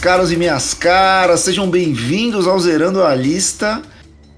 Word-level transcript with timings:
caros 0.00 0.32
e 0.32 0.36
minhas 0.36 0.72
caras, 0.72 1.40
sejam 1.40 1.68
bem-vindos 1.68 2.46
ao 2.46 2.58
Zerando 2.58 3.04
a 3.04 3.14
Lista. 3.14 3.82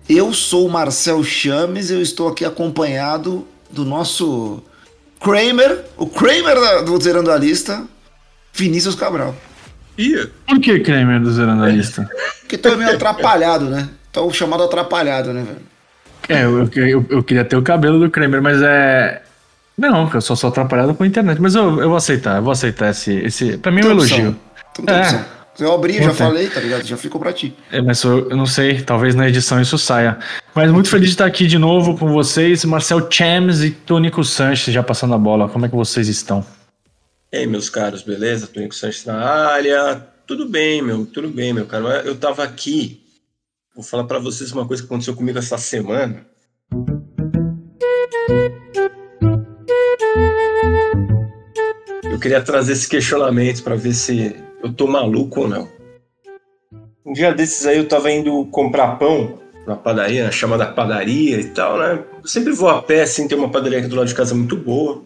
Eu 0.09 0.33
sou 0.33 0.67
o 0.67 0.71
Marcel 0.71 1.23
Chames 1.23 1.89
e 1.89 1.95
eu 1.95 2.03
estou 2.03 2.27
aqui 2.27 2.45
acompanhado 2.45 3.47
do 3.71 3.85
nosso 3.85 4.61
Kramer, 5.21 5.85
o 5.97 6.09
Kramer 6.09 6.83
do 6.85 7.01
Zerando 7.01 7.31
a 7.31 7.37
Lista, 7.37 7.85
Vinícius 8.53 8.97
Cabral. 8.97 9.37
Ih, 9.97 10.29
Por 10.49 10.59
que 10.59 10.81
Kramer 10.81 11.21
do 11.21 11.31
Zerando 11.31 11.63
a 11.63 11.69
Lista? 11.69 12.11
Que 12.49 12.59
tô 12.59 12.77
meio 12.77 12.97
atrapalhado, 12.97 13.67
né? 13.67 13.89
Tô 14.11 14.29
chamado 14.33 14.65
atrapalhado, 14.65 15.33
né, 15.33 15.45
velho? 15.45 15.63
É, 16.29 16.45
eu, 16.45 16.69
eu, 16.75 17.07
eu 17.09 17.23
queria 17.23 17.45
ter 17.45 17.57
o 17.57 17.63
cabelo 17.63 18.01
do 18.01 18.11
Kramer, 18.11 18.43
mas 18.43 18.61
é. 18.61 19.23
Não, 19.79 20.11
eu 20.13 20.21
só 20.21 20.35
sou 20.35 20.51
atrapalhado 20.51 20.93
com 20.93 21.05
a 21.05 21.07
internet. 21.07 21.41
Mas 21.41 21.55
eu, 21.55 21.81
eu 21.81 21.89
vou 21.89 21.97
aceitar, 21.97 22.39
eu 22.39 22.43
vou 22.43 22.53
aceitar 22.53 22.91
esse. 22.91 23.13
esse 23.13 23.57
pra 23.59 23.71
mim 23.71 23.81
é 23.81 23.87
um 23.87 23.91
elogio. 23.93 24.37
Tem 24.75 24.85
É. 24.93 25.42
Se 25.55 25.65
eu 25.65 25.73
abrir, 25.73 25.97
eu 25.97 26.05
já 26.05 26.15
falei, 26.15 26.49
tá 26.49 26.61
ligado? 26.61 26.85
Já 26.85 26.97
ficou 26.97 27.21
pra 27.21 27.33
ti. 27.33 27.55
É, 27.71 27.81
mas 27.83 28.03
eu, 28.03 28.31
eu 28.31 28.37
não 28.37 28.47
sei, 28.47 28.83
talvez 28.83 29.15
na 29.15 29.29
edição 29.29 29.61
isso 29.61 29.77
saia. 29.77 30.19
Mas 30.55 30.71
muito 30.71 30.89
feliz 30.89 31.09
de 31.09 31.15
estar 31.15 31.27
aqui 31.27 31.47
de 31.47 31.59
novo 31.59 31.97
com 31.99 32.11
vocês, 32.11 32.65
Marcel 32.65 33.07
Chams 33.11 33.63
e 33.63 33.71
Tônico 33.71 34.25
Sanches 34.25 34.73
já 34.73 34.83
passando 34.83 35.15
a 35.15 35.19
bola. 35.19 35.49
Como 35.49 35.67
é 35.67 35.69
que 35.69 35.77
vocês 35.77 36.09
estão? 36.09 36.45
E 37.31 37.37
aí, 37.37 37.47
meus 37.47 37.69
caros, 37.69 38.03
beleza? 38.03 38.47
Tonico 38.47 38.75
Sanches 38.75 39.05
na 39.05 39.17
área. 39.17 40.07
Tudo 40.27 40.49
bem, 40.49 40.81
meu, 40.81 41.05
tudo 41.05 41.29
bem, 41.29 41.53
meu 41.53 41.67
caro. 41.67 41.89
Eu 41.89 42.17
tava 42.17 42.43
aqui, 42.43 43.03
vou 43.75 43.85
falar 43.85 44.05
pra 44.05 44.19
vocês 44.19 44.53
uma 44.53 44.67
coisa 44.67 44.83
que 44.83 44.87
aconteceu 44.87 45.15
comigo 45.15 45.39
essa 45.39 45.59
semana. 45.59 46.27
Eu 52.05 52.19
queria 52.19 52.41
trazer 52.41 52.73
esse 52.73 52.89
questionamento 52.89 53.63
pra 53.63 53.75
ver 53.75 53.93
se 53.93 54.35
eu 54.63 54.73
tô 54.73 54.87
maluco 54.87 55.41
ou 55.41 55.49
não. 55.49 55.69
Um 57.05 57.13
dia 57.13 57.33
desses 57.33 57.67
aí 57.67 57.79
eu 57.79 57.89
tava 57.89 58.11
indo 58.11 58.47
comprar 58.47 58.97
pão 58.97 59.39
na 59.67 59.77
padaria, 59.77 60.25
na 60.25 60.31
chamada 60.31 60.67
padaria 60.67 61.41
e 61.41 61.49
tal, 61.49 61.79
né? 61.79 62.05
Eu 62.23 62.29
sempre 62.29 62.53
vou 62.53 62.69
a 62.69 62.81
pé, 62.81 63.03
assim, 63.03 63.27
tem 63.29 63.37
uma 63.37 63.51
padaria 63.51 63.79
aqui 63.79 63.89
do 63.89 63.97
lado 63.97 64.09
de 64.09 64.15
casa 64.15 64.35
muito 64.35 64.57
boa. 64.57 65.03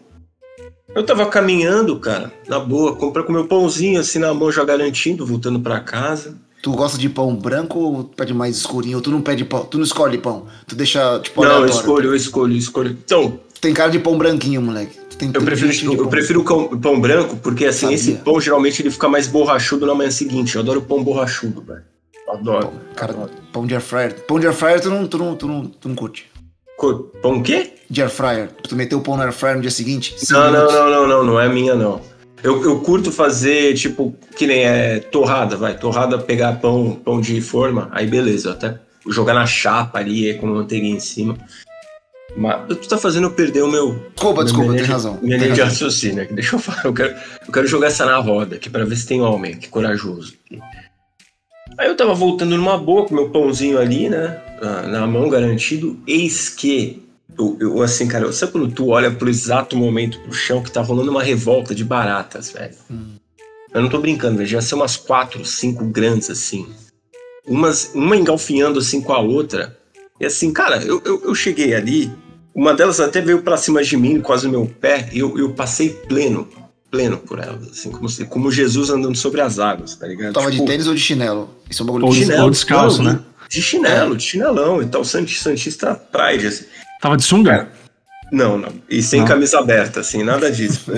Eu 0.95 1.03
tava 1.05 1.25
caminhando, 1.27 1.99
cara, 1.99 2.31
na 2.47 2.59
boa, 2.59 2.95
comprei 2.95 3.25
com 3.25 3.31
meu 3.31 3.47
pãozinho 3.47 3.99
assim 3.99 4.19
na 4.19 4.33
mão 4.33 4.51
já 4.51 4.63
garantindo, 4.63 5.25
voltando 5.25 5.59
pra 5.59 5.79
casa. 5.79 6.35
Tu 6.61 6.71
gosta 6.71 6.97
de 6.97 7.07
pão 7.07 7.35
branco 7.35 7.79
ou 7.79 8.03
pede 8.03 8.33
mais 8.33 8.57
escurinho? 8.57 8.97
Ou 8.97 9.03
tu 9.03 9.11
não 9.11 9.21
pede 9.21 9.45
pão? 9.45 9.63
Tu 9.65 9.77
não 9.77 9.85
escolhe 9.85 10.17
pão? 10.17 10.47
Tu 10.65 10.75
deixa, 10.75 11.19
tipo, 11.19 11.43
Não, 11.43 11.59
eu 11.59 11.65
escolho, 11.67 12.09
eu 12.09 12.15
escolho, 12.15 12.53
eu 12.53 12.57
escolho. 12.57 12.97
Então, 13.05 13.39
Tu 13.57 13.61
tem 13.61 13.73
cara 13.73 13.89
de 13.89 13.97
pão 13.97 14.15
branquinho, 14.15 14.61
moleque. 14.61 14.95
Tu 15.09 15.17
tem 15.17 15.31
eu 15.33 15.41
prefiro, 15.41 15.71
de 15.71 15.85
eu 15.85 15.97
pão. 15.97 16.07
prefiro 16.07 16.41
o 16.41 16.43
cão- 16.43 16.67
pão 16.79 16.99
branco, 17.01 17.37
porque 17.37 17.65
assim, 17.65 17.81
Sabia. 17.87 17.95
esse 17.95 18.11
pão 18.13 18.39
geralmente 18.39 18.83
ele 18.83 18.91
fica 18.91 19.09
mais 19.09 19.25
borrachudo 19.25 19.83
na 19.87 19.95
manhã 19.95 20.11
seguinte. 20.11 20.53
Eu 20.55 20.61
adoro 20.61 20.83
pão 20.83 21.03
borrachudo, 21.03 21.61
velho. 21.63 21.81
Adoro. 22.29 22.71
Cara, 22.95 23.13
adoro. 23.13 23.31
pão 23.51 23.65
de 23.65 23.73
air 23.73 23.81
fryer. 23.81 24.13
Pão 24.27 24.39
de 24.39 24.45
air 24.45 24.55
fryer 24.55 24.79
tu 24.79 24.89
não, 24.91 25.07
tu 25.07 25.17
não, 25.17 25.35
tu 25.35 25.47
não, 25.47 25.65
tu 25.65 25.89
não 25.89 25.95
curte. 25.95 26.27
Pão 27.21 27.37
o 27.39 27.41
quê? 27.43 27.73
De 27.89 27.99
air 28.03 28.11
fryer. 28.11 28.49
Tu 28.61 28.75
meteu 28.75 28.99
o 28.99 29.01
pão 29.01 29.17
no 29.17 29.23
air 29.23 29.33
fryer 29.33 29.55
no 29.55 29.61
dia 29.63 29.71
seguinte? 29.71 30.15
Não, 30.29 30.51
não, 30.51 30.71
não, 30.71 30.89
não, 30.91 31.07
não, 31.07 31.23
não 31.23 31.39
é 31.39 31.49
minha, 31.49 31.73
não. 31.73 31.99
Eu, 32.43 32.63
eu 32.63 32.79
curto 32.81 33.11
fazer, 33.11 33.73
tipo, 33.73 34.15
que 34.35 34.45
nem 34.45 34.63
é 34.65 34.99
torrada, 34.99 35.55
vai. 35.57 35.75
Torrada, 35.75 36.19
pegar 36.19 36.59
pão, 36.61 36.91
pão 37.03 37.19
de 37.19 37.41
forma, 37.41 37.89
aí 37.91 38.05
beleza, 38.05 38.51
até 38.51 38.77
jogar 39.09 39.33
na 39.33 39.47
chapa 39.47 39.97
ali, 39.97 40.35
com 40.35 40.45
manteiga 40.45 40.85
em 40.85 40.99
cima. 40.99 41.35
Mas 42.35 42.67
tu 42.67 42.87
tá 42.87 42.97
fazendo 42.97 43.25
eu 43.25 43.31
perder 43.31 43.63
o 43.63 43.71
meu. 43.71 43.93
Desculpa, 44.13 44.33
minha 44.33 44.43
desculpa, 44.43 44.71
linha 44.71 44.83
tem 44.83 44.91
razão. 44.91 45.19
Minha 45.21 45.37
linha 45.37 45.51
de 45.53 45.61
raciocínio 45.61 46.23
aqui. 46.23 46.33
Deixa 46.33 46.55
eu 46.55 46.59
falar. 46.59 46.85
Eu 46.85 46.93
quero, 46.93 47.15
eu 47.47 47.53
quero 47.53 47.67
jogar 47.67 47.87
essa 47.87 48.05
na 48.05 48.17
roda 48.17 48.55
aqui 48.55 48.69
pra 48.69 48.85
ver 48.85 48.95
se 48.95 49.07
tem 49.07 49.21
homem 49.21 49.53
aqui, 49.53 49.67
corajoso. 49.67 50.33
Aí 51.77 51.87
eu 51.87 51.95
tava 51.95 52.13
voltando 52.13 52.55
numa 52.57 52.77
boa 52.77 53.05
com 53.05 53.15
meu 53.15 53.29
pãozinho 53.29 53.79
ali, 53.79 54.09
né? 54.09 54.41
Na, 54.61 54.81
na 54.83 55.07
mão, 55.07 55.29
garantido. 55.29 55.99
Eis 56.07 56.49
que. 56.49 57.03
Eu, 57.37 57.57
eu, 57.59 57.81
assim, 57.83 58.07
cara, 58.07 58.31
sabe 58.31 58.51
quando 58.51 58.71
tu 58.71 58.87
olha 58.89 59.11
pro 59.11 59.29
exato 59.29 59.77
momento 59.77 60.19
pro 60.21 60.33
chão 60.33 60.63
que 60.63 60.71
tá 60.71 60.81
rolando 60.81 61.11
uma 61.11 61.21
revolta 61.21 61.75
de 61.75 61.83
baratas, 61.83 62.51
velho? 62.51 62.75
Eu 63.73 63.81
não 63.81 63.89
tô 63.89 63.99
brincando, 63.99 64.37
velho. 64.37 64.49
Já 64.49 64.61
são 64.61 64.79
umas 64.79 64.97
quatro, 64.97 65.45
cinco 65.45 65.85
grandes, 65.85 66.29
assim. 66.29 66.67
Umas, 67.45 67.91
uma 67.93 68.15
engalfinhando 68.17 68.79
assim 68.79 69.01
com 69.01 69.13
a 69.13 69.19
outra. 69.19 69.77
E 70.19 70.25
assim, 70.25 70.51
cara, 70.51 70.81
eu, 70.83 71.01
eu, 71.05 71.21
eu 71.25 71.35
cheguei 71.35 71.73
ali. 71.75 72.11
Uma 72.55 72.73
delas 72.73 72.99
até 72.99 73.21
veio 73.21 73.41
pra 73.43 73.55
cima 73.57 73.83
de 73.83 73.95
mim, 73.95 74.19
quase 74.19 74.45
no 74.47 74.51
meu 74.51 74.65
pé, 74.65 75.09
e 75.13 75.19
eu, 75.19 75.37
eu 75.37 75.51
passei 75.53 75.89
pleno, 75.89 76.47
pleno 76.89 77.17
por 77.17 77.37
elas, 77.37 77.67
assim, 77.69 77.91
como, 77.91 78.09
se- 78.09 78.25
como 78.25 78.51
Jesus 78.51 78.89
andando 78.89 79.15
sobre 79.15 79.41
as 79.41 79.59
águas, 79.59 79.93
tá 79.95 80.07
ligado? 80.07 80.33
Tava 80.33 80.47
de 80.49 80.57
Tipo, 80.57 80.65
tênis 80.67 80.87
ou 80.87 80.95
de 80.95 80.99
chinelo? 80.99 81.49
Isso 81.69 81.81
é 81.81 81.83
um 81.83 81.85
bagulho 81.85 82.05
Ou 82.05 82.11
de 82.11 82.17
de- 82.19 82.25
chinelo. 82.25 82.43
ou 82.45 82.49
descalço, 82.49 83.03
não, 83.03 83.13
né? 83.13 83.19
De 83.47 83.61
chinelo, 83.61 84.17
de 84.17 84.23
chinelão 84.23 84.81
e 84.81 84.87
tal, 84.87 85.05
Santi- 85.05 85.37
Santista 85.39 85.93
Pride, 85.93 86.47
assim. 86.47 86.65
Tava 86.99 87.15
de 87.15 87.23
sunga? 87.23 87.69
Não, 88.31 88.57
não. 88.57 88.73
E 88.89 89.03
sem 89.03 89.19
Não. 89.21 89.27
camisa 89.27 89.59
aberta, 89.59 89.99
assim, 89.99 90.23
nada 90.23 90.51
disso. 90.51 90.81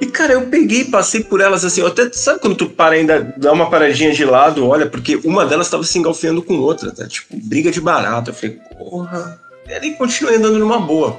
e, 0.00 0.06
cara, 0.06 0.32
eu 0.32 0.46
peguei, 0.48 0.84
passei 0.84 1.22
por 1.22 1.40
elas 1.40 1.64
assim, 1.64 1.84
até, 1.84 2.10
sabe 2.12 2.40
quando 2.40 2.56
tu 2.56 2.66
para 2.66 2.94
ainda, 2.94 3.34
dá 3.36 3.52
uma 3.52 3.70
paradinha 3.70 4.12
de 4.12 4.24
lado, 4.24 4.66
olha, 4.66 4.86
porque 4.86 5.20
uma 5.24 5.46
delas 5.46 5.70
tava 5.70 5.84
se 5.84 5.98
engalfinhando 5.98 6.42
com 6.42 6.54
outra, 6.58 6.90
tá? 6.90 7.06
Tipo, 7.06 7.36
briga 7.36 7.70
de 7.70 7.80
barato. 7.80 8.30
Eu 8.30 8.34
falei, 8.34 8.58
porra. 8.76 9.40
E 9.68 9.72
aí 9.72 9.94
continuei 9.94 10.36
andando 10.36 10.58
numa 10.58 10.78
boa. 10.78 11.18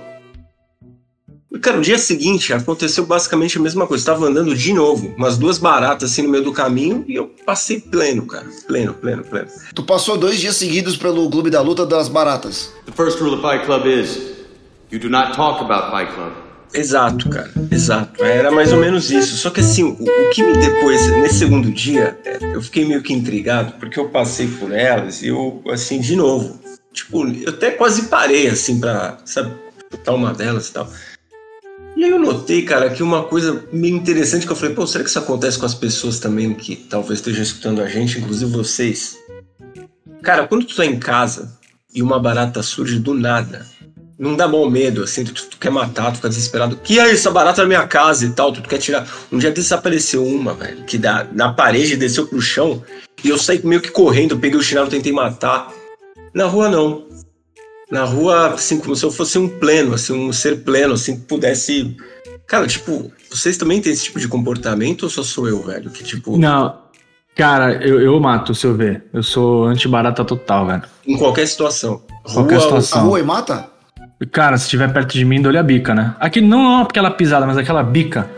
E, 1.52 1.58
cara, 1.58 1.78
no 1.78 1.84
dia 1.84 1.97
seguinte 1.97 2.52
aconteceu 2.52 3.06
basicamente 3.06 3.58
a 3.58 3.62
mesma 3.62 3.88
coisa. 3.88 4.03
Eu 4.03 4.14
tava 4.14 4.28
andando 4.28 4.53
de 4.53 4.74
novo, 4.74 5.14
umas 5.18 5.38
duas 5.38 5.58
baratas 5.58 6.12
assim 6.12 6.24
no 6.24 6.30
meio 6.30 6.44
do 6.44 6.52
caminho 6.52 7.06
e 7.08 7.16
eu 7.16 7.34
passei 7.46 7.80
pleno, 7.80 8.25
cara. 8.25 8.46
Pleno, 8.68 8.94
pleno, 8.94 9.24
pleno. 9.24 9.47
Tu 9.74 9.84
passou 9.84 10.18
dois 10.18 10.38
dias 10.38 10.58
seguidos 10.58 10.97
pelo 10.97 11.30
Clube 11.30 11.50
da 11.50 11.62
Luta 11.62 11.85
das 11.85 12.09
Baratas. 12.09 12.74
The 12.85 12.91
first 12.91 13.22
rule 13.22 13.35
of 13.35 13.41
Fight 13.41 13.66
Club 13.66 13.85
is 13.85 14.35
you 14.91 15.00
do 15.00 15.09
not 15.09 15.34
talk 15.34 15.64
about 15.64 15.91
Fight 15.91 16.14
Club. 16.14 16.44
Exato, 16.75 17.30
cara. 17.30 17.52
Exato. 17.72 18.24
Era 18.24 18.52
mais 18.52 18.72
ou 18.72 18.80
menos 18.80 19.09
isso. 19.12 19.38
Só 19.38 19.50
que 19.50 19.62
assim, 19.62 19.84
o, 19.84 19.94
o 19.94 20.30
que 20.30 20.44
me 20.44 20.58
depois, 20.58 21.08
nesse 21.18 21.40
segundo 21.40 21.72
dia, 21.72 22.18
é, 22.25 22.38
eu 22.53 22.62
fiquei 22.62 22.86
meio 22.86 23.02
que 23.02 23.13
intrigado, 23.13 23.74
porque 23.80 24.00
eu 24.00 24.09
passei 24.09 24.47
por 24.47 24.72
elas 24.72 25.22
e 25.22 25.28
eu, 25.28 25.64
assim, 25.69 26.00
de 26.00 26.16
novo. 26.16 26.59
Tipo, 26.91 27.28
eu 27.28 27.50
até 27.50 27.72
quase 27.72 28.03
parei, 28.03 28.47
assim, 28.47 28.80
pra, 28.80 29.18
sabe, 29.25 29.53
chutar 29.91 30.14
uma 30.14 30.34
delas 30.34 30.69
e 30.69 30.74
tal. 30.74 30.90
E 31.96 32.03
aí 32.03 32.09
eu 32.09 32.19
notei, 32.19 32.64
cara, 32.64 32.90
que 32.90 33.02
uma 33.02 33.24
coisa 33.24 33.64
meio 33.72 33.96
interessante 33.96 34.46
que 34.46 34.52
eu 34.52 34.56
falei, 34.56 34.75
pô, 34.75 34.85
será 34.85 35.03
que 35.03 35.09
isso 35.09 35.19
acontece 35.19 35.58
com 35.58 35.66
as 35.66 35.74
pessoas 35.74 36.19
também 36.19 36.53
que 36.53 36.75
talvez 36.75 37.19
estejam 37.19 37.41
escutando 37.41 37.81
a 37.81 37.88
gente, 37.88 38.19
inclusive 38.19 38.52
vocês? 38.52 39.18
Cara, 40.22 40.46
quando 40.46 40.66
tu 40.66 40.75
tá 40.75 40.85
em 40.85 41.00
casa 41.00 41.58
e 41.94 42.02
uma 42.02 42.19
barata 42.19 42.62
surge 42.62 43.00
do 43.00 43.14
nada, 43.14 43.66
não 44.18 44.36
dá 44.36 44.48
bom 44.48 44.70
medo, 44.70 45.03
assim, 45.03 45.24
tu, 45.24 45.34
tu 45.34 45.58
quer 45.58 45.70
matar, 45.70 46.12
tu 46.12 46.16
fica 46.18 46.30
desesperado. 46.30 46.78
Que 46.78 47.00
é 47.00 47.12
isso, 47.12 47.28
a 47.28 47.31
barata 47.31 47.62
na 47.62 47.68
minha 47.68 47.86
casa 47.88 48.26
e 48.26 48.30
tal, 48.30 48.52
tu, 48.52 48.62
tu 48.62 48.70
quer 48.70 48.78
tirar. 48.78 49.08
Um 49.31 49.38
dia 49.38 49.52
desapareceu 49.52 50.26
uma, 50.26 50.53
velho, 50.53 50.84
que 50.84 50.98
da, 50.98 51.28
na 51.31 51.52
parede 51.52 51.98
desceu 51.98 52.26
pro 52.28 52.42
chão 52.42 52.81
e 53.23 53.29
eu 53.29 53.38
saí 53.38 53.66
meio 53.66 53.82
que 53.82 53.91
correndo, 53.91 54.38
peguei 54.38 54.59
o 54.59 54.64
chinelo, 54.64 54.88
tentei 54.88 55.12
matar. 55.12 55.72
Na 56.34 56.46
rua 56.46 56.70
não. 56.70 57.06
Na 57.91 58.03
rua, 58.03 58.53
assim, 58.53 58.79
como 58.79 58.96
se 58.96 59.03
eu 59.06 59.12
fosse 59.12 59.38
um 59.38 59.47
pleno, 59.47 59.94
assim, 59.94 60.14
um 60.14 60.34
ser 60.34 60.64
pleno, 60.64 60.94
assim, 60.94 61.20
que 61.20 61.26
pudesse. 61.26 61.96
Cara, 62.47 62.68
tipo, 62.68 63.11
vocês 63.29 63.58
também 63.58 63.82
têm 63.82 63.91
esse 63.91 64.06
tipo 64.06 64.20
de 64.20 64.28
comportamento 64.28 65.03
ou 65.03 65.09
só 65.09 65.23
sou 65.23 65.47
eu, 65.47 65.61
velho? 65.64 65.90
Que 65.90 66.03
tipo, 66.03 66.38
Não. 66.38 66.84
Cara, 67.35 67.73
eu, 67.85 68.00
eu 68.00 68.18
mato 68.20 68.56
se 68.56 68.66
eu 68.66 68.73
ver. 68.73 69.03
Eu 69.14 69.22
sou 69.22 69.66
anti-barata 69.66 70.23
total, 70.23 70.68
velho. 70.68 70.84
em 71.06 71.18
qualquer 71.18 71.46
situação. 71.46 72.02
Qualquer 72.23 72.56
Rua, 72.56 72.64
situação. 72.64 73.00
A 73.00 73.03
rua 73.03 73.20
e 73.20 73.23
mata? 73.23 73.70
Cara, 74.32 74.58
se 74.58 74.64
estiver 74.66 74.91
perto 74.94 75.14
de 75.14 75.26
mim, 75.26 75.41
dou-lhe 75.41 75.58
a 75.58 75.64
bica, 75.64 75.94
né? 75.94 76.16
Aqui 76.20 76.40
não, 76.41 76.64
não 76.64 76.82
aquela 76.84 77.12
pisada, 77.12 77.46
mas 77.46 77.58
aquela 77.58 77.84
bica 77.84 78.29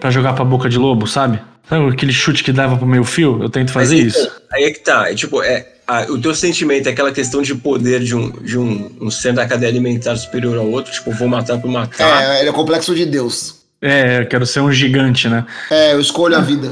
pra 0.00 0.10
jogar 0.10 0.34
pra 0.34 0.44
boca 0.44 0.68
de 0.68 0.78
lobo, 0.78 1.06
sabe? 1.06 1.40
Sabe 1.68 1.88
aquele 1.88 2.12
chute 2.12 2.44
que 2.44 2.52
dava 2.52 2.76
pro 2.76 2.86
meio 2.86 3.04
fio? 3.04 3.42
Eu 3.42 3.48
tento 3.48 3.70
fazer 3.72 3.96
isso. 3.96 4.18
então, 4.20 4.32
Aí 4.52 4.64
é 4.64 4.70
que 4.70 4.80
tá. 4.80 5.10
É, 5.10 5.14
tipo, 5.14 5.42
é, 5.42 5.66
a- 5.86 6.02
o 6.10 6.20
teu 6.20 6.34
sentimento 6.34 6.86
é 6.88 6.92
aquela 6.92 7.12
questão 7.12 7.40
de 7.40 7.54
poder 7.54 8.00
de 8.00 8.14
um, 8.14 8.30
de 8.30 8.58
um, 8.58 8.90
um 9.00 9.10
ser 9.10 9.32
da 9.32 9.46
cadeia 9.46 9.70
alimentar 9.70 10.16
superior 10.16 10.58
ao 10.58 10.68
outro, 10.70 10.92
tipo, 10.92 11.10
vou 11.12 11.28
matar 11.28 11.58
por 11.58 11.70
matar. 11.70 12.22
É, 12.24 12.40
ele 12.40 12.48
é 12.48 12.50
o 12.50 12.54
complexo 12.54 12.94
de 12.94 13.06
Deus. 13.06 13.62
É, 13.80 14.20
eu 14.20 14.26
quero 14.26 14.44
ser 14.44 14.60
um 14.60 14.70
gigante, 14.70 15.28
né? 15.28 15.46
É, 15.70 15.94
eu 15.94 16.00
escolho 16.00 16.36
a 16.36 16.40
vida. 16.40 16.70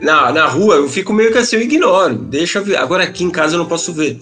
Na, 0.00 0.32
na 0.32 0.46
rua 0.46 0.74
eu 0.74 0.88
fico 0.88 1.12
meio 1.12 1.30
que 1.30 1.38
assim, 1.38 1.56
eu 1.56 1.62
ignoro. 1.62 2.16
Deixa 2.16 2.58
eu 2.58 2.64
ver. 2.64 2.76
Agora 2.76 3.04
aqui 3.04 3.22
em 3.22 3.30
casa 3.30 3.54
eu 3.54 3.58
não 3.58 3.66
posso 3.66 3.92
ver. 3.92 4.18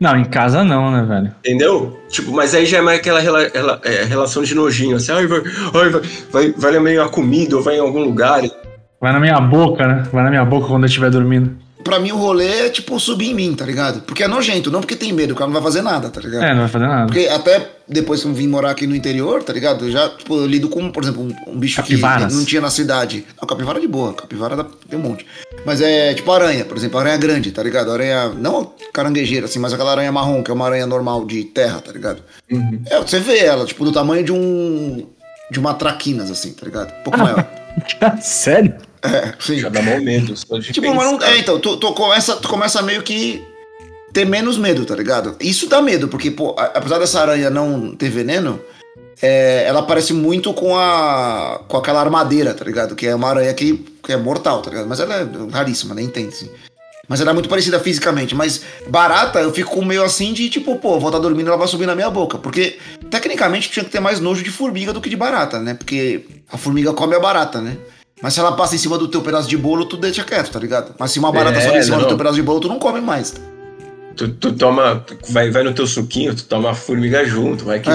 Não, 0.00 0.16
em 0.16 0.24
casa 0.24 0.64
não, 0.64 0.90
né, 0.90 1.02
velho? 1.06 1.34
Entendeu? 1.40 2.00
Tipo, 2.08 2.32
mas 2.32 2.54
aí 2.54 2.64
já 2.64 2.78
é 2.78 2.80
mais 2.80 2.98
aquela 3.00 3.20
rela- 3.20 3.48
rela- 3.52 3.80
é, 3.84 4.04
relação 4.04 4.42
de 4.42 4.54
nojinho, 4.54 4.96
assim, 4.96 5.12
ai, 5.12 5.26
vai, 5.26 5.42
ai, 5.74 5.90
vai, 5.90 6.02
vai, 6.32 6.52
vai 6.52 6.72
na 6.72 6.80
meio 6.80 7.02
a 7.02 7.08
comida 7.10 7.54
ou 7.56 7.62
vai 7.62 7.76
em 7.76 7.80
algum 7.80 8.02
lugar. 8.02 8.40
Vai 8.98 9.12
na 9.12 9.20
minha 9.20 9.38
boca, 9.38 9.86
né? 9.86 10.04
Vai 10.10 10.24
na 10.24 10.30
minha 10.30 10.44
boca 10.44 10.68
quando 10.68 10.84
eu 10.84 10.86
estiver 10.88 11.10
dormindo. 11.10 11.54
Pra 11.84 11.98
mim 11.98 12.12
o 12.12 12.16
rolê 12.16 12.66
é 12.66 12.68
tipo 12.70 12.98
subir 12.98 13.30
em 13.30 13.34
mim, 13.34 13.54
tá 13.54 13.64
ligado? 13.64 14.02
Porque 14.02 14.22
é 14.22 14.28
nojento, 14.28 14.70
não 14.70 14.80
porque 14.80 14.96
tem 14.96 15.12
medo, 15.12 15.32
o 15.32 15.36
cara 15.36 15.46
não 15.46 15.54
vai 15.54 15.62
fazer 15.62 15.82
nada, 15.82 16.08
tá 16.10 16.20
ligado? 16.20 16.44
É, 16.44 16.50
não 16.50 16.60
vai 16.60 16.68
fazer 16.68 16.86
nada. 16.86 17.06
Porque 17.06 17.28
até 17.28 17.70
depois 17.88 18.22
que 18.22 18.28
eu 18.28 18.32
vim 18.32 18.46
morar 18.46 18.70
aqui 18.70 18.86
no 18.86 18.94
interior, 18.94 19.42
tá 19.42 19.52
ligado? 19.52 19.86
Eu 19.86 19.90
já, 19.90 20.08
tipo, 20.08 20.36
eu 20.36 20.46
lido 20.46 20.68
com, 20.68 20.90
por 20.90 21.02
exemplo, 21.02 21.22
um, 21.22 21.52
um 21.52 21.58
bicho 21.58 21.76
Capivaras. 21.76 22.32
que 22.32 22.38
não 22.38 22.44
tinha 22.44 22.60
na 22.60 22.70
cidade. 22.70 23.26
Não, 23.40 23.48
capivara 23.48 23.78
é 23.78 23.80
de 23.80 23.88
boa, 23.88 24.14
capivara 24.14 24.56
dá, 24.56 24.64
tem 24.88 24.98
um 24.98 25.02
monte. 25.02 25.26
Mas 25.66 25.80
é 25.80 26.14
tipo 26.14 26.30
aranha, 26.30 26.64
por 26.64 26.76
exemplo, 26.76 26.98
aranha 26.98 27.16
grande, 27.16 27.50
tá 27.50 27.62
ligado? 27.62 27.90
Aranha, 27.90 28.28
não 28.28 28.72
caranguejeira, 28.92 29.46
assim, 29.46 29.58
mas 29.58 29.72
aquela 29.72 29.90
aranha 29.90 30.12
marrom, 30.12 30.42
que 30.42 30.50
é 30.50 30.54
uma 30.54 30.66
aranha 30.66 30.86
normal 30.86 31.24
de 31.26 31.44
terra, 31.44 31.80
tá 31.80 31.92
ligado? 31.92 32.22
É, 32.86 32.98
você 32.98 33.18
vê 33.18 33.38
ela, 33.38 33.66
tipo, 33.66 33.84
do 33.84 33.92
tamanho 33.92 34.22
de 34.24 34.32
um. 34.32 35.06
de 35.50 35.58
uma 35.58 35.74
traquinas, 35.74 36.30
assim, 36.30 36.52
tá 36.52 36.64
ligado? 36.64 36.92
Um 37.00 37.02
pouco 37.02 37.18
maior. 37.18 37.46
Sério? 38.22 38.74
É, 39.02 39.34
sim. 39.38 39.58
Já 39.60 39.68
dá 39.68 39.82
mal 39.82 40.00
medo. 40.00 40.34
Tipo, 40.72 40.94
mas 40.94 41.04
não, 41.10 41.22
é, 41.22 41.38
então, 41.38 41.58
tu, 41.58 41.76
tu 41.76 41.92
começa, 41.94 42.36
tu 42.36 42.48
começa 42.48 42.82
meio 42.82 43.02
que 43.02 43.42
ter 44.12 44.26
menos 44.26 44.58
medo, 44.58 44.84
tá 44.84 44.94
ligado? 44.94 45.36
Isso 45.40 45.68
dá 45.68 45.80
medo, 45.80 46.08
porque, 46.08 46.30
pô, 46.30 46.54
apesar 46.58 46.98
dessa 46.98 47.20
aranha 47.20 47.48
não 47.48 47.94
ter 47.94 48.10
veneno, 48.10 48.60
é, 49.22 49.64
ela 49.66 49.82
parece 49.82 50.12
muito 50.12 50.52
com 50.52 50.76
a. 50.76 51.62
com 51.68 51.76
aquela 51.76 52.00
armadeira, 52.00 52.54
tá 52.54 52.64
ligado? 52.64 52.94
Que 52.94 53.06
é 53.06 53.14
uma 53.14 53.28
aranha 53.28 53.52
que, 53.54 53.84
que 54.02 54.12
é 54.12 54.16
mortal, 54.16 54.62
tá 54.62 54.70
ligado? 54.70 54.88
Mas 54.88 55.00
ela 55.00 55.14
é 55.14 55.26
raríssima, 55.50 55.94
nem 55.94 56.08
tem, 56.08 56.28
assim. 56.28 56.50
Mas 57.08 57.20
ela 57.20 57.30
é 57.30 57.34
muito 57.34 57.48
parecida 57.48 57.80
fisicamente. 57.80 58.34
Mas 58.34 58.62
barata, 58.86 59.40
eu 59.40 59.52
fico 59.52 59.84
meio 59.84 60.04
assim 60.04 60.32
de 60.32 60.48
tipo, 60.48 60.76
pô, 60.76 60.98
vou 60.98 61.08
estar 61.08 61.18
dormindo 61.18 61.48
ela 61.48 61.56
vai 61.56 61.66
subir 61.66 61.86
na 61.86 61.94
minha 61.94 62.08
boca. 62.08 62.38
Porque, 62.38 62.78
tecnicamente, 63.10 63.68
tinha 63.68 63.84
que 63.84 63.90
ter 63.90 64.00
mais 64.00 64.20
nojo 64.20 64.44
de 64.44 64.50
formiga 64.50 64.92
do 64.92 65.00
que 65.00 65.10
de 65.10 65.16
barata, 65.16 65.58
né? 65.58 65.74
Porque 65.74 66.24
a 66.50 66.56
formiga 66.56 66.92
come 66.92 67.16
a 67.16 67.20
barata, 67.20 67.60
né? 67.60 67.76
Mas 68.22 68.34
se 68.34 68.40
ela 68.40 68.52
passa 68.52 68.74
em 68.74 68.78
cima 68.78 68.98
do 68.98 69.08
teu 69.08 69.22
pedaço 69.22 69.48
de 69.48 69.56
bolo, 69.56 69.84
tu 69.86 69.96
deixa 69.96 70.22
quieto, 70.22 70.50
tá 70.50 70.58
ligado? 70.58 70.94
Mas 70.98 71.10
se 71.10 71.18
uma 71.18 71.32
barata 71.32 71.58
É, 71.58 71.60
sobe 71.62 71.78
em 71.78 71.82
cima 71.82 71.96
do 71.96 72.02
não. 72.02 72.08
teu 72.08 72.18
pedaço 72.18 72.36
de 72.36 72.42
bolo, 72.42 72.60
tu 72.60 72.68
não 72.68 72.78
come 72.78 73.00
mais. 73.00 73.34
Tu, 74.16 74.28
tu 74.28 74.52
toma. 74.52 75.02
tu 75.06 75.16
vai, 75.32 75.50
vai 75.50 75.62
no 75.62 75.72
teu 75.72 75.86
suquinho, 75.86 76.34
tu 76.34 76.44
toma 76.44 76.70
a 76.70 76.74
formiga 76.74 77.24
junto, 77.24 77.64
vai 77.64 77.80
que 77.80 77.88
É, 77.88 77.92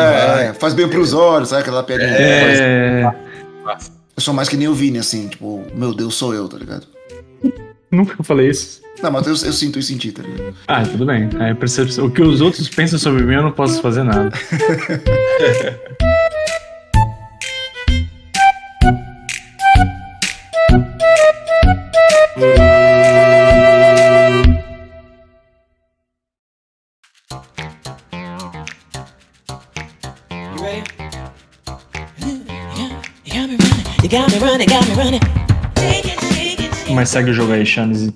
vai. 0.47 0.53
faz 0.55 0.73
bem 0.73 0.87
pros 0.87 1.13
olhos, 1.13 1.49
sabe 1.49 1.61
aquela 1.61 1.83
pedrinha? 1.83 2.09
É. 2.17 3.15
Eu 4.17 4.21
sou 4.21 4.33
mais 4.33 4.49
que 4.49 4.57
nem 4.57 4.67
o 4.67 4.73
Vini, 4.73 4.97
assim, 4.97 5.27
tipo, 5.27 5.63
meu 5.75 5.93
Deus, 5.93 6.15
sou 6.15 6.33
eu, 6.33 6.47
tá 6.47 6.57
ligado? 6.57 6.87
Nunca 7.91 8.15
falei 8.23 8.49
isso. 8.49 8.81
Não, 9.03 9.11
mas 9.11 9.27
eu, 9.27 9.33
eu 9.47 9.53
sinto 9.53 9.77
isso 9.77 9.93
em 9.93 9.97
ti, 9.97 10.11
tá 10.11 10.23
ligado? 10.23 10.55
Ah, 10.67 10.83
tudo 10.83 11.05
bem. 11.05 11.29
É 11.39 11.53
percepção. 11.53 12.05
O 12.05 12.09
que 12.11 12.21
os 12.21 12.39
outros 12.41 12.67
pensam 12.69 12.97
sobre 12.97 13.23
mim, 13.23 13.35
eu 13.35 13.43
não 13.43 13.51
posso 13.51 13.81
fazer 13.81 14.03
nada. 14.03 14.31
Mas 36.93 37.09
segue 37.09 37.31
o 37.31 37.33
jogo 37.33 37.51
aí, 37.53 37.65
Chanes. 37.65 38.09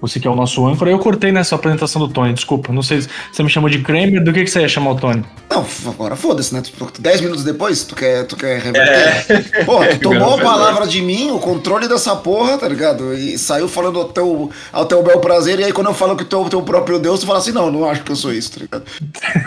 Você 0.00 0.18
que 0.18 0.26
é 0.26 0.30
o 0.30 0.34
nosso 0.34 0.66
âncora. 0.66 0.90
Eu 0.90 0.98
cortei 0.98 1.30
nessa 1.30 1.54
apresentação 1.54 2.00
do 2.00 2.08
Tony, 2.08 2.32
desculpa. 2.32 2.72
Não 2.72 2.80
sei 2.82 3.02
se 3.02 3.08
você 3.30 3.42
me 3.42 3.50
chamou 3.50 3.68
de 3.68 3.80
Kramer. 3.80 4.24
Do 4.24 4.32
que, 4.32 4.44
que 4.44 4.50
você 4.50 4.60
ia 4.60 4.68
chamar 4.68 4.92
o 4.92 4.94
Tony? 4.96 5.22
Não, 5.50 5.66
agora 5.88 6.16
foda-se, 6.16 6.54
né? 6.54 6.62
Dez 7.00 7.20
minutos 7.20 7.44
depois, 7.44 7.84
tu 7.84 7.94
quer, 7.94 8.24
tu 8.26 8.34
quer 8.34 8.60
reverter? 8.62 9.64
Pô, 9.66 9.84
tu 9.84 9.98
tomou 10.08 10.34
a 10.34 10.38
palavra 10.42 10.86
de 10.86 11.02
mim, 11.02 11.30
o 11.30 11.38
controle 11.38 11.86
dessa 11.86 12.16
porra, 12.16 12.56
tá 12.56 12.66
ligado? 12.66 13.12
E 13.12 13.36
saiu 13.36 13.68
falando 13.68 13.98
ao 13.98 14.06
teu, 14.06 14.50
ao 14.72 14.86
teu 14.86 15.02
bel 15.02 15.18
prazer, 15.20 15.60
e 15.60 15.64
aí 15.64 15.72
quando 15.72 15.88
eu 15.88 15.94
falo 15.94 16.16
que 16.16 16.24
tu 16.24 16.34
é 16.34 16.38
o 16.38 16.48
teu 16.48 16.62
próprio 16.62 16.98
Deus, 16.98 17.20
tu 17.20 17.26
fala 17.26 17.38
assim, 17.38 17.52
não, 17.52 17.70
não 17.70 17.84
acho 17.88 18.02
que 18.02 18.10
eu 18.10 18.16
sou 18.16 18.32
isso, 18.32 18.52
tá 18.52 18.60
ligado? 18.60 18.84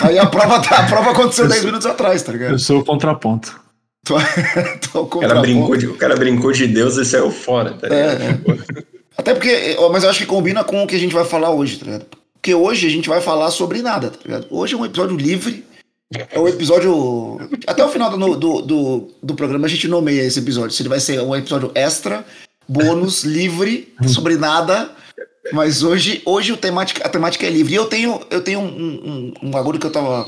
Aí 0.02 0.20
a 0.20 0.28
prova, 0.28 0.60
tá- 0.60 0.78
a 0.78 0.84
prova 0.84 1.12
aconteceu 1.12 1.48
10 1.48 1.66
minutos 1.66 1.88
atrás, 1.88 2.22
tá 2.22 2.31
ligado? 2.31 2.52
Eu 2.52 2.60
sou 2.60 2.80
o 2.81 2.86
contraponto. 2.86 3.62
É 4.09 4.97
o 4.97 5.05
cara, 5.05 5.41
brincou 5.41 5.77
de, 5.77 5.88
o 5.88 5.95
cara 5.95 6.15
brincou 6.15 6.51
de 6.51 6.67
Deus 6.67 6.97
e 6.97 7.05
saiu 7.05 7.31
fora, 7.31 7.73
tá 7.73 7.88
ligado? 7.88 8.21
É, 8.21 8.83
Até 9.17 9.33
porque, 9.33 9.77
mas 9.91 10.03
eu 10.03 10.09
acho 10.09 10.19
que 10.19 10.25
combina 10.25 10.63
com 10.63 10.83
o 10.83 10.88
que 10.88 10.95
a 10.95 11.00
gente 11.00 11.13
vai 11.13 11.23
falar 11.23 11.51
hoje, 11.51 11.77
tá 11.77 11.85
ligado? 11.85 12.05
Porque 12.33 12.53
hoje 12.53 12.88
a 12.88 12.89
gente 12.89 13.07
vai 13.07 13.21
falar 13.21 13.50
sobre 13.51 13.81
nada, 13.81 14.09
tá 14.09 14.19
ligado? 14.25 14.47
Hoje 14.50 14.73
é 14.73 14.77
um 14.77 14.85
episódio 14.85 15.15
livre. 15.15 15.63
É 16.29 16.38
um 16.38 16.47
episódio. 16.47 17.39
Até 17.65 17.85
o 17.85 17.89
final 17.89 18.09
do, 18.09 18.35
do, 18.35 18.61
do, 18.61 19.11
do 19.23 19.35
programa 19.35 19.65
a 19.65 19.69
gente 19.69 19.88
nomeia 19.88 20.23
esse 20.23 20.39
episódio. 20.39 20.71
Se 20.71 20.81
ele 20.81 20.89
vai 20.89 21.00
ser 21.00 21.21
um 21.21 21.35
episódio 21.35 21.71
extra, 21.73 22.25
bônus, 22.67 23.23
livre, 23.25 23.94
sobre 24.07 24.35
nada. 24.35 24.91
Mas 25.53 25.83
hoje, 25.83 26.21
hoje 26.25 26.51
o 26.51 26.57
temática, 26.57 27.05
a 27.05 27.09
temática 27.09 27.45
é 27.45 27.50
livre. 27.50 27.73
E 27.73 27.77
eu 27.77 27.85
tenho, 27.85 28.19
eu 28.29 28.41
tenho 28.41 28.59
um, 28.59 28.63
um, 28.65 29.33
um 29.44 29.51
bagulho 29.51 29.79
que 29.79 29.85
eu 29.85 29.91
tava. 29.91 30.27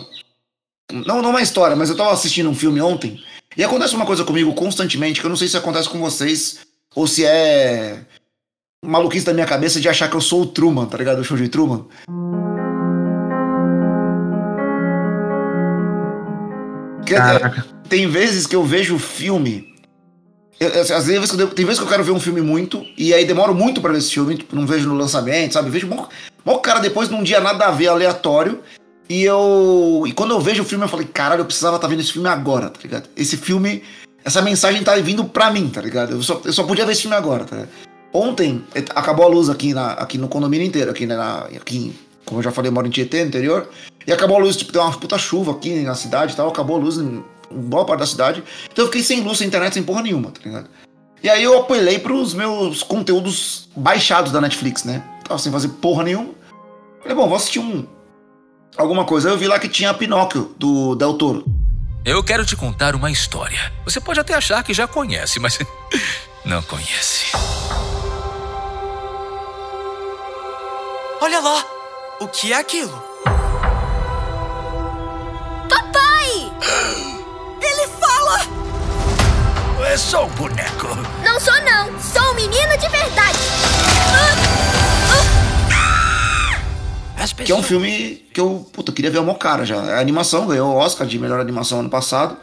Não, 0.92 1.22
não 1.22 1.32
uma 1.32 1.42
história, 1.42 1.76
mas 1.76 1.90
eu 1.90 1.98
tava 1.98 2.14
assistindo 2.14 2.50
um 2.50 2.56
filme 2.56 2.80
ontem. 2.80 3.20
E 3.58 3.64
acontece 3.64 3.96
uma 3.96 4.06
coisa 4.06 4.24
comigo 4.24 4.54
constantemente, 4.54 5.20
que 5.22 5.26
eu 5.26 5.30
não 5.30 5.38
sei 5.38 5.48
se 5.48 5.58
acontece 5.58 5.90
com 5.90 6.00
vocês 6.00 6.60
ou 6.96 7.08
se 7.08 7.26
é 7.26 8.00
maluquice 8.86 9.26
da 9.26 9.34
minha 9.34 9.46
cabeça 9.46 9.80
de 9.80 9.88
achar 9.90 10.10
que 10.10 10.16
eu 10.16 10.22
sou 10.22 10.42
o 10.44 10.46
Truman, 10.46 10.86
tá 10.86 10.98
ligado? 10.98 11.20
O 11.20 11.24
show 11.24 11.38
de 11.38 11.48
Truman. 11.50 11.86
Que, 17.06 17.14
é, 17.14 17.18
Caraca. 17.18 17.66
tem 17.88 18.08
vezes 18.08 18.48
que 18.48 18.56
eu 18.56 18.64
vejo 18.64 18.98
filme. 18.98 19.74
eu- 20.60 20.70
às 20.82 21.06
vezes 21.06 21.32
que 21.32 21.42
eu- 21.42 21.50
tem 21.50 21.66
vezes 21.66 21.80
que 21.80 21.86
eu 21.86 21.90
quero 21.90 22.04
ver 22.04 22.12
um 22.12 22.20
filme 22.20 22.40
muito, 22.42 22.82
e 22.98 23.14
aí 23.14 23.26
demoro 23.26 23.54
muito 23.54 23.82
pra 23.82 23.92
ver 23.92 23.98
esse 23.98 24.12
filme, 24.14 24.38
tipo, 24.38 24.56
não 24.56 24.66
vejo 24.66 24.88
no 24.88 24.96
lançamento, 24.96 25.54
sabe? 25.54 25.70
Vejo 25.70 25.86
mó, 25.86 26.08
mó 26.46 26.58
cara 26.60 26.80
depois 26.80 27.10
num 27.10 27.24
dia 27.24 27.42
nada 27.42 27.66
a 27.68 27.72
ver, 27.72 27.88
aleatório. 27.90 28.62
E 29.10 29.24
eu. 29.24 30.04
E 30.08 30.12
quando 30.12 30.32
eu 30.32 30.40
vejo 30.40 30.64
o 30.64 30.66
filme, 30.66 30.84
eu 30.84 30.90
falei, 30.90 31.08
caralho, 31.08 31.42
eu 31.42 31.46
precisava 31.46 31.76
estar 31.76 31.88
vendo 31.88 32.00
esse 32.00 32.14
filme 32.14 32.28
agora, 32.28 32.70
tá 32.70 32.80
ligado? 32.82 33.10
Esse 33.16 33.38
filme. 33.38 33.84
Essa 34.24 34.42
mensagem 34.42 34.84
tá 34.84 34.96
vindo 34.96 35.24
pra 35.26 35.52
mim, 35.52 35.70
tá 35.70 35.80
ligado? 35.80 36.14
Eu 36.14 36.24
só, 36.24 36.42
eu 36.44 36.52
só 36.52 36.64
podia 36.64 36.86
ver 36.86 36.94
esse 36.94 37.04
filme 37.04 37.16
agora, 37.16 37.44
tá 37.44 37.56
ligado? 37.58 37.70
Ontem, 38.12 38.64
eh, 38.74 38.84
acabou 38.96 39.26
a 39.26 39.30
luz 39.30 39.50
aqui, 39.50 39.74
na, 39.74 39.92
aqui 39.92 40.18
no 40.18 40.28
condomínio 40.28 40.66
inteiro, 40.66 40.90
aqui, 40.90 41.06
né, 41.06 41.16
na, 41.16 41.42
aqui, 41.42 41.94
como 42.26 42.40
eu 42.40 42.44
já 42.44 42.50
falei, 42.50 42.70
eu 42.70 42.74
moro 42.74 42.88
em 42.88 42.90
Tietê, 42.90 43.22
interior. 43.22 43.70
E 44.08 44.12
acabou 44.12 44.38
a 44.38 44.40
luz, 44.40 44.56
tipo, 44.56 44.72
deu 44.72 44.82
uma 44.82 44.98
puta 44.98 45.18
chuva 45.18 45.52
aqui 45.52 45.82
na 45.82 45.94
cidade 45.94 46.34
e 46.34 46.36
tal, 46.36 46.48
acabou 46.48 46.78
a 46.78 46.80
luz 46.80 46.98
em 46.98 47.24
boa 47.52 47.86
parte 47.86 48.00
da 48.00 48.06
cidade. 48.08 48.44
Então 48.72 48.86
eu 48.86 48.88
fiquei 48.88 49.04
sem 49.04 49.22
luz, 49.22 49.38
sem 49.38 49.48
internet, 49.48 49.74
sem 49.74 49.84
porra 49.84 50.02
nenhuma, 50.02 50.32
tá 50.32 50.40
ligado? 50.44 50.70
E 51.22 51.30
aí 51.30 51.44
eu 51.44 51.60
apelei 51.60 52.00
pros 52.00 52.34
meus 52.34 52.84
conteúdos 52.84 53.70
baixados 53.76 54.32
da 54.32 54.42
Netflix, 54.42 54.84
né? 54.84 55.04
Tava 55.28 55.40
sem 55.40 55.52
fazer 55.52 55.70
porra 55.70 56.04
nenhuma. 56.04 56.34
Falei, 57.02 57.16
bom, 57.16 57.28
vou 57.28 57.36
assistir 57.36 57.60
um. 57.60 57.86
Alguma 58.78 59.06
coisa. 59.06 59.30
Eu 59.30 59.38
vi 59.38 59.48
lá 59.48 59.58
que 59.60 59.70
tinha 59.70 59.94
Pinóquio, 59.94 60.54
do 60.58 60.96
Del 60.96 61.14
Toro. 61.14 61.44
Eu 62.04 62.24
quero 62.24 62.46
te 62.46 62.56
contar 62.56 62.96
uma 62.96 63.10
história. 63.10 63.74
Você 63.84 64.00
pode 64.00 64.20
até 64.20 64.34
achar 64.34 64.64
que 64.64 64.74
já 64.74 64.88
conhece, 64.88 65.40
mas 65.40 65.58
não 66.46 66.62
conhece. 66.62 67.26
Olha 71.22 71.40
lá! 71.40 71.64
O 72.20 72.28
que 72.28 72.54
é 72.54 72.58
aquilo? 72.58 73.04
Papai! 75.68 76.52
Ele 77.62 77.88
fala! 78.00 78.40
É 79.88 79.98
só 79.98 80.26
um 80.26 80.30
boneco. 80.30 80.88
Não 81.24 81.40
sou 81.40 81.60
não, 81.64 82.00
sou 82.00 82.32
um 82.32 82.36
menino 82.36 82.78
de 82.78 82.88
verdade. 82.90 83.40
As 87.26 87.34
Que 87.34 87.42
é 87.52 87.56
um 87.56 87.62
pessoas. 87.62 87.66
filme 87.66 88.24
que 88.32 88.40
eu, 88.40 88.68
puta, 88.72 88.92
queria 88.92 89.10
ver 89.10 89.18
uma 89.18 89.34
cara 89.34 89.66
já. 89.66 89.82
A 89.82 90.00
animação 90.00 90.46
ganhou 90.46 90.74
o 90.74 90.76
Oscar 90.78 91.08
de 91.08 91.18
melhor 91.18 91.40
animação 91.40 91.80
ano 91.80 91.90
passado. 91.90 92.38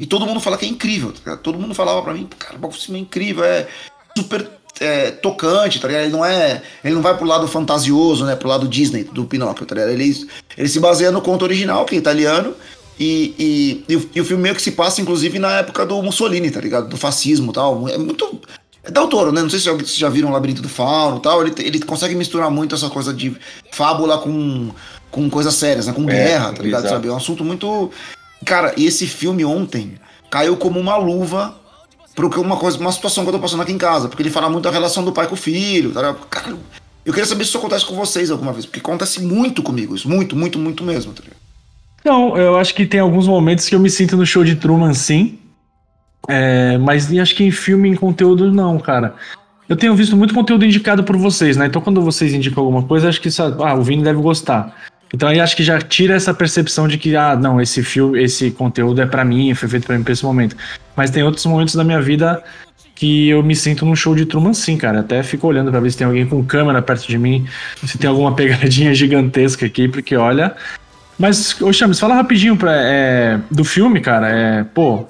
E 0.00 0.06
todo 0.06 0.26
mundo 0.26 0.40
fala 0.40 0.58
que 0.58 0.66
é 0.66 0.68
incrível, 0.68 1.12
tá? 1.24 1.36
Todo 1.36 1.58
mundo 1.58 1.74
falava 1.74 2.02
pra 2.02 2.12
mim, 2.12 2.28
cara, 2.38 2.58
o 2.60 2.70
filme 2.72 2.98
é 2.98 3.02
incrível, 3.02 3.44
é 3.44 3.68
super 4.16 4.50
é, 4.80 5.12
tocante, 5.12 5.78
tá 5.78 5.86
ligado? 5.86 6.02
Ele 6.02 6.12
não 6.12 6.24
é. 6.24 6.62
Ele 6.82 6.94
não 6.96 7.02
vai 7.02 7.16
pro 7.16 7.26
lado 7.26 7.46
fantasioso, 7.46 8.24
né? 8.24 8.34
Pro 8.34 8.48
lado 8.48 8.66
Disney 8.66 9.04
do 9.04 9.24
Pinóquio, 9.24 9.64
tá 9.64 9.76
ligado? 9.76 9.90
Ele, 9.90 10.26
ele 10.58 10.68
se 10.68 10.80
baseia 10.80 11.12
no 11.12 11.22
conto 11.22 11.42
original, 11.42 11.84
que 11.84 11.94
é 11.94 11.98
italiano. 11.98 12.54
E, 12.98 13.34
e, 13.38 13.84
e, 13.88 13.96
o, 13.96 14.10
e 14.16 14.20
o 14.20 14.24
filme 14.24 14.42
meio 14.42 14.54
que 14.54 14.62
se 14.62 14.72
passa, 14.72 15.00
inclusive, 15.00 15.38
na 15.38 15.58
época 15.58 15.84
do 15.84 16.00
Mussolini, 16.02 16.50
tá 16.50 16.60
ligado? 16.60 16.88
Do 16.88 16.96
fascismo 16.96 17.50
e 17.50 17.54
tal. 17.54 17.88
É 17.88 17.98
muito. 17.98 18.40
É 18.84 18.90
Del 18.90 19.08
Toro, 19.08 19.32
né? 19.32 19.40
Não 19.40 19.50
sei 19.50 19.58
se 19.58 19.70
vocês 19.70 19.96
já 19.96 20.08
viram 20.08 20.28
o 20.28 20.32
Labirinto 20.32 20.60
do 20.60 20.68
Fauno 20.68 21.16
e 21.16 21.20
tal. 21.20 21.42
Ele, 21.42 21.54
ele 21.58 21.80
consegue 21.80 22.14
misturar 22.14 22.50
muito 22.50 22.74
essa 22.74 22.90
coisa 22.90 23.12
de 23.12 23.34
fábula 23.72 24.18
com, 24.18 24.70
com 25.10 25.30
coisas 25.30 25.54
sérias, 25.54 25.86
né? 25.86 25.92
Com 25.92 26.04
guerra, 26.04 26.52
tá 26.52 26.62
ligado? 26.62 26.82
exato. 26.82 26.94
Sabe? 26.94 27.08
É 27.08 27.12
um 27.12 27.16
assunto 27.16 27.44
muito. 27.44 27.90
Cara, 28.44 28.74
e 28.76 28.84
esse 28.84 29.06
filme 29.06 29.44
ontem 29.44 29.94
caiu 30.30 30.56
como 30.56 30.78
uma 30.78 30.96
luva 30.96 31.56
que 32.14 32.38
uma 32.38 32.56
coisa, 32.56 32.78
uma 32.78 32.92
situação 32.92 33.24
que 33.24 33.30
eu 33.30 33.34
tô 33.34 33.40
passando 33.40 33.62
aqui 33.62 33.72
em 33.72 33.78
casa. 33.78 34.08
Porque 34.08 34.22
ele 34.22 34.30
fala 34.30 34.48
muito 34.48 34.64
da 34.64 34.70
relação 34.70 35.04
do 35.04 35.12
pai 35.12 35.26
com 35.26 35.34
o 35.34 35.38
filho, 35.38 35.90
tá 35.90 36.00
ligado? 36.00 36.26
Cara, 36.28 36.56
eu 37.04 37.12
queria 37.12 37.26
saber 37.26 37.44
se 37.44 37.48
isso 37.48 37.58
acontece 37.58 37.84
com 37.86 37.94
vocês 37.94 38.30
alguma 38.30 38.52
vez. 38.52 38.66
Porque 38.66 38.80
acontece 38.80 39.20
muito 39.22 39.62
comigo 39.62 39.96
isso. 39.96 40.08
Muito, 40.08 40.36
muito, 40.36 40.58
muito 40.58 40.84
mesmo, 40.84 41.12
tá 41.12 41.22
ligado? 41.22 41.44
Não, 42.04 42.36
eu 42.36 42.56
acho 42.56 42.74
que 42.74 42.84
tem 42.84 43.00
alguns 43.00 43.26
momentos 43.26 43.66
que 43.66 43.74
eu 43.74 43.80
me 43.80 43.88
sinto 43.88 44.16
no 44.16 44.26
show 44.26 44.44
de 44.44 44.56
Truman, 44.56 44.92
sim. 44.92 45.38
É, 46.28 46.78
mas 46.78 47.12
acho 47.18 47.34
que 47.34 47.44
em 47.44 47.50
filme, 47.50 47.88
em 47.88 47.94
conteúdo, 47.94 48.52
não, 48.52 48.78
cara. 48.78 49.14
Eu 49.68 49.76
tenho 49.76 49.94
visto 49.94 50.16
muito 50.16 50.34
conteúdo 50.34 50.64
indicado 50.64 51.02
por 51.02 51.16
vocês, 51.16 51.56
né? 51.56 51.66
Então 51.66 51.80
quando 51.80 52.02
vocês 52.02 52.34
indicam 52.34 52.62
alguma 52.62 52.82
coisa, 52.82 53.08
acho 53.08 53.20
que 53.20 53.28
isso, 53.28 53.42
ah, 53.42 53.74
o 53.74 53.82
Vini 53.82 54.02
deve 54.02 54.20
gostar. 54.20 54.74
Então 55.12 55.28
aí 55.28 55.40
acho 55.40 55.56
que 55.56 55.62
já 55.62 55.80
tira 55.80 56.14
essa 56.14 56.34
percepção 56.34 56.88
de 56.88 56.98
que, 56.98 57.16
ah, 57.16 57.36
não, 57.36 57.60
esse 57.60 57.82
filme, 57.82 58.22
esse 58.22 58.50
conteúdo 58.50 59.00
é 59.00 59.06
pra 59.06 59.24
mim, 59.24 59.54
foi 59.54 59.68
feito 59.68 59.86
pra 59.86 59.96
mim 59.96 60.04
pra 60.04 60.12
esse 60.12 60.24
momento. 60.24 60.56
Mas 60.96 61.10
tem 61.10 61.22
outros 61.22 61.46
momentos 61.46 61.74
da 61.74 61.84
minha 61.84 62.00
vida 62.00 62.42
que 62.94 63.28
eu 63.28 63.42
me 63.42 63.56
sinto 63.56 63.84
num 63.84 63.96
show 63.96 64.14
de 64.14 64.26
Truman 64.26 64.52
sim, 64.52 64.76
cara. 64.76 65.00
Até 65.00 65.22
fico 65.22 65.46
olhando 65.46 65.70
pra 65.70 65.80
ver 65.80 65.90
se 65.90 65.98
tem 65.98 66.06
alguém 66.06 66.26
com 66.26 66.44
câmera 66.44 66.82
perto 66.82 67.06
de 67.06 67.18
mim, 67.18 67.46
se 67.84 67.96
tem 67.96 68.08
alguma 68.08 68.34
pegadinha 68.34 68.92
gigantesca 68.94 69.66
aqui, 69.66 69.88
porque 69.88 70.16
olha. 70.16 70.54
Mas, 71.18 71.60
ô 71.62 71.72
Chames, 71.72 71.98
fala 71.98 72.14
rapidinho 72.14 72.56
pra, 72.56 72.72
é, 72.74 73.40
do 73.50 73.64
filme, 73.64 74.00
cara. 74.00 74.28
É, 74.28 74.64
pô, 74.64 75.06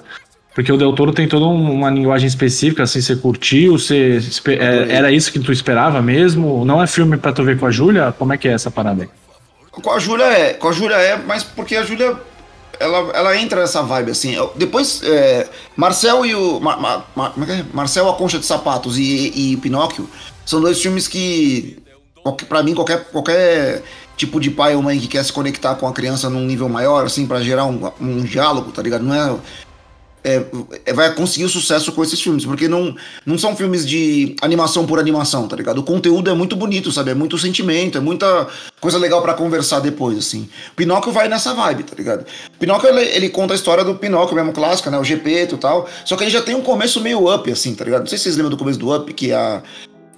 porque 0.55 0.71
o 0.71 0.77
Del 0.77 0.93
Toro 0.93 1.11
tem 1.13 1.27
toda 1.27 1.45
um- 1.45 1.71
uma 1.73 1.89
linguagem 1.91 2.27
específica, 2.27 2.83
assim, 2.83 3.01
você 3.01 3.15
curtiu, 3.17 3.77
você 3.77 4.19
é, 4.47 4.95
era 4.95 5.11
isso 5.11 5.31
que 5.31 5.39
tu 5.39 5.51
esperava 5.51 6.01
mesmo? 6.01 6.63
Não 6.65 6.81
é 6.81 6.87
filme 6.87 7.17
pra 7.17 7.31
tu 7.33 7.43
ver 7.43 7.59
com 7.59 7.67
a 7.67 7.71
Júlia? 7.71 8.11
Como 8.17 8.33
é 8.33 8.37
que 8.37 8.47
é 8.47 8.53
essa 8.53 8.71
parada 8.71 9.03
aí? 9.03 9.09
Com 9.69 9.91
a 9.91 9.99
Júlia 9.99 10.25
é, 10.25 10.53
com 10.53 10.69
a 10.69 10.71
Júlia 10.71 10.95
é, 10.95 11.17
mas 11.17 11.43
porque 11.43 11.75
a 11.75 11.83
Júlia 11.83 12.15
ela, 12.79 13.11
ela 13.13 13.37
entra 13.37 13.59
nessa 13.61 13.81
vibe 13.81 14.11
assim. 14.11 14.35
Depois 14.55 15.01
é, 15.03 15.47
Marcel 15.75 16.25
e 16.25 16.33
o 16.33 16.59
Mar, 16.61 16.79
Mar- 16.79 17.05
Mar- 17.15 17.31
como 17.31 17.43
é 17.43 17.47
que 17.47 17.61
é? 17.61 17.65
Marcel 17.73 18.09
a 18.09 18.13
Concha 18.15 18.39
de 18.39 18.45
Sapatos 18.45 18.97
e, 18.97 19.31
e 19.35 19.57
Pinóquio 19.57 20.09
são 20.45 20.61
dois 20.61 20.81
filmes 20.81 21.07
que 21.07 21.77
pra 22.47 22.63
mim 22.63 22.73
qualquer 22.73 23.03
qualquer 23.11 23.83
tipo 24.17 24.39
de 24.39 24.49
pai 24.49 24.75
ou 24.75 24.81
mãe 24.81 24.97
que 24.99 25.07
quer 25.07 25.23
se 25.23 25.31
conectar 25.33 25.75
com 25.75 25.87
a 25.87 25.93
criança 25.93 26.29
num 26.29 26.45
nível 26.45 26.69
maior 26.69 27.05
assim 27.05 27.27
pra 27.27 27.41
gerar 27.41 27.65
um, 27.65 27.91
um 27.99 28.23
diálogo, 28.23 28.71
tá 28.71 28.81
ligado? 28.81 29.03
Não 29.03 29.13
é 29.13 29.35
é, 30.25 30.43
é, 30.87 30.91
vai 30.93 31.13
conseguir 31.13 31.45
o 31.45 31.49
sucesso 31.49 31.91
com 31.91 32.01
esses 32.03 32.19
filmes, 32.19 32.43
porque 32.43 32.67
não, 32.67 32.95
não 33.25 33.37
são 33.37 33.55
filmes 33.55 33.85
de 33.87 34.35
animação 34.41 34.85
por 34.87 34.97
animação, 34.99 35.47
tá 35.47 35.55
ligado? 35.55 35.77
O 35.77 35.83
conteúdo 35.83 36.31
é 36.31 36.33
muito 36.33 36.55
bonito, 36.55 36.91
sabe? 36.91 37.11
É 37.11 37.13
muito 37.13 37.37
sentimento, 37.37 37.97
é 37.97 38.01
muita 38.01 38.47
coisa 38.81 38.97
legal 38.97 39.21
pra 39.21 39.35
conversar 39.35 39.79
depois, 39.81 40.17
assim. 40.17 40.49
Pinóquio 40.75 41.11
vai 41.11 41.27
nessa 41.29 41.53
vibe, 41.53 41.83
tá 41.83 41.95
ligado? 41.95 42.25
Pinóquio, 42.59 42.89
ele, 42.89 43.01
ele 43.15 43.29
conta 43.29 43.53
a 43.53 43.55
história 43.55 43.83
do 43.83 43.93
Pinóquio 43.93 44.35
mesmo, 44.35 44.51
clássica, 44.51 44.89
né? 44.89 44.97
O 44.97 45.03
Gepeto 45.03 45.55
e 45.55 45.57
tal, 45.59 45.87
só 46.03 46.17
que 46.17 46.23
ele 46.23 46.31
já 46.31 46.41
tem 46.41 46.55
um 46.55 46.61
começo 46.61 46.99
meio 46.99 47.31
up, 47.33 47.51
assim, 47.51 47.75
tá 47.75 47.85
ligado? 47.85 48.01
Não 48.01 48.07
sei 48.07 48.17
se 48.17 48.23
vocês 48.23 48.35
lembram 48.35 48.49
do 48.49 48.57
começo 48.57 48.79
do 48.79 48.95
up, 48.95 49.13
que 49.13 49.31
a, 49.31 49.61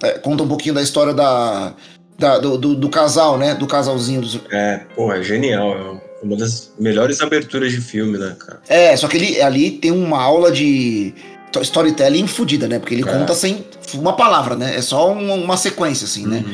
é, 0.02 0.12
conta 0.12 0.42
um 0.42 0.48
pouquinho 0.48 0.74
da 0.74 0.80
história 0.82 1.12
da, 1.12 1.74
da- 2.18 2.38
do, 2.38 2.56
do, 2.56 2.74
do 2.74 2.88
casal, 2.88 3.36
né? 3.36 3.54
Do 3.54 3.66
casalzinho 3.66 4.22
dos, 4.22 4.40
É, 4.50 4.78
porra, 4.96 5.18
é 5.18 5.22
genial. 5.22 6.00
Uma 6.22 6.36
das 6.36 6.72
melhores 6.78 7.20
aberturas 7.20 7.70
de 7.70 7.80
filme, 7.80 8.18
né, 8.18 8.34
cara? 8.38 8.60
É, 8.68 8.96
só 8.96 9.06
que 9.06 9.16
ele 9.16 9.40
ali 9.40 9.70
tem 9.72 9.90
uma 9.92 10.20
aula 10.20 10.50
de 10.50 11.14
to- 11.52 11.60
storytelling 11.62 12.26
fodida, 12.26 12.66
né? 12.66 12.78
Porque 12.78 12.94
ele 12.94 13.08
É. 13.08 13.12
conta 13.12 13.34
sem 13.34 13.64
uma 13.94 14.14
palavra, 14.14 14.56
né? 14.56 14.74
É 14.76 14.82
só 14.82 15.12
um- 15.12 15.42
uma 15.44 15.56
sequência, 15.56 16.04
assim, 16.06 16.26
né? 16.26 16.44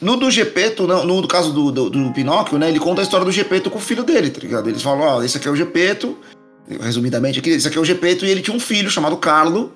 No 0.00 0.16
do 0.16 0.30
Gepeto, 0.30 0.86
no, 0.86 1.04
no 1.04 1.28
caso 1.28 1.52
do, 1.52 1.70
do, 1.72 1.90
do 1.90 2.12
Pinóquio, 2.12 2.56
né? 2.56 2.68
Ele 2.68 2.78
conta 2.78 3.02
a 3.02 3.04
história 3.04 3.24
do 3.26 3.32
Gepeto 3.32 3.68
com 3.68 3.78
o 3.78 3.82
filho 3.82 4.02
dele, 4.04 4.30
tá 4.30 4.40
ligado? 4.40 4.68
Eles 4.68 4.80
falam, 4.80 5.00
ó, 5.00 5.22
esse 5.22 5.36
aqui 5.36 5.46
é 5.48 5.50
o 5.50 5.56
Gepeto, 5.56 6.16
resumidamente 6.80 7.38
aqui, 7.40 7.50
esse 7.50 7.66
aqui 7.68 7.76
é 7.76 7.80
o 7.80 7.84
Gepeto, 7.84 8.24
e 8.24 8.30
ele 8.30 8.40
tinha 8.40 8.56
um 8.56 8.60
filho 8.60 8.88
chamado 8.90 9.16
Carlo, 9.16 9.74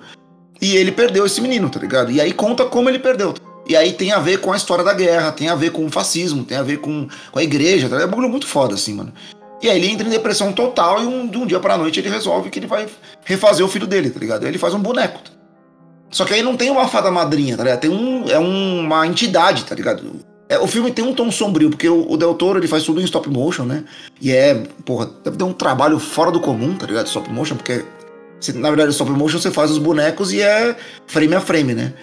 e 0.61 0.75
ele 0.77 0.91
perdeu 0.91 1.25
esse 1.25 1.41
menino, 1.41 1.69
tá 1.69 1.79
ligado? 1.79 2.09
E 2.11 2.21
aí 2.21 2.31
conta 2.31 2.63
como 2.65 2.89
ele 2.89 2.99
perdeu. 2.99 3.33
E 3.67 3.75
aí 3.75 3.93
tem 3.93 4.11
a 4.11 4.19
ver 4.19 4.39
com 4.41 4.51
a 4.53 4.57
história 4.57 4.83
da 4.83 4.93
guerra, 4.93 5.31
tem 5.31 5.49
a 5.49 5.55
ver 5.55 5.71
com 5.71 5.85
o 5.85 5.89
fascismo, 5.89 6.43
tem 6.43 6.57
a 6.57 6.61
ver 6.63 6.77
com, 6.77 7.07
com 7.31 7.39
a 7.39 7.43
igreja, 7.43 7.89
tá? 7.89 7.99
é 7.99 8.05
um 8.05 8.09
bagulho 8.09 8.29
muito 8.29 8.45
foda, 8.45 8.75
assim, 8.75 8.93
mano. 8.93 9.11
E 9.61 9.67
aí 9.69 9.77
ele 9.77 9.87
entra 9.91 10.05
em 10.05 10.11
depressão 10.11 10.53
total 10.53 11.01
e 11.01 11.05
um, 11.07 11.25
de 11.25 11.37
um 11.37 11.45
dia 11.47 11.59
pra 11.59 11.77
noite 11.77 11.99
ele 11.99 12.09
resolve 12.09 12.49
que 12.51 12.59
ele 12.59 12.67
vai 12.67 12.85
refazer 13.23 13.65
o 13.65 13.69
filho 13.69 13.87
dele, 13.87 14.11
tá 14.11 14.19
ligado? 14.19 14.43
Aí 14.43 14.49
ele 14.49 14.57
faz 14.59 14.73
um 14.75 14.79
boneco. 14.79 15.19
tá? 15.19 15.31
Só 16.11 16.23
que 16.25 16.33
aí 16.33 16.43
não 16.43 16.55
tem 16.55 16.69
uma 16.69 16.87
fada 16.87 17.09
madrinha, 17.09 17.57
tá 17.57 17.63
ligado? 17.63 17.79
Tem 17.79 17.89
um, 17.89 18.29
é 18.29 18.37
um- 18.37 18.81
uma 18.81 19.07
entidade, 19.07 19.63
tá 19.65 19.73
ligado? 19.73 20.19
É, 20.47 20.59
o 20.59 20.67
filme 20.67 20.91
tem 20.91 21.03
um 21.03 21.13
tom 21.15 21.31
sombrio, 21.31 21.71
porque 21.71 21.89
o, 21.89 22.05
o 22.11 22.15
Del 22.17 22.35
Toro 22.35 22.59
ele 22.59 22.67
faz 22.67 22.83
tudo 22.83 23.01
em 23.01 23.03
stop 23.05 23.27
motion, 23.29 23.63
né? 23.63 23.83
E 24.21 24.31
é, 24.31 24.53
porra, 24.85 25.09
deve 25.23 25.37
ter 25.37 25.43
um 25.43 25.51
trabalho 25.53 25.97
fora 25.97 26.31
do 26.31 26.39
comum, 26.39 26.75
tá 26.75 26.85
ligado? 26.85 27.07
Stop 27.07 27.27
motion, 27.31 27.55
porque 27.55 27.83
na 28.53 28.69
verdade, 28.69 28.91
stop 28.91 29.09
motion 29.09 29.39
você 29.39 29.49
faz 29.49 29.71
os 29.71 29.79
bonecos 29.79 30.31
e 30.31 30.41
é 30.41 30.75
frame 31.07 31.33
a 31.33 31.41
frame, 31.41 31.73
né? 31.73 31.93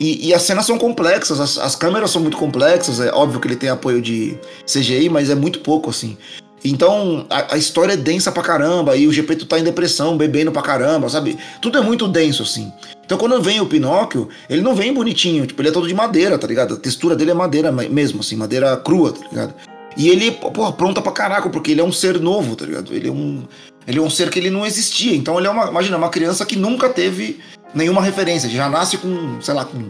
E, 0.00 0.28
e 0.28 0.34
as 0.34 0.42
cenas 0.42 0.64
são 0.64 0.78
complexas, 0.78 1.38
as, 1.38 1.58
as 1.58 1.76
câmeras 1.76 2.10
são 2.10 2.22
muito 2.22 2.38
complexas, 2.38 3.00
é 3.00 3.12
óbvio 3.12 3.38
que 3.38 3.46
ele 3.46 3.56
tem 3.56 3.68
apoio 3.68 4.00
de 4.00 4.34
CGI, 4.66 5.10
mas 5.10 5.28
é 5.28 5.34
muito 5.34 5.60
pouco, 5.60 5.90
assim. 5.90 6.16
Então, 6.64 7.26
a, 7.28 7.54
a 7.54 7.58
história 7.58 7.92
é 7.92 7.96
densa 7.96 8.32
pra 8.32 8.42
caramba, 8.42 8.96
e 8.96 9.06
o 9.06 9.12
Gepeto 9.12 9.44
tá 9.46 9.58
em 9.58 9.64
depressão, 9.64 10.16
bebendo 10.16 10.50
pra 10.50 10.62
caramba, 10.62 11.08
sabe? 11.08 11.38
Tudo 11.60 11.78
é 11.78 11.80
muito 11.82 12.08
denso, 12.08 12.42
assim. 12.42 12.72
Então, 13.04 13.18
quando 13.18 13.40
vem 13.42 13.60
o 13.60 13.66
Pinóquio, 13.66 14.28
ele 14.48 14.62
não 14.62 14.74
vem 14.74 14.92
bonitinho, 14.92 15.46
tipo, 15.46 15.60
ele 15.60 15.68
é 15.68 15.72
todo 15.72 15.86
de 15.86 15.94
madeira, 15.94 16.38
tá 16.38 16.46
ligado? 16.46 16.74
A 16.74 16.76
textura 16.78 17.14
dele 17.14 17.32
é 17.32 17.34
madeira 17.34 17.70
me- 17.70 17.88
mesmo, 17.88 18.20
assim, 18.20 18.36
madeira 18.36 18.76
crua, 18.78 19.12
tá 19.12 19.26
ligado? 19.28 19.54
E 19.96 20.08
ele, 20.08 20.30
porra, 20.30 20.72
pronta 20.72 21.02
pra 21.02 21.12
caraca, 21.12 21.50
porque 21.50 21.72
ele 21.72 21.80
é 21.80 21.84
um 21.84 21.92
ser 21.92 22.20
novo, 22.20 22.54
tá 22.56 22.64
ligado? 22.64 22.94
Ele 22.94 23.08
é 23.08 23.12
um. 23.12 23.42
Ele 23.86 23.98
é 23.98 24.02
um 24.02 24.10
ser 24.10 24.30
que 24.30 24.38
ele 24.38 24.50
não 24.50 24.64
existia. 24.64 25.16
Então 25.16 25.36
ele 25.36 25.48
é 25.48 25.50
uma. 25.50 25.66
Imagina, 25.66 25.96
uma 25.96 26.08
criança 26.08 26.46
que 26.46 26.54
nunca 26.54 26.88
teve 26.88 27.40
nenhuma 27.74 28.02
referência. 28.02 28.48
Já 28.48 28.68
nasce 28.68 28.96
com, 28.98 29.40
sei 29.40 29.54
lá, 29.54 29.64
com 29.64 29.84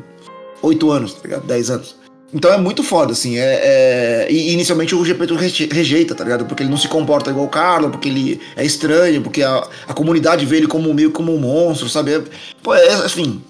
8 0.62 0.90
anos, 0.90 1.14
tá 1.14 1.20
ligado? 1.25 1.46
10 1.46 1.70
anos. 1.70 1.96
Então 2.32 2.52
é 2.52 2.56
muito 2.56 2.82
foda, 2.84 3.12
assim. 3.12 3.37
É, 3.38 4.26
é- 4.26 4.26
E 4.32 4.52
inicialmente 4.52 4.94
o 4.94 5.04
Gepeto 5.04 5.34
reje- 5.34 5.68
rejeita, 5.72 6.14
tá 6.14 6.22
ligado? 6.22 6.44
Porque 6.44 6.62
ele 6.62 6.70
não 6.70 6.76
se 6.78 6.87
comporta 6.87 7.30
igual 7.30 7.46
o 7.46 7.49
Carlo, 7.49 7.90
porque 7.90 8.08
ele 8.08 8.40
é 8.56 8.64
estranho, 8.64 9.20
porque 9.22 9.42
a, 9.42 9.66
a 9.88 9.92
comunidade 9.94 10.46
vê 10.46 10.58
ele 10.58 10.68
como 10.68 10.92
meio 10.94 11.10
como 11.10 11.34
um 11.34 11.38
monstro, 11.38 11.88
sabe? 11.88 12.14
É- 12.14 12.22
Pô, 12.62 12.75
é 12.75 12.92
assim. 12.94 13.42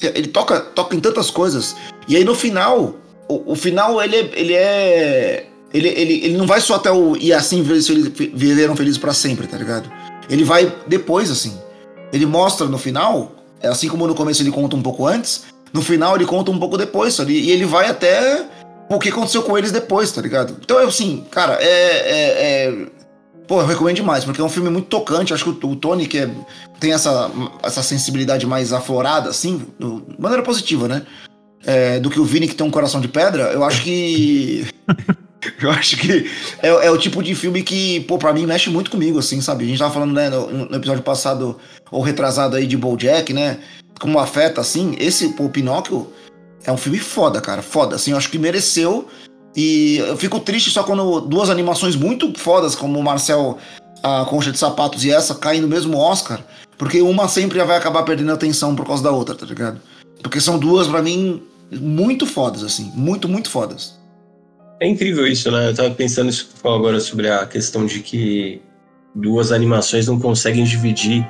Ele 0.00 0.28
toca, 0.28 0.58
toca 0.60 0.96
em 0.96 1.00
tantas 1.00 1.30
coisas. 1.30 1.76
E 2.08 2.16
aí 2.16 2.24
no 2.24 2.34
final, 2.34 2.96
o, 3.28 3.52
o 3.52 3.54
final 3.54 4.02
ele 4.02 4.16
é. 4.16 4.30
Ele 4.34 4.54
é 4.54 5.46
ele, 5.74 5.88
ele, 5.88 6.24
ele 6.26 6.36
não 6.36 6.46
vai 6.46 6.60
só 6.60 6.74
até 6.74 6.90
o. 6.90 7.16
E 7.16 7.32
assim 7.32 7.62
viveram 7.62 8.74
felizes 8.76 8.98
pra 8.98 9.12
sempre, 9.14 9.46
tá 9.46 9.56
ligado? 9.56 9.90
Ele 10.28 10.44
vai 10.44 10.72
depois, 10.86 11.30
assim. 11.30 11.56
Ele 12.12 12.26
mostra 12.26 12.66
no 12.66 12.76
final, 12.78 13.32
é 13.36 13.41
assim 13.68 13.88
como 13.88 14.06
no 14.06 14.14
começo 14.14 14.42
ele 14.42 14.50
conta 14.50 14.76
um 14.76 14.82
pouco 14.82 15.06
antes, 15.06 15.44
no 15.72 15.82
final 15.82 16.14
ele 16.16 16.26
conta 16.26 16.50
um 16.50 16.58
pouco 16.58 16.76
depois, 16.76 17.14
sabe? 17.14 17.32
E 17.38 17.50
ele 17.50 17.64
vai 17.64 17.88
até 17.88 18.46
o 18.90 18.98
que 18.98 19.08
aconteceu 19.08 19.42
com 19.42 19.56
eles 19.56 19.72
depois, 19.72 20.12
tá 20.12 20.20
ligado? 20.20 20.56
Então, 20.62 20.78
é 20.78 20.84
assim, 20.84 21.24
cara, 21.30 21.54
é. 21.60 21.66
é, 21.66 22.66
é- 22.68 23.02
Pô, 23.48 23.60
eu 23.60 23.66
recomendo 23.66 23.96
demais, 23.96 24.24
porque 24.24 24.40
é 24.40 24.44
um 24.44 24.48
filme 24.48 24.70
muito 24.70 24.86
tocante. 24.86 25.34
Acho 25.34 25.52
que 25.52 25.66
o, 25.66 25.70
o 25.70 25.76
Tony, 25.76 26.06
que 26.06 26.18
é- 26.18 26.30
tem 26.78 26.92
essa, 26.92 27.30
essa 27.62 27.82
sensibilidade 27.82 28.46
mais 28.46 28.72
aflorada, 28.72 29.28
assim, 29.30 29.66
do- 29.78 30.00
de 30.08 30.20
maneira 30.20 30.42
positiva, 30.44 30.86
né? 30.88 31.02
É, 31.64 31.98
do 32.00 32.08
que 32.08 32.20
o 32.20 32.24
Vini, 32.24 32.46
que 32.48 32.54
tem 32.54 32.66
um 32.66 32.70
coração 32.70 33.00
de 33.00 33.08
pedra, 33.08 33.52
eu 33.52 33.64
acho 33.64 33.82
que. 33.82 34.66
eu 35.60 35.70
acho 35.70 35.96
que 35.96 36.30
é, 36.62 36.68
é 36.68 36.90
o 36.90 36.98
tipo 36.98 37.22
de 37.22 37.34
filme 37.34 37.62
que, 37.62 38.00
pô, 38.00 38.18
pra 38.18 38.32
mim 38.32 38.46
mexe 38.46 38.70
muito 38.70 38.90
comigo, 38.90 39.18
assim, 39.18 39.40
sabe? 39.40 39.64
A 39.64 39.68
gente 39.68 39.78
tava 39.78 39.92
falando, 39.92 40.12
né, 40.12 40.28
no, 40.28 40.66
no 40.66 40.76
episódio 40.76 41.02
passado, 41.02 41.58
ou 41.90 42.02
retrasado 42.02 42.56
aí 42.56 42.66
de 42.66 42.76
Bojack, 42.76 43.32
né? 43.32 43.58
Como 44.00 44.18
afeta, 44.18 44.60
assim. 44.60 44.96
Esse, 44.98 45.30
pô, 45.30 45.48
Pinóquio 45.48 46.12
é 46.64 46.72
um 46.72 46.76
filme 46.76 46.98
foda, 46.98 47.40
cara. 47.40 47.62
Foda, 47.62 47.96
assim, 47.96 48.12
eu 48.12 48.16
acho 48.16 48.30
que 48.30 48.38
mereceu. 48.38 49.08
E 49.54 49.98
eu 49.98 50.16
fico 50.16 50.40
triste 50.40 50.70
só 50.70 50.82
quando 50.82 51.20
duas 51.20 51.50
animações 51.50 51.94
muito 51.94 52.32
fodas, 52.38 52.74
como 52.74 52.98
o 52.98 53.02
Marcel, 53.02 53.58
a 54.02 54.24
Concha 54.24 54.50
de 54.50 54.58
Sapatos 54.58 55.04
e 55.04 55.10
essa, 55.10 55.34
caem 55.34 55.60
no 55.60 55.68
mesmo 55.68 55.98
Oscar. 55.98 56.40
Porque 56.78 57.02
uma 57.02 57.28
sempre 57.28 57.62
vai 57.62 57.76
acabar 57.76 58.02
perdendo 58.02 58.32
atenção 58.32 58.74
por 58.74 58.86
causa 58.86 59.02
da 59.02 59.10
outra, 59.10 59.34
tá 59.34 59.44
ligado? 59.44 59.80
Porque 60.22 60.40
são 60.40 60.58
duas, 60.58 60.86
pra 60.86 61.02
mim, 61.02 61.42
muito 61.70 62.26
fodas, 62.26 62.64
assim. 62.64 62.90
Muito, 62.94 63.28
muito 63.28 63.50
fodas. 63.50 64.01
É 64.82 64.88
incrível 64.88 65.24
isso, 65.28 65.48
né? 65.48 65.68
Eu 65.68 65.74
tava 65.74 65.90
pensando 65.92 66.28
isso 66.28 66.50
agora 66.64 66.98
sobre 66.98 67.28
a 67.28 67.46
questão 67.46 67.86
de 67.86 68.00
que 68.00 68.60
duas 69.14 69.52
animações 69.52 70.08
não 70.08 70.18
conseguem 70.18 70.64
dividir, 70.64 71.24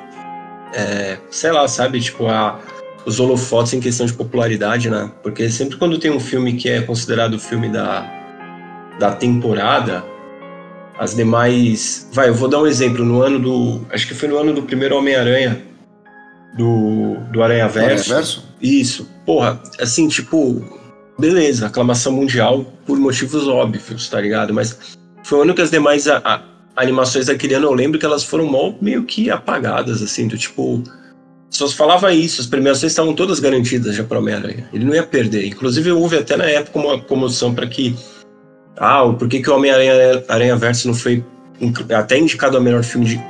é, 0.73 1.18
sei 1.30 1.52
lá, 1.52 1.68
sabe? 1.68 2.00
Tipo, 2.00 2.28
a, 2.28 2.59
os 3.04 3.21
holofotes 3.21 3.75
em 3.75 3.80
questão 3.80 4.06
de 4.06 4.14
popularidade, 4.14 4.88
né? 4.88 5.12
Porque 5.23 5.50
sempre 5.50 5.76
quando 5.76 5.99
tem 5.99 6.11
um 6.11 6.18
filme 6.18 6.54
que 6.54 6.66
é 6.66 6.80
considerado 6.80 7.35
o 7.35 7.38
filme 7.38 7.68
da, 7.68 8.11
da 8.99 9.12
temporada, 9.12 10.02
as 10.99 11.14
demais. 11.14 12.09
Vai, 12.11 12.30
eu 12.30 12.35
vou 12.35 12.49
dar 12.49 12.62
um 12.62 12.66
exemplo. 12.66 13.04
No 13.04 13.21
ano 13.21 13.38
do. 13.38 13.87
Acho 13.90 14.09
que 14.09 14.14
foi 14.14 14.30
no 14.30 14.38
ano 14.38 14.54
do 14.54 14.62
primeiro 14.62 14.97
Homem-Aranha, 14.97 15.61
do, 16.56 17.16
do 17.30 17.42
Aranha 17.42 17.68
Verso. 17.68 18.14
Verso? 18.14 18.49
Isso. 18.62 19.11
Porra, 19.26 19.61
assim, 19.78 20.09
tipo, 20.09 20.81
beleza, 21.19 21.66
aclamação 21.66 22.12
mundial 22.12 22.64
por 22.87 22.99
motivos 22.99 23.47
óbvios, 23.49 24.09
tá 24.09 24.21
ligado? 24.21 24.52
Mas 24.52 24.78
foi 25.25 25.38
o 25.38 25.42
ano 25.42 25.54
que 25.54 25.62
as 25.62 25.71
demais 25.71 26.09
a- 26.09 26.21
a- 26.25 26.42
animações 26.76 27.26
daquele 27.26 27.54
ano, 27.54 27.66
eu 27.66 27.75
lembro 27.75 27.99
que 27.99 28.07
elas 28.07 28.25
foram 28.25 28.47
mó, 28.47 28.73
meio 28.81 29.04
que 29.04 29.31
apagadas, 29.31 30.02
assim, 30.02 30.26
do 30.26 30.37
tipo. 30.38 30.83
Só 31.50 31.66
se 31.66 31.76
falava 31.76 32.12
isso, 32.14 32.40
as 32.40 32.47
premiações 32.47 32.92
estavam 32.92 33.14
todas 33.14 33.38
garantidas 33.38 33.95
já 33.95 34.02
para 34.04 34.19
Homem-Aranha. 34.19 34.66
Ele 34.73 34.87
não 34.87 34.95
ia 34.95 35.02
perder. 35.02 35.47
Inclusive, 35.47 35.92
houve 35.92 36.16
até 36.16 36.35
na 36.35 36.47
época 36.47 36.78
uma 36.78 36.99
comoção 36.99 37.54
para 37.54 37.66
que. 37.66 37.95
Ah, 38.78 39.04
por 39.19 39.28
que, 39.28 39.40
que 39.42 39.50
o 39.50 39.54
Homem-Aranha 39.54 40.25
Aranha 40.28 40.57
Verso 40.57 40.88
não 40.88 40.95
foi 40.95 41.23
até 41.95 42.19
indicado 42.19 42.57
ao 42.57 42.62
melhor 42.62 42.83
filme 42.83 43.07
de- 43.07 43.21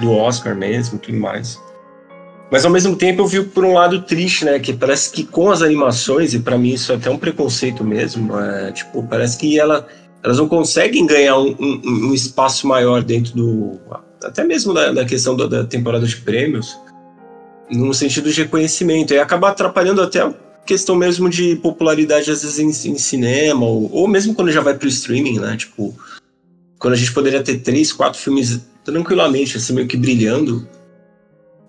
do 0.00 0.12
Oscar 0.12 0.54
mesmo 0.56 0.96
tudo 0.98 1.18
mais. 1.18 1.60
Mas 2.52 2.66
ao 2.66 2.70
mesmo 2.70 2.94
tempo 2.94 3.22
eu 3.22 3.26
vi 3.26 3.42
por 3.42 3.64
um 3.64 3.72
lado 3.72 4.02
triste, 4.02 4.44
né? 4.44 4.58
Que 4.58 4.74
parece 4.74 5.10
que 5.10 5.24
com 5.24 5.50
as 5.50 5.62
animações, 5.62 6.34
e 6.34 6.38
para 6.38 6.58
mim 6.58 6.74
isso 6.74 6.92
é 6.92 6.96
até 6.96 7.08
um 7.08 7.16
preconceito 7.16 7.82
mesmo, 7.82 8.38
é, 8.38 8.70
tipo, 8.72 9.02
parece 9.04 9.38
que 9.38 9.58
ela, 9.58 9.88
elas 10.22 10.36
não 10.36 10.46
conseguem 10.46 11.06
ganhar 11.06 11.38
um, 11.38 11.56
um, 11.58 12.10
um 12.10 12.14
espaço 12.14 12.66
maior 12.66 13.02
dentro 13.02 13.34
do. 13.34 13.80
Até 14.22 14.44
mesmo 14.44 14.74
da, 14.74 14.92
da 14.92 15.02
questão 15.06 15.34
da, 15.34 15.46
da, 15.46 15.64
temporada 15.64 16.06
de 16.06 16.14
prêmios, 16.18 16.78
no 17.70 17.94
sentido 17.94 18.30
de 18.30 18.42
reconhecimento. 18.42 19.14
E 19.14 19.18
acaba 19.18 19.48
atrapalhando 19.48 20.02
até 20.02 20.20
a 20.20 20.34
questão 20.66 20.94
mesmo 20.94 21.30
de 21.30 21.56
popularidade, 21.56 22.30
às 22.30 22.42
vezes, 22.42 22.58
em, 22.58 22.90
em 22.90 22.98
cinema, 22.98 23.64
ou, 23.64 23.90
ou 23.90 24.06
mesmo 24.06 24.34
quando 24.34 24.52
já 24.52 24.60
vai 24.60 24.74
pro 24.74 24.88
streaming, 24.88 25.38
né? 25.38 25.56
Tipo, 25.56 25.96
quando 26.78 26.92
a 26.92 26.98
gente 26.98 27.14
poderia 27.14 27.42
ter 27.42 27.60
três, 27.60 27.94
quatro 27.94 28.20
filmes 28.20 28.60
tranquilamente, 28.84 29.56
assim, 29.56 29.72
meio 29.72 29.88
que 29.88 29.96
brilhando 29.96 30.68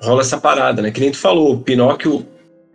rola 0.03 0.21
essa 0.21 0.37
parada, 0.37 0.81
né? 0.81 0.91
Que 0.91 0.99
nem 0.99 1.11
tu 1.11 1.17
falou, 1.17 1.59
Pinóquio, 1.59 2.25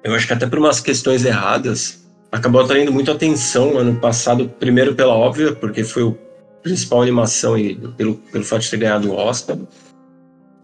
eu 0.03 0.15
acho 0.15 0.27
que 0.27 0.33
até 0.33 0.47
por 0.47 0.59
umas 0.59 0.81
questões 0.81 1.25
erradas, 1.25 2.01
acabou 2.33 2.61
atraindo 2.61 2.93
muito 2.93 3.11
atenção 3.11 3.79
ano 3.79 3.97
passado, 3.97 4.51
primeiro 4.59 4.95
pela 4.95 5.15
óbvia, 5.15 5.53
porque 5.53 5.85
foi 5.85 6.03
o 6.03 6.19
principal 6.63 7.03
animação 7.03 7.57
e 7.57 7.75
pelo, 7.97 8.15
pelo 8.15 8.45
fato 8.45 8.63
de 8.63 8.71
ter 8.71 8.79
ganhado 8.79 9.11
o 9.11 9.15
Oscar, 9.15 9.57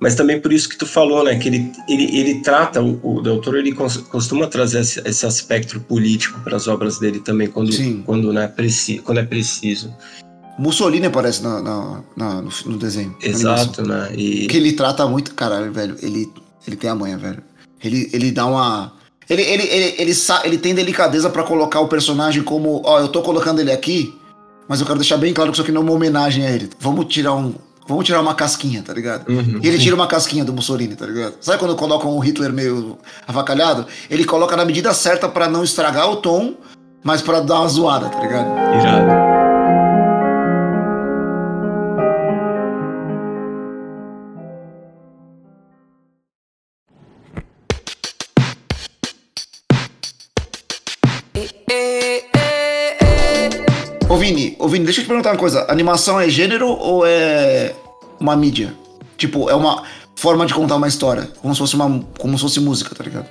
mas 0.00 0.14
também 0.14 0.40
por 0.40 0.52
isso 0.52 0.68
que 0.68 0.76
tu 0.76 0.87
falou, 0.87 1.25
né? 1.25 1.38
Que 1.38 1.49
ele, 1.49 1.73
ele, 1.88 2.18
ele 2.18 2.40
trata, 2.40 2.83
o, 2.83 3.00
o 3.02 3.21
doutor, 3.21 3.56
ele 3.56 3.73
costuma 3.73 4.47
trazer 4.47 4.80
esse, 4.80 5.00
esse 5.04 5.25
aspecto 5.25 5.80
político 5.80 6.40
para 6.40 6.56
as 6.56 6.66
obras 6.66 6.99
dele 6.99 7.21
também, 7.21 7.49
quando, 7.49 7.71
quando, 8.04 8.33
né, 8.33 8.49
preci, 8.49 8.99
quando 8.99 9.18
é 9.18 9.25
preciso. 9.25 9.94
Mussolini 10.59 11.06
aparece 11.06 11.42
na, 11.42 11.61
na, 11.61 12.02
na 12.16 12.42
no, 12.42 12.50
no, 12.66 12.78
desenho. 12.78 13.16
Exato, 13.21 13.83
né? 13.83 14.12
E... 14.14 14.47
Que 14.47 14.56
ele 14.56 14.73
trata 14.73 15.06
muito, 15.06 15.35
caralho, 15.35 15.73
velho. 15.73 15.97
Ele 16.00 16.30
ele 16.66 16.76
tem 16.76 16.90
a 16.90 16.94
manha, 16.94 17.16
velho. 17.16 17.42
Ele, 17.83 18.11
ele 18.12 18.30
dá 18.30 18.47
uma. 18.47 18.92
Ele, 19.28 19.42
ele, 19.42 19.62
ele, 19.64 19.94
ele, 19.99 20.12
ele 20.44 20.59
tem 20.59 20.75
delicadeza 20.75 21.30
para 21.30 21.42
colocar 21.42 21.80
o 21.80 21.88
personagem 21.88 22.42
como. 22.42 22.83
Ó, 22.85 23.00
eu 23.00 23.09
tô 23.09 23.23
colocando 23.23 23.61
ele 23.61 23.73
aqui, 23.73 24.14
mas 24.68 24.80
eu 24.80 24.87
quero 24.87 24.99
deixar 24.99 25.16
bem 25.16 25.33
claro 25.33 25.50
que 25.50 25.56
isso 25.56 25.62
aqui 25.62 25.73
não 25.73 25.83
é 25.83 25.85
uma 25.85 25.92
homenagem 25.92 26.47
a 26.47 26.50
ele. 26.50 26.71
Vamos 26.78 27.06
tirar 27.06 27.35
um. 27.35 27.54
Vamos 27.87 28.06
tirar 28.06 28.21
uma 28.23 28.35
casquinha, 28.35 28.83
tá 28.83 28.94
ligado? 28.94 29.28
Uhum, 29.28 29.61
e 29.62 29.68
ele 29.68 29.78
tira 29.78 29.94
uma 29.94 30.06
casquinha 30.06 30.42
do 30.42 30.54
Mussolini, 30.54 30.97
tá 30.97 31.04
ligado? 31.04 31.35
Sabe 31.42 31.59
quando 31.59 31.76
colocam 31.76 32.16
um 32.16 32.18
Hitler 32.18 32.50
meio 32.50 32.97
avacalhado? 33.28 33.87
Ele 34.09 34.25
coloca 34.25 34.56
na 34.56 34.64
medida 34.64 34.94
certa 34.94 35.28
para 35.28 35.49
não 35.49 35.62
estragar 35.62 36.11
o 36.11 36.16
tom, 36.16 36.54
mas 37.02 37.21
para 37.21 37.40
dar 37.40 37.61
uma 37.61 37.68
zoada, 37.68 38.09
tá 38.09 38.21
ligado? 38.21 38.47
Irado. 38.80 39.44
Ô 54.64 54.68
Vini, 54.68 54.87
deixa 54.87 55.00
eu 55.00 55.04
te 55.04 55.09
perguntar 55.09 55.33
uma 55.33 55.37
coisa. 55.37 55.71
Animação 55.71 56.18
é 56.18 56.26
gênero 56.26 56.66
ou 56.66 57.04
é 57.06 57.75
uma 58.18 58.35
mídia? 58.35 58.73
Tipo, 59.14 59.50
é 59.50 59.54
uma 59.54 59.83
forma 60.16 60.47
de 60.47 60.54
contar 60.54 60.76
uma 60.76 60.88
história, 60.88 61.28
como 61.42 61.54
se 61.54 61.59
fosse 61.59 61.75
uma, 61.75 62.02
como 62.18 62.35
se 62.38 62.42
fosse 62.42 62.61
música, 62.61 62.94
tá 62.94 63.04
ligado? 63.04 63.26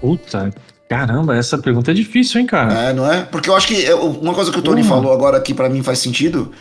Puta, 0.00 0.48
caramba, 0.88 1.34
essa 1.34 1.58
pergunta 1.58 1.90
é 1.90 1.94
difícil, 1.94 2.40
hein, 2.40 2.46
cara? 2.46 2.72
É, 2.72 2.92
não 2.92 3.10
é? 3.10 3.22
Porque 3.22 3.50
eu 3.50 3.56
acho 3.56 3.66
que 3.66 3.92
uma 3.94 4.32
coisa 4.32 4.52
que 4.52 4.60
o 4.60 4.62
Tony 4.62 4.82
uhum. 4.82 4.88
falou 4.88 5.12
agora 5.12 5.40
que 5.40 5.52
para 5.52 5.68
mim 5.68 5.82
faz 5.82 5.98
sentido 5.98 6.52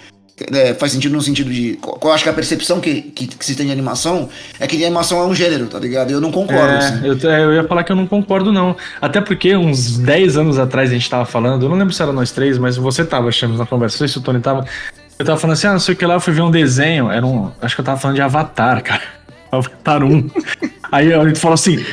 é, 0.52 0.74
faz 0.74 0.92
sentido 0.92 1.14
no 1.14 1.22
sentido 1.22 1.50
de. 1.50 1.80
Eu 2.02 2.12
acho 2.12 2.24
que 2.24 2.30
a 2.30 2.34
percepção 2.34 2.82
que, 2.82 3.02
que, 3.02 3.28
que, 3.28 3.46
se 3.46 3.56
tem 3.56 3.68
de 3.68 3.72
animação 3.72 4.28
é 4.60 4.68
que 4.68 4.84
animação 4.84 5.20
é 5.20 5.26
um 5.26 5.34
gênero, 5.34 5.68
tá 5.68 5.80
ligado? 5.80 6.12
Eu 6.12 6.20
não 6.20 6.30
concordo. 6.30 6.74
É, 6.74 6.78
assim. 6.78 7.08
eu, 7.08 7.18
eu, 7.18 7.54
ia 7.54 7.64
falar 7.64 7.86
que 7.86 7.92
eu 7.92 7.96
não 7.96 8.06
concordo, 8.06 8.52
não. 8.52 8.76
Até 9.02 9.22
porque 9.22 9.56
uns 9.56 9.98
10 9.98 10.38
anos 10.38 10.60
atrás 10.60 10.90
a 10.90 10.94
gente 10.94 11.10
tava 11.10 11.26
falando, 11.26 11.64
eu 11.66 11.70
não 11.70 11.78
lembro 11.78 11.94
se 11.94 12.02
era 12.02 12.12
nós 12.12 12.32
três, 12.32 12.58
mas 12.58 12.76
você 12.76 13.06
tava, 13.06 13.32
chamando 13.32 13.60
na 13.60 13.66
conversa, 13.66 13.96
não 13.96 14.00
sei 14.00 14.08
se 14.10 14.18
o 14.18 14.22
Tony 14.22 14.42
tava. 14.42 14.66
Eu 15.18 15.26
tava 15.26 15.40
falando 15.40 15.54
assim, 15.54 15.68
ah, 15.68 15.72
não 15.72 15.80
sei 15.80 15.94
o 15.94 15.98
que 15.98 16.06
lá, 16.06 16.16
eu 16.16 16.20
fui 16.20 16.34
ver 16.34 16.42
um 16.42 16.52
desenho, 16.52 17.10
era 17.10 17.26
um. 17.26 17.50
Acho 17.62 17.74
que 17.74 17.82
eu 17.82 17.86
tava 17.86 17.98
falando 17.98 18.16
de 18.16 18.22
Avatar, 18.22 18.84
cara. 18.84 19.04
Avatar 19.50 20.04
1. 20.04 20.30
Aí 20.92 21.14
ele 21.14 21.36
falou 21.36 21.54
assim: 21.54 21.84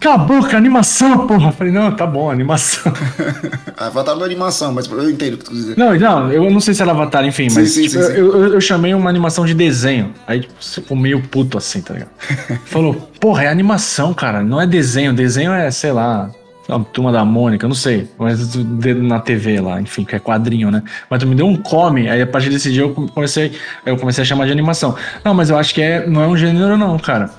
Cala 0.00 0.14
a 0.14 0.18
boca, 0.18 0.56
animação, 0.56 1.26
porra. 1.26 1.50
falei, 1.50 1.72
não, 1.72 1.90
tá 1.90 2.06
bom, 2.06 2.30
animação. 2.30 2.92
Avatar 3.76 4.14
não 4.14 4.22
é 4.22 4.26
animação, 4.26 4.72
mas 4.72 4.86
eu 4.86 5.10
entendo 5.10 5.34
o 5.34 5.38
que 5.38 5.44
tu 5.44 5.52
dizer. 5.52 5.76
Não, 5.76 5.94
não, 5.94 6.32
eu 6.32 6.48
não 6.50 6.60
sei 6.60 6.72
se 6.72 6.82
era 6.82 6.92
Avatar, 6.92 7.24
enfim, 7.24 7.48
sim, 7.48 7.60
mas 7.60 7.70
sim, 7.70 7.82
tipo, 7.82 8.02
sim, 8.02 8.12
eu, 8.12 8.36
eu, 8.36 8.54
eu, 8.54 8.60
chamei 8.60 8.94
uma 8.94 9.10
animação 9.10 9.44
de 9.44 9.54
desenho. 9.54 10.14
Aí, 10.26 10.40
tipo, 10.40 10.54
você 10.60 10.80
ficou 10.80 10.96
meio 10.96 11.20
puto 11.22 11.58
assim, 11.58 11.80
tá 11.80 11.94
ligado? 11.94 12.10
Falou, 12.66 12.94
porra, 13.20 13.44
é 13.44 13.48
animação, 13.48 14.14
cara, 14.14 14.42
não 14.42 14.60
é 14.60 14.66
desenho. 14.66 15.12
Desenho 15.12 15.52
é, 15.52 15.68
sei 15.70 15.90
lá, 15.90 16.30
a 16.68 16.78
turma 16.78 17.10
da 17.10 17.24
Mônica, 17.24 17.66
não 17.66 17.74
sei, 17.74 18.08
mas 18.18 18.54
na 18.54 19.18
TV 19.18 19.60
lá, 19.60 19.80
enfim, 19.80 20.04
que 20.04 20.14
é 20.14 20.18
quadrinho, 20.18 20.70
né? 20.70 20.82
Mas 21.08 21.18
tu 21.18 21.26
me 21.26 21.34
deu 21.34 21.46
um 21.46 21.56
come, 21.56 22.08
aí 22.08 22.20
a 22.20 22.26
partir 22.26 22.50
desse 22.50 22.70
dia 22.70 22.82
eu 22.82 22.92
comecei, 22.92 23.52
eu 23.86 23.96
comecei 23.96 24.22
a 24.22 24.24
chamar 24.24 24.46
de 24.46 24.52
animação. 24.52 24.94
Não, 25.24 25.32
mas 25.34 25.50
eu 25.50 25.58
acho 25.58 25.74
que 25.74 25.80
é, 25.80 26.06
não 26.06 26.22
é 26.22 26.26
um 26.26 26.36
gênero, 26.36 26.76
não, 26.76 26.98
cara. 26.98 27.30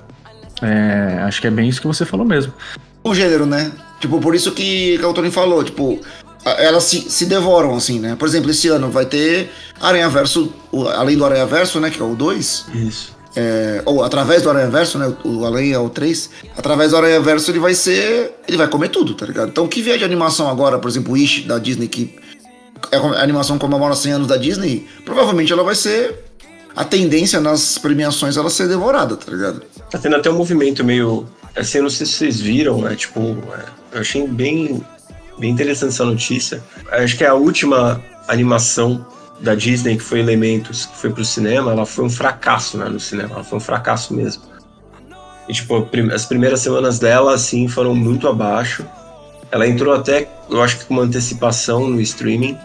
É, 0.61 1.19
acho 1.23 1.41
que 1.41 1.47
é 1.47 1.51
bem 1.51 1.69
isso 1.69 1.81
que 1.81 1.87
você 1.87 2.05
falou 2.05 2.25
mesmo. 2.25 2.53
O 3.03 3.15
gênero, 3.15 3.45
né? 3.45 3.71
Tipo, 3.99 4.19
por 4.19 4.35
isso 4.35 4.51
que, 4.51 4.97
que 4.97 5.05
o 5.05 5.13
Tony 5.13 5.31
falou, 5.31 5.63
tipo, 5.63 5.99
elas 6.45 6.83
se, 6.83 7.09
se 7.09 7.25
devoram, 7.25 7.75
assim, 7.75 7.99
né? 7.99 8.15
Por 8.17 8.27
exemplo, 8.27 8.49
esse 8.49 8.67
ano 8.67 8.89
vai 8.89 9.05
ter 9.05 9.51
Aranha 9.79 10.09
Verso, 10.09 10.53
além 10.95 11.17
do 11.17 11.25
Aranha 11.25 11.45
Verso, 11.45 11.79
né? 11.79 11.89
Que 11.89 12.01
é 12.01 12.05
o 12.05 12.15
2. 12.15 12.65
Isso. 12.73 13.19
É, 13.35 13.81
ou 13.85 14.03
através 14.03 14.41
do 14.41 14.49
Aranha 14.49 14.69
Verso, 14.69 14.97
né? 14.97 15.13
O 15.23 15.45
Além 15.45 15.71
é 15.71 15.79
o 15.79 15.89
3. 15.89 16.29
Através 16.57 16.91
do 16.91 16.97
Aranha 16.97 17.19
Verso 17.19 17.51
ele 17.51 17.59
vai 17.59 17.73
ser. 17.73 18.33
Ele 18.47 18.57
vai 18.57 18.67
comer 18.67 18.89
tudo, 18.89 19.13
tá 19.13 19.25
ligado? 19.25 19.49
Então 19.49 19.65
o 19.65 19.67
que 19.67 19.81
vier 19.81 19.97
de 19.97 20.03
animação 20.03 20.49
agora, 20.49 20.79
por 20.79 20.89
exemplo, 20.89 21.13
o 21.13 21.17
Ish 21.17 21.45
da 21.45 21.59
Disney, 21.59 21.87
que 21.87 22.15
é 22.91 22.97
a 22.97 23.21
animação 23.21 23.59
comemora 23.59 23.95
100 23.95 24.13
anos 24.13 24.27
da 24.27 24.35
Disney, 24.35 24.87
provavelmente 25.05 25.53
ela 25.53 25.63
vai 25.63 25.75
ser 25.75 26.28
a 26.79 26.85
tendência 26.85 27.41
nas 27.41 27.77
premiações 27.77 28.37
ela 28.37 28.49
ser 28.49 28.69
devorada, 28.69 29.17
tá 29.17 29.29
ligado? 29.29 29.61
Tá 29.91 29.97
tendo 29.97 30.15
até 30.15 30.29
um 30.29 30.37
movimento 30.37 30.81
meio. 30.81 31.27
Assim, 31.53 31.79
eu 31.79 31.83
não 31.83 31.89
sei 31.89 32.05
se 32.05 32.13
vocês 32.13 32.39
viram, 32.39 32.87
é 32.87 32.95
tipo. 32.95 33.19
É, 33.19 33.97
eu 33.97 33.99
achei 33.99 34.25
bem, 34.25 34.81
bem 35.37 35.51
interessante 35.51 35.89
essa 35.89 36.05
notícia. 36.05 36.63
Acho 36.89 37.17
que 37.17 37.25
é 37.25 37.27
a 37.27 37.33
última 37.33 38.01
animação 38.29 39.05
da 39.41 39.55
Disney, 39.55 39.97
que 39.97 40.03
foi 40.03 40.19
Elementos, 40.19 40.85
que 40.85 40.95
foi 40.95 41.09
pro 41.09 41.25
cinema, 41.25 41.73
ela 41.73 41.85
foi 41.85 42.05
um 42.05 42.09
fracasso, 42.09 42.77
né, 42.77 42.85
no 42.85 42.99
cinema. 42.99 43.35
Ela 43.35 43.43
foi 43.43 43.57
um 43.57 43.61
fracasso 43.61 44.13
mesmo. 44.13 44.43
E, 45.49 45.53
tipo, 45.53 45.85
as 46.13 46.25
primeiras 46.25 46.61
semanas 46.61 46.97
dela, 46.97 47.33
assim, 47.33 47.67
foram 47.67 47.93
muito 47.93 48.25
abaixo. 48.25 48.85
Ela 49.51 49.67
entrou 49.67 49.93
até, 49.93 50.29
eu 50.49 50.61
acho 50.63 50.77
que 50.77 50.85
com 50.85 50.93
uma 50.93 51.03
antecipação 51.03 51.89
no 51.89 51.99
streaming. 51.99 52.57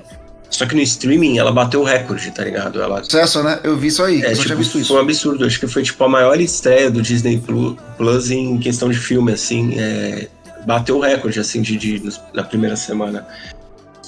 Só 0.55 0.67
que 0.67 0.75
no 0.77 0.81
streaming 0.83 1.39
ela 1.39 1.51
bateu 1.51 1.81
o 1.81 1.85
recorde, 1.85 2.31
tá 2.31 2.45
ligado? 2.45 2.81
Ela... 2.81 3.03
Sucesso, 3.03 3.43
né? 3.43 3.59
Eu 3.65 3.77
vi 3.77 3.89
isso 3.89 4.05
aí, 4.05 4.23
é, 4.23 4.31
eu 4.31 4.33
tipo, 4.35 4.47
tinha 4.47 4.57
visto 4.57 4.79
isso. 4.79 4.93
Foi 4.93 4.99
um 4.99 5.01
absurdo, 5.01 5.45
acho 5.45 5.59
que 5.59 5.67
foi 5.67 5.83
tipo 5.83 6.03
a 6.05 6.09
maior 6.09 6.41
estreia 6.41 6.89
do 6.89 7.03
Disney 7.03 7.43
Plus 7.97 8.31
em 8.31 8.57
questão 8.59 8.89
de 8.89 8.97
filme, 8.97 9.33
assim. 9.33 9.75
É... 9.77 10.29
Bateu 10.65 10.97
o 10.97 11.01
recorde, 11.01 11.41
assim, 11.41 11.61
de, 11.61 11.77
de, 11.77 12.03
na 12.33 12.45
primeira 12.45 12.77
semana. 12.77 13.27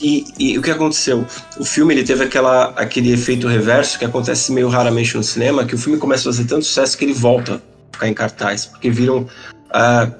E, 0.00 0.24
e, 0.38 0.56
o 0.56 0.62
que 0.62 0.70
aconteceu? 0.70 1.26
O 1.58 1.64
filme 1.64 1.94
ele 1.94 2.04
teve 2.04 2.22
aquela, 2.22 2.66
aquele 2.76 3.12
efeito 3.12 3.48
reverso 3.48 3.98
que 3.98 4.04
acontece 4.04 4.52
meio 4.52 4.68
raramente 4.68 5.16
no 5.16 5.24
cinema, 5.24 5.64
que 5.64 5.74
o 5.74 5.78
filme 5.78 5.98
começa 5.98 6.28
a 6.28 6.32
fazer 6.32 6.44
tanto 6.44 6.64
sucesso 6.64 6.96
que 6.96 7.04
ele 7.04 7.12
volta 7.12 7.56
a 7.56 7.60
ficar 7.92 8.08
em 8.08 8.14
cartaz, 8.14 8.66
porque 8.66 8.88
viram... 8.88 9.26
Uh, 9.68 10.14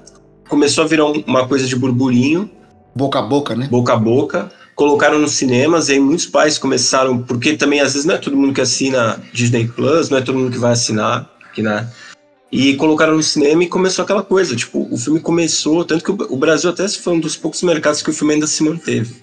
começou 0.49 0.83
a 0.83 0.87
virar 0.89 1.07
uma 1.07 1.47
coisa 1.47 1.67
de 1.67 1.77
burburinho. 1.77 2.51
Boca 2.95 3.21
a 3.21 3.23
boca, 3.23 3.55
né? 3.55 3.69
Boca 3.71 3.93
a 3.93 3.97
boca 3.97 4.51
colocaram 4.77 5.19
nos 5.19 5.33
cinemas, 5.33 5.89
e 5.89 5.95
aí 5.95 6.01
muitos 6.01 6.27
pais 6.27 6.59
começaram, 6.59 7.23
porque 7.23 7.57
também 7.57 7.81
às 7.81 7.95
vezes 7.95 8.07
não 8.07 8.15
é 8.15 8.19
todo 8.19 8.37
mundo 8.37 8.53
que 8.53 8.61
assina 8.61 9.21
Disney 9.33 9.67
Plus, 9.67 10.11
não 10.11 10.19
é 10.19 10.21
todo 10.21 10.39
mundo 10.39 10.53
que 10.53 10.59
vai 10.59 10.73
assinar, 10.73 11.29
que, 11.55 11.63
né? 11.63 11.91
E 12.53 12.77
colocaram 12.77 13.17
no 13.17 13.23
cinema 13.23 13.65
e 13.65 13.69
começou 13.69 14.05
aquela 14.05 14.23
coisa, 14.23 14.55
tipo, 14.55 14.87
o 14.93 14.99
filme 14.99 15.19
começou, 15.19 15.83
tanto 15.85 16.05
que 16.05 16.11
o 16.11 16.37
Brasil 16.37 16.71
até 16.71 16.87
foi 16.89 17.15
um 17.15 17.21
dos 17.21 17.37
poucos 17.37 17.63
mercados 17.63 18.03
que 18.03 18.11
o 18.11 18.13
filme 18.13 18.35
ainda 18.35 18.47
se 18.47 18.63
manteve. 18.63 19.17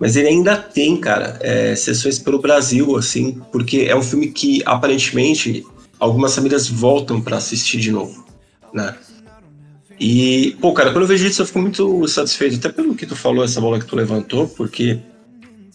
Mas 0.00 0.16
ele 0.16 0.28
ainda 0.28 0.56
tem, 0.56 0.96
cara, 0.96 1.38
é, 1.40 1.76
sessões 1.76 2.18
pelo 2.18 2.40
Brasil, 2.40 2.96
assim, 2.96 3.40
porque 3.52 3.86
é 3.88 3.94
um 3.94 4.02
filme 4.02 4.32
que 4.32 4.60
aparentemente 4.66 5.64
algumas 5.98 6.34
famílias 6.34 6.68
voltam 6.68 7.20
para 7.20 7.36
assistir 7.36 7.78
de 7.78 7.92
novo, 7.92 8.26
né? 8.74 8.96
E, 10.04 10.56
pô, 10.60 10.74
cara, 10.74 10.90
quando 10.90 11.02
eu 11.02 11.06
vejo 11.06 11.24
isso 11.24 11.42
eu 11.42 11.46
fico 11.46 11.60
muito 11.60 12.08
satisfeito, 12.08 12.56
até 12.56 12.68
pelo 12.70 12.92
que 12.96 13.06
tu 13.06 13.14
falou, 13.14 13.44
essa 13.44 13.60
bola 13.60 13.78
que 13.78 13.86
tu 13.86 13.94
levantou, 13.94 14.48
porque, 14.48 14.98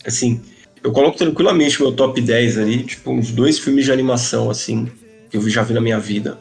assim, 0.06 0.42
eu 0.84 0.92
coloco 0.92 1.18
tranquilamente 1.18 1.82
meu 1.82 1.94
top 1.94 2.20
10 2.20 2.58
ali, 2.58 2.84
tipo, 2.84 3.10
uns 3.10 3.32
dois 3.32 3.58
filmes 3.58 3.86
de 3.86 3.92
animação, 3.94 4.50
assim, 4.50 4.92
que 5.30 5.38
eu 5.38 5.50
já 5.50 5.64
vi 5.64 5.74
na 5.74 5.80
minha 5.80 5.98
vida. 5.98 6.38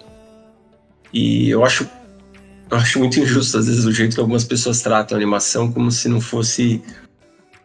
E 1.13 1.49
eu 1.49 1.65
acho, 1.65 1.89
eu 2.69 2.77
acho 2.77 2.99
muito 2.99 3.21
injusto, 3.21 3.57
às 3.57 3.69
vezes, 3.69 3.85
o 3.85 3.93
jeito 3.93 4.15
que 4.15 4.21
algumas 4.21 4.43
pessoas 4.43 4.83
tratam 4.83 5.17
a 5.17 5.21
animação 5.21 5.71
como 5.71 5.93
se 5.93 6.09
não 6.09 6.21
fosse. 6.21 6.83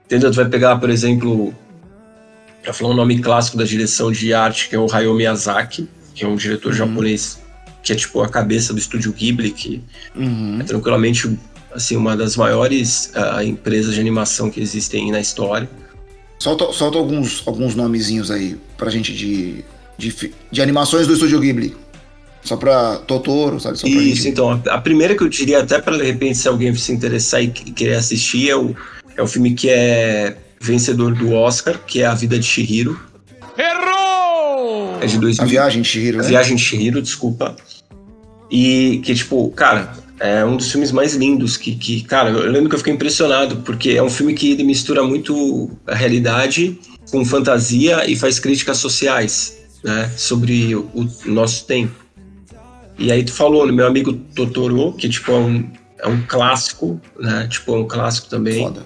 Entendeu? 0.05 0.29
Tu 0.29 0.35
vai 0.35 0.47
pegar, 0.47 0.77
por 0.77 0.91
exemplo, 0.91 1.51
pra 2.61 2.73
falar 2.73 2.91
um 2.91 2.95
nome 2.95 3.19
clássico 3.19 3.57
da 3.57 3.63
direção 3.63 4.11
de 4.11 4.35
arte, 4.35 4.69
que 4.69 4.75
é 4.75 4.79
o 4.79 4.85
Hayao 4.85 5.15
Miyazaki, 5.15 5.89
que 6.13 6.23
é 6.23 6.27
um 6.27 6.35
diretor 6.35 6.73
uhum. 6.73 6.77
japonês 6.77 7.41
que 7.83 7.91
é 7.91 7.95
tipo 7.95 8.21
a 8.21 8.29
cabeça 8.29 8.73
do 8.73 8.79
estúdio 8.79 9.11
Ghibli, 9.13 9.51
que 9.51 9.81
Uhum. 10.15 10.59
é 10.61 10.63
tranquilamente 10.63 11.29
assim, 11.73 11.95
uma 11.95 12.15
das 12.17 12.35
maiores 12.35 13.11
ah, 13.15 13.43
empresas 13.43 13.93
de 13.95 13.99
animação 14.01 14.49
que 14.51 14.59
existem 14.61 15.09
na 15.11 15.19
história. 15.21 15.69
Solta, 16.37 16.71
solta 16.73 16.97
alguns, 16.97 17.43
alguns 17.47 17.75
nomezinhos 17.75 18.29
aí 18.31 18.57
pra 18.77 18.89
gente 18.89 19.13
de, 19.13 19.63
de, 19.97 20.33
de 20.51 20.61
animações 20.61 21.07
do 21.07 21.13
Estúdio 21.13 21.39
Ghibli. 21.39 21.75
Só 22.43 22.57
pra 22.57 22.97
Totoro, 22.97 23.59
sabe? 23.59 23.77
Só 23.77 23.87
pra 23.87 23.95
Isso, 24.01 24.15
gente... 24.23 24.29
então, 24.29 24.49
a, 24.67 24.73
a 24.73 24.81
primeira 24.81 25.15
que 25.15 25.21
eu 25.23 25.29
diria, 25.29 25.59
até 25.59 25.79
para 25.79 25.95
de 25.97 26.03
repente, 26.03 26.37
se 26.39 26.47
alguém 26.47 26.73
se 26.75 26.91
interessar 26.91 27.41
e 27.43 27.49
que- 27.49 27.71
querer 27.71 27.93
assistir, 27.95 28.49
é 28.49 28.55
o, 28.55 28.75
é 29.15 29.21
o 29.21 29.27
filme 29.27 29.53
que 29.53 29.69
é 29.69 30.35
vencedor 30.59 31.13
do 31.13 31.31
Oscar, 31.33 31.77
que 31.85 32.01
é 32.01 32.05
A 32.07 32.15
Vida 32.15 32.37
de 32.39 32.45
Shihiro. 32.45 32.99
Errou! 33.57 34.20
É 35.01 35.05
de 35.05 35.17
2000. 35.17 35.43
A 35.43 35.47
Viagem 35.47 35.81
de 35.81 35.87
Chihiro, 35.87 36.19
A 36.19 36.21
né? 36.23 36.27
Viagem 36.27 36.55
de 36.55 36.61
Shihiro, 36.61 37.01
desculpa. 37.01 37.55
E 38.49 39.01
que, 39.03 39.15
tipo, 39.15 39.49
cara, 39.51 39.93
é 40.19 40.45
um 40.45 40.55
dos 40.55 40.71
filmes 40.71 40.91
mais 40.91 41.15
lindos 41.15 41.57
que, 41.57 41.75
que, 41.75 42.03
cara, 42.03 42.29
eu 42.29 42.51
lembro 42.51 42.69
que 42.69 42.75
eu 42.75 42.79
fiquei 42.79 42.93
impressionado, 42.93 43.57
porque 43.57 43.91
é 43.91 44.03
um 44.03 44.09
filme 44.09 44.33
que 44.33 44.51
ele 44.51 44.63
mistura 44.63 45.03
muito 45.03 45.71
a 45.87 45.95
realidade 45.95 46.79
com 47.09 47.25
fantasia 47.25 48.09
e 48.09 48.15
faz 48.15 48.39
críticas 48.39 48.77
sociais, 48.77 49.57
né, 49.83 50.11
sobre 50.15 50.75
o, 50.75 50.87
o 50.93 51.31
nosso 51.31 51.65
tempo. 51.65 51.95
E 52.99 53.11
aí 53.11 53.23
tu 53.23 53.33
falou 53.33 53.65
no 53.65 53.73
meu 53.73 53.87
amigo 53.87 54.13
Totoro, 54.13 54.93
que, 54.93 55.09
tipo, 55.09 55.31
é 55.31 55.37
um, 55.37 55.71
é 55.97 56.07
um 56.07 56.21
clássico, 56.27 57.01
né, 57.19 57.47
tipo, 57.49 57.73
é 57.73 57.79
um 57.79 57.87
clássico 57.87 58.27
também. 58.29 58.63
Foda. 58.63 58.85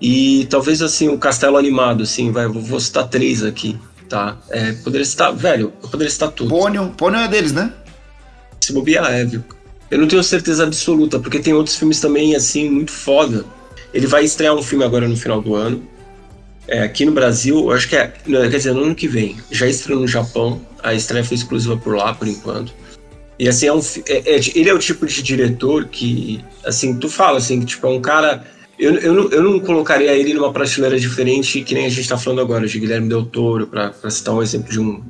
E 0.00 0.46
talvez 0.50 0.82
assim, 0.82 1.08
o 1.08 1.16
Castelo 1.16 1.56
Animado, 1.56 2.02
assim, 2.02 2.32
vai, 2.32 2.48
vou 2.48 2.80
citar 2.80 3.08
três 3.08 3.44
aqui, 3.44 3.78
tá? 4.08 4.36
É, 4.50 4.72
poderia 4.72 5.04
citar, 5.04 5.34
velho, 5.34 5.72
eu 5.82 5.88
poderia 5.88 6.10
citar 6.10 6.30
tudo. 6.30 6.50
Pônio. 6.50 6.92
Pônio 6.96 7.20
é 7.20 7.28
deles, 7.28 7.52
né? 7.52 7.72
Se 8.60 8.72
bobear, 8.72 9.12
é, 9.12 9.24
viu? 9.24 9.42
Eu 9.90 9.98
não 9.98 10.08
tenho 10.08 10.22
certeza 10.22 10.64
absoluta, 10.64 11.18
porque 11.18 11.38
tem 11.38 11.52
outros 11.52 11.76
filmes 11.76 12.00
também, 12.00 12.34
assim, 12.34 12.68
muito 12.68 12.90
foda. 12.90 13.44
Ele 13.94 14.06
vai 14.06 14.24
estrear 14.24 14.54
um 14.54 14.62
filme 14.62 14.84
agora 14.84 15.06
no 15.06 15.16
final 15.16 15.40
do 15.40 15.54
ano. 15.54 15.82
É, 16.68 16.82
aqui 16.82 17.04
no 17.04 17.12
Brasil, 17.12 17.58
eu 17.58 17.70
acho 17.70 17.88
que 17.88 17.96
é. 17.96 18.08
Quer 18.08 18.48
dizer, 18.48 18.74
no 18.74 18.82
ano 18.82 18.94
que 18.94 19.06
vem. 19.06 19.36
Já 19.50 19.68
estreou 19.68 20.00
no 20.00 20.08
Japão. 20.08 20.60
A 20.82 20.92
estreia 20.94 21.24
foi 21.24 21.36
exclusiva 21.36 21.76
por 21.76 21.96
lá, 21.96 22.12
por 22.12 22.26
enquanto. 22.26 22.72
E 23.38 23.48
assim, 23.48 23.66
é 23.66 23.72
um, 23.72 23.80
é- 24.08 24.34
é- 24.36 24.40
ele 24.54 24.68
é 24.68 24.74
o 24.74 24.78
tipo 24.78 25.06
de 25.06 25.22
diretor 25.22 25.86
que, 25.86 26.44
assim, 26.64 26.96
tu 26.98 27.08
fala 27.08 27.38
assim, 27.38 27.60
que 27.60 27.66
tipo, 27.66 27.86
é 27.86 27.90
um 27.90 28.00
cara. 28.00 28.44
Eu, 28.78 28.94
eu, 28.96 29.14
não, 29.14 29.30
eu 29.30 29.42
não 29.42 29.60
colocaria 29.60 30.12
ele 30.12 30.34
numa 30.34 30.52
prateleira 30.52 30.98
diferente 31.00 31.62
que 31.62 31.74
nem 31.74 31.86
a 31.86 31.88
gente 31.88 32.08
tá 32.08 32.18
falando 32.18 32.40
agora, 32.40 32.66
de 32.66 32.78
Guilherme 32.78 33.08
Del 33.08 33.24
Toro, 33.24 33.66
pra 33.66 33.92
citar 34.10 34.34
um 34.34 34.42
exemplo 34.42 34.70
de 34.70 34.78
um, 34.78 35.02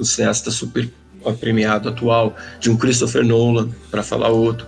um 0.00 0.04
cineasta 0.04 0.50
super 0.50 0.88
premiado 1.38 1.88
atual, 1.88 2.34
de 2.58 2.70
um 2.70 2.76
Christopher 2.76 3.24
Nolan, 3.24 3.68
pra 3.90 4.02
falar 4.02 4.28
outro. 4.28 4.66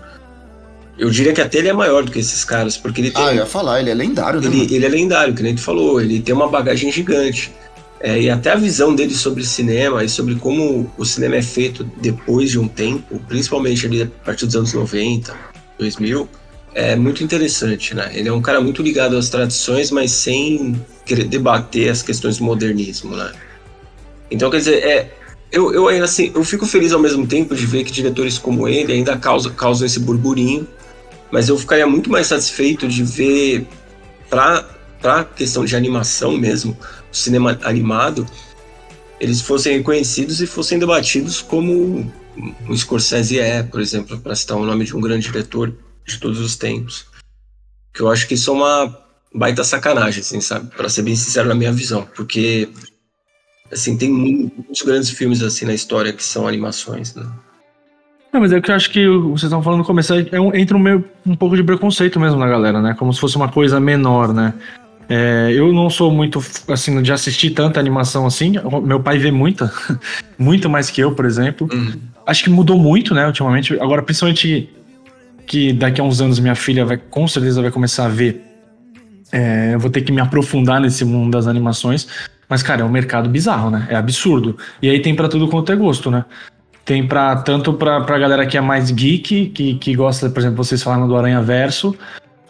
Eu 0.97 1.11
diria 1.11 1.33
que 1.33 1.41
até 1.41 1.59
ele 1.59 1.69
é 1.69 1.73
maior 1.73 2.05
do 2.05 2.13
que 2.13 2.21
esses 2.21 2.45
caras, 2.45 2.77
porque 2.77 3.01
ele 3.01 3.11
tem. 3.11 3.25
Ah, 3.25 3.31
eu 3.31 3.37
ia 3.37 3.47
falar, 3.47 3.81
ele 3.81 3.91
é 3.91 3.95
lendário, 3.95 4.41
né? 4.41 4.47
Ele, 4.47 4.75
ele 4.75 4.87
é 4.87 4.89
lendário, 4.89 5.35
que 5.35 5.43
nem 5.43 5.55
tu 5.55 5.61
falou, 5.61 6.01
ele 6.01 6.21
tem 6.21 6.35
uma 6.35 6.49
bagagem 6.49 6.93
gigante. 6.93 7.53
É, 7.99 8.21
e 8.21 8.29
até 8.29 8.51
a 8.51 8.55
visão 8.55 8.95
dele 8.95 9.15
sobre 9.15 9.43
cinema 9.45 10.05
e 10.05 10.09
sobre 10.09 10.35
como 10.35 10.93
o 10.99 11.05
cinema 11.05 11.37
é 11.37 11.43
feito 11.43 11.83
depois 12.01 12.51
de 12.51 12.59
um 12.59 12.69
tempo, 12.69 13.19
principalmente 13.27 13.87
ali 13.87 14.03
a 14.03 14.07
partir 14.25 14.45
dos 14.45 14.55
anos 14.55 14.75
90, 14.75 15.35
2000, 15.79 16.29
é 16.75 16.97
muito 16.97 17.23
interessante, 17.23 17.95
né? 17.95 18.11
Ele 18.13 18.29
é 18.29 18.33
um 18.33 18.43
cara 18.43 18.61
muito 18.61 18.83
ligado 18.83 19.17
às 19.17 19.29
tradições, 19.29 19.91
mas 19.91 20.11
sem 20.11 20.75
querer 21.07 21.25
debater 21.25 21.89
as 21.89 22.03
questões 22.03 22.39
do 22.39 22.45
modernismo, 22.45 23.17
né? 23.17 23.33
Então, 24.31 24.51
quer 24.51 24.59
dizer, 24.59 24.85
é, 24.85 25.15
eu, 25.53 25.73
eu 25.73 25.87
ainda 25.87 26.05
assim, 26.05 26.33
eu 26.35 26.43
fico 26.43 26.67
feliz 26.67 26.93
ao 26.93 26.99
mesmo 26.99 27.27
tempo 27.27 27.55
de 27.55 27.65
ver 27.65 27.85
que 27.85 27.93
diretores 27.93 28.39
como 28.39 28.67
ele 28.67 28.93
ainda 28.93 29.17
causam, 29.17 29.53
causam 29.53 29.87
esse 29.87 30.01
burburinho, 30.01 30.67
mas 31.31 31.49
eu 31.49 31.57
ficaria 31.57 31.87
muito 31.87 32.11
mais 32.11 32.27
satisfeito 32.27 32.89
de 32.89 33.03
ver 33.05 33.67
para 34.29 34.69
para 35.01 35.23
questão 35.23 35.67
de 35.67 35.77
animação 35.77 36.35
mesmo, 36.35 36.75
cinema 37.13 37.59
animado, 37.63 38.27
eles 39.21 39.43
fossem 39.43 39.77
reconhecidos 39.77 40.41
e 40.41 40.47
fossem 40.47 40.79
debatidos 40.79 41.43
como 41.43 42.11
o 42.67 42.75
Scorsese 42.75 43.39
é, 43.39 43.63
por 43.63 43.83
exemplo, 43.83 44.19
para 44.19 44.35
citar 44.35 44.57
o 44.57 44.65
nome 44.65 44.87
de 44.87 44.97
um 44.97 45.03
grande 45.03 45.27
diretor 45.27 45.75
de 46.07 46.19
todos 46.19 46.41
os 46.41 46.57
tempos. 46.57 47.07
Que 47.93 48.03
eu 48.03 48.11
acho 48.11 48.27
que 48.27 48.35
isso 48.35 48.51
é 48.51 48.55
uma 48.55 48.99
baita 49.35 49.65
sacanagem, 49.65 50.21
assim, 50.21 50.41
sabe? 50.41 50.69
Para 50.77 50.89
ser 50.89 51.03
bem 51.03 51.17
sincero 51.17 51.49
na 51.49 51.55
minha 51.55 51.73
visão, 51.73 52.07
porque 52.15 52.69
assim 53.73 53.97
tem 53.97 54.11
mu- 54.11 54.53
muitos 54.57 54.83
grandes 54.83 55.11
filmes 55.11 55.43
assim 55.43 55.65
na 55.65 55.75
história 55.75 56.13
que 56.13 56.23
são 56.23 56.47
animações, 56.47 57.15
né? 57.15 57.25
Não, 58.33 58.41
mas 58.41 58.53
é 58.53 58.61
que 58.61 58.69
eu 58.71 58.75
acho 58.75 58.91
que 58.91 59.07
vocês 59.09 59.45
estão 59.45 59.63
falando 59.63 59.79
no 59.81 59.85
começo, 59.85 60.13
é 60.13 60.41
um, 60.41 60.53
entra 60.55 60.77
um, 60.77 60.81
meio, 60.81 61.05
um 61.25 61.37
pouco 61.37 61.55
de 61.57 61.63
preconceito 61.63 62.19
mesmo 62.19 62.39
na 62.39 62.49
galera, 62.49 62.83
né? 62.83 62.95
Como 62.99 63.13
se 63.13 63.21
fosse 63.21 63.37
uma 63.37 63.49
coisa 63.49 63.79
menor, 63.79 64.35
né? 64.35 64.55
É, 65.09 65.53
eu 65.53 65.73
não 65.73 65.89
sou 65.89 66.11
muito, 66.11 66.43
assim, 66.69 67.01
de 67.03 67.13
assistir 67.13 67.51
tanta 67.51 67.79
animação 67.79 68.27
assim. 68.27 68.55
Meu 68.83 68.99
pai 68.99 69.19
vê 69.19 69.31
muita, 69.31 69.73
muito 70.39 70.69
mais 70.69 70.91
que 70.91 71.01
eu, 71.01 71.15
por 71.15 71.27
exemplo. 71.27 71.69
Uhum. 71.73 71.93
Acho 72.27 72.43
que 72.43 72.51
mudou 72.51 72.77
muito, 72.77 73.15
né, 73.15 73.27
ultimamente. 73.27 73.75
Agora, 73.75 74.03
principalmente 74.03 74.69
que 75.47 75.73
daqui 75.73 76.01
a 76.01 76.05
uns 76.05 76.21
anos 76.21 76.39
minha 76.39 76.55
filha 76.55 76.85
vai, 76.85 76.97
com 76.97 77.27
certeza 77.29 77.63
vai 77.63 77.71
começar 77.71 78.07
a 78.07 78.09
ver. 78.09 78.43
É, 79.33 79.75
eu 79.75 79.81
vou 79.81 79.91
ter 79.91 80.03
que 80.03 80.13
me 80.13 80.21
aprofundar 80.21 80.81
nesse 80.81 81.05
mundo 81.05 81.33
das 81.33 81.47
animações. 81.47 82.07
Mas, 82.49 82.63
cara, 82.63 82.83
é 82.83 82.85
um 82.85 82.89
mercado 82.89 83.29
bizarro, 83.29 83.71
né? 83.71 83.87
É 83.89 83.97
absurdo. 83.97 84.57
E 84.81 84.89
aí 84.89 85.01
tem 85.01 85.15
pra 85.15 85.29
tudo 85.29 85.49
quanto 85.49 85.73
é 85.73 85.77
gosto, 85.77 86.11
né? 86.11 86.25
Tem 86.85 87.07
pra, 87.07 87.37
tanto 87.37 87.73
pra, 87.73 88.03
pra 88.03 88.19
galera 88.19 88.47
que 88.47 88.57
é 88.57 88.61
mais 88.61 88.91
geek, 88.91 89.47
que, 89.47 89.75
que 89.75 89.95
gosta, 89.95 90.29
por 90.29 90.41
exemplo, 90.41 90.63
vocês 90.63 90.83
falaram 90.83 91.09
do 91.09 91.17
Aranha 91.17 91.41
Verso, 91.41 91.97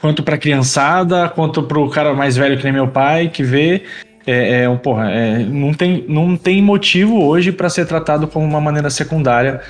quanto 0.00 0.22
pra 0.22 0.36
criançada, 0.36 1.28
quanto 1.28 1.62
pro 1.62 1.88
cara 1.88 2.12
mais 2.12 2.36
velho 2.36 2.58
que 2.58 2.64
nem 2.64 2.72
meu 2.72 2.88
pai, 2.88 3.28
que 3.28 3.42
vê. 3.42 3.84
É, 4.26 4.64
é, 4.64 4.76
porra, 4.76 5.10
é, 5.10 5.38
não, 5.38 5.72
tem, 5.72 6.04
não 6.08 6.36
tem 6.36 6.60
motivo 6.60 7.22
hoje 7.22 7.52
pra 7.52 7.68
ser 7.68 7.86
tratado 7.86 8.26
como 8.26 8.44
uma 8.44 8.60
maneira 8.60 8.90
secundária 8.90 9.60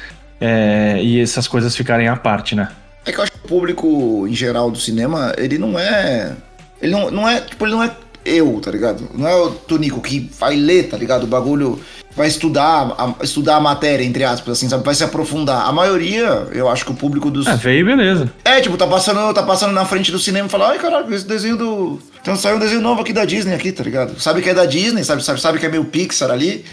é, 0.40 0.98
e 1.02 1.20
essas 1.20 1.46
coisas 1.46 1.76
ficarem 1.76 2.08
à 2.08 2.16
parte, 2.16 2.54
né? 2.54 2.68
É 3.04 3.12
que 3.12 3.18
eu 3.18 3.22
acho 3.22 3.32
que 3.32 3.38
o 3.38 3.48
público 3.48 4.26
em 4.26 4.34
geral 4.34 4.70
do 4.70 4.78
cinema, 4.78 5.32
ele 5.36 5.58
não 5.58 5.78
é. 5.78 6.32
Ele 6.80 6.92
não, 6.92 7.10
não 7.10 7.28
é. 7.28 7.40
Tipo, 7.40 7.66
ele 7.66 7.74
não 7.74 7.82
é 7.82 7.94
eu, 8.24 8.58
tá 8.62 8.70
ligado? 8.70 9.08
Não 9.14 9.28
é 9.28 9.34
o 9.34 9.50
Tonico 9.50 10.00
que 10.00 10.30
vai 10.38 10.56
ler, 10.56 10.88
tá 10.88 10.96
ligado? 10.96 11.24
O 11.24 11.26
bagulho. 11.26 11.78
Vai 12.16 12.28
estudar, 12.28 12.94
a, 12.96 13.24
estudar 13.24 13.56
a 13.56 13.60
matéria, 13.60 14.04
entre 14.04 14.22
aspas, 14.22 14.56
assim, 14.56 14.68
sabe? 14.68 14.84
Vai 14.84 14.94
se 14.94 15.02
aprofundar. 15.02 15.66
A 15.66 15.72
maioria, 15.72 16.46
eu 16.52 16.68
acho 16.68 16.84
que 16.84 16.92
o 16.92 16.94
público 16.94 17.28
dos. 17.28 17.44
É, 17.44 17.56
veio 17.56 17.84
beleza. 17.84 18.32
É, 18.44 18.60
tipo, 18.60 18.76
tá 18.76 18.86
passando, 18.86 19.34
tá 19.34 19.42
passando 19.42 19.72
na 19.72 19.84
frente 19.84 20.12
do 20.12 20.18
cinema 20.20 20.46
e 20.46 20.50
fala, 20.50 20.68
ai 20.68 20.78
caralho, 20.78 21.12
esse 21.12 21.26
desenho 21.26 21.56
do. 21.56 21.98
Então 22.22 22.36
saiu 22.36 22.54
um 22.54 22.60
desenho 22.60 22.80
novo 22.80 23.00
aqui 23.00 23.12
da 23.12 23.24
Disney 23.24 23.52
aqui, 23.52 23.72
tá 23.72 23.82
ligado? 23.82 24.20
Sabe 24.20 24.42
que 24.42 24.48
é 24.48 24.54
da 24.54 24.64
Disney, 24.64 25.02
sabe, 25.02 25.24
sabe, 25.24 25.40
sabe 25.40 25.58
que 25.58 25.66
é 25.66 25.68
meio 25.68 25.86
Pixar 25.86 26.30
ali. 26.30 26.64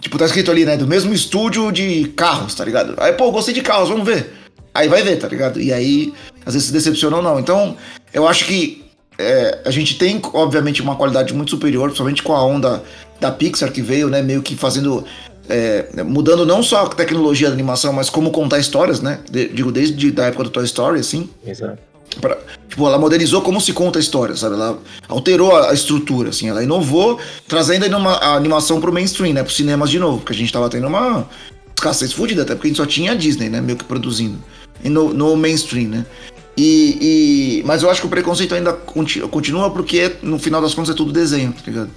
Tipo, 0.00 0.18
tá 0.18 0.26
escrito 0.26 0.50
ali, 0.50 0.66
né? 0.66 0.76
Do 0.76 0.86
mesmo 0.86 1.14
estúdio 1.14 1.72
de 1.72 2.12
carros, 2.14 2.54
tá 2.54 2.62
ligado? 2.62 2.94
Aí, 2.98 3.14
pô, 3.14 3.30
gostei 3.32 3.54
de 3.54 3.62
carros, 3.62 3.88
vamos 3.88 4.04
ver. 4.04 4.43
Aí 4.74 4.88
vai 4.88 5.02
ver, 5.02 5.16
tá 5.16 5.28
ligado? 5.28 5.60
E 5.60 5.72
aí, 5.72 6.12
às 6.44 6.54
vezes 6.54 6.66
se 6.68 6.72
decepciona 6.72 7.16
ou 7.16 7.22
não. 7.22 7.38
Então, 7.38 7.76
eu 8.12 8.26
acho 8.26 8.44
que 8.44 8.84
é, 9.16 9.60
a 9.64 9.70
gente 9.70 9.96
tem, 9.96 10.20
obviamente, 10.32 10.82
uma 10.82 10.96
qualidade 10.96 11.32
muito 11.32 11.50
superior, 11.50 11.84
principalmente 11.86 12.22
com 12.22 12.32
a 12.34 12.44
onda 12.44 12.82
da 13.20 13.30
Pixar 13.30 13.70
que 13.70 13.80
veio, 13.80 14.08
né? 14.08 14.20
Meio 14.20 14.42
que 14.42 14.56
fazendo. 14.56 15.04
é, 15.48 16.02
mudando 16.02 16.44
não 16.44 16.62
só 16.62 16.86
a 16.86 16.88
tecnologia 16.88 17.46
da 17.48 17.54
animação, 17.54 17.92
mas 17.92 18.10
como 18.10 18.30
contar 18.32 18.58
histórias, 18.58 19.00
né? 19.00 19.20
De- 19.30 19.48
digo, 19.48 19.70
desde 19.70 20.12
a 20.20 20.24
época 20.24 20.44
do 20.44 20.50
Toy 20.50 20.64
Story, 20.64 20.98
assim. 20.98 21.28
Exato. 21.46 21.78
Pra- 22.20 22.38
tipo, 22.68 22.86
ela 22.86 22.98
modernizou 22.98 23.42
como 23.42 23.60
se 23.60 23.72
conta 23.72 23.98
a 23.98 24.00
história, 24.00 24.34
sabe? 24.34 24.54
Ela 24.56 24.78
alterou 25.08 25.54
a, 25.54 25.70
a 25.70 25.74
estrutura, 25.74 26.30
assim. 26.30 26.48
Ela 26.48 26.62
inovou, 26.64 27.20
trazendo 27.46 27.84
ainda 27.84 27.96
uma, 27.96 28.12
a 28.14 28.34
animação 28.34 28.80
pro 28.80 28.92
mainstream, 28.92 29.32
né? 29.34 29.42
Pros 29.44 29.56
cinemas 29.56 29.90
de 29.90 29.98
novo. 30.00 30.18
Porque 30.18 30.32
a 30.32 30.36
gente 30.36 30.52
tava 30.52 30.68
tendo 30.68 30.86
uma 30.88 31.28
escassez 31.76 32.12
fodida, 32.12 32.42
até 32.42 32.54
porque 32.54 32.68
a 32.68 32.70
gente 32.70 32.76
só 32.78 32.86
tinha 32.86 33.12
a 33.12 33.14
Disney, 33.14 33.48
né? 33.48 33.60
Meio 33.60 33.78
que 33.78 33.84
produzindo. 33.84 34.38
No, 34.84 35.12
no 35.14 35.36
mainstream, 35.36 35.88
né? 35.88 36.06
E, 36.56 36.98
e- 37.60 37.62
mas 37.66 37.82
eu 37.82 37.90
acho 37.90 38.00
que 38.00 38.06
o 38.06 38.10
preconceito 38.10 38.54
ainda 38.54 38.72
conti- 38.72 39.20
continua 39.22 39.70
porque, 39.70 40.12
no 40.22 40.38
final 40.38 40.60
das 40.62 40.74
contas, 40.74 40.94
é 40.94 40.96
tudo 40.96 41.12
desenho, 41.12 41.52
tá 41.52 41.62
ligado? 41.66 41.90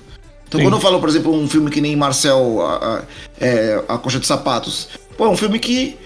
Então, 0.47 0.60
Sim. 0.60 0.65
quando 0.65 0.73
eu 0.76 0.80
falo, 0.80 1.00
por 1.00 1.10
exemplo, 1.10 1.34
um 1.34 1.47
filme 1.47 1.69
que 1.69 1.82
nem 1.82 1.95
Marcel, 1.95 2.62
a, 2.62 2.76
a, 2.97 3.04
é, 3.39 3.84
a 3.88 3.97
Coxa 3.97 4.19
de 4.19 4.26
Sapatos, 4.26 4.88
pô, 5.17 5.26
é 5.26 5.30
um 5.30 5.38
filme 5.38 5.60
que 5.60 5.97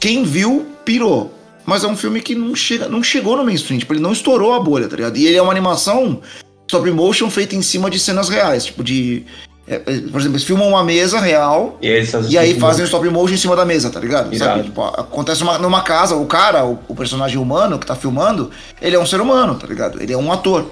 quem 0.00 0.24
viu 0.24 0.66
pirou. 0.84 1.32
Mas 1.66 1.82
é 1.82 1.86
um 1.88 1.96
filme 1.96 2.20
que 2.20 2.34
não, 2.34 2.54
chega, 2.54 2.88
não 2.88 3.02
chegou 3.02 3.36
no 3.36 3.44
mainstream, 3.44 3.78
tipo, 3.78 3.92
ele 3.94 4.00
não 4.00 4.12
estourou 4.12 4.52
a 4.52 4.60
bolha, 4.60 4.86
tá 4.88 4.96
ligado? 4.96 5.16
E 5.16 5.26
ele 5.26 5.36
é 5.36 5.42
uma 5.42 5.50
animação 5.52 6.20
stop 6.68 6.90
motion 6.90 7.30
feita 7.30 7.54
em 7.56 7.62
cima 7.62 7.90
de 7.90 7.98
cenas 7.98 8.28
reais, 8.28 8.66
tipo 8.66 8.82
de. 8.84 9.24
É, 9.66 9.76
é, 9.76 9.80
por 9.80 10.20
exemplo, 10.20 10.30
eles 10.36 10.44
filmam 10.44 10.68
uma 10.68 10.84
mesa 10.84 11.18
real 11.18 11.78
E 11.80 11.88
aí, 11.88 11.94
eles 11.96 12.10
fazem 12.10 12.30
e 12.32 12.38
aí 12.38 12.60
fazem 12.60 12.84
o 12.84 12.86
stop 12.86 13.08
motion 13.08 13.34
em 13.34 13.38
cima 13.38 13.56
da 13.56 13.64
mesa, 13.64 13.88
tá 13.90 13.98
ligado? 14.00 14.30
Sabe? 14.36 14.62
Tipo, 14.64 14.82
acontece 14.84 15.42
uma- 15.42 15.58
numa 15.58 15.80
casa, 15.82 16.14
o 16.16 16.26
cara, 16.26 16.64
o, 16.66 16.78
o 16.88 16.94
personagem 16.94 17.38
humano 17.38 17.78
que 17.78 17.86
tá 17.86 17.94
filmando, 17.96 18.50
ele 18.80 18.94
é 18.94 18.98
um 18.98 19.06
ser 19.06 19.20
humano, 19.20 19.54
tá 19.54 19.66
ligado? 19.66 20.02
Ele 20.02 20.12
é 20.12 20.16
um 20.18 20.30
ator. 20.32 20.66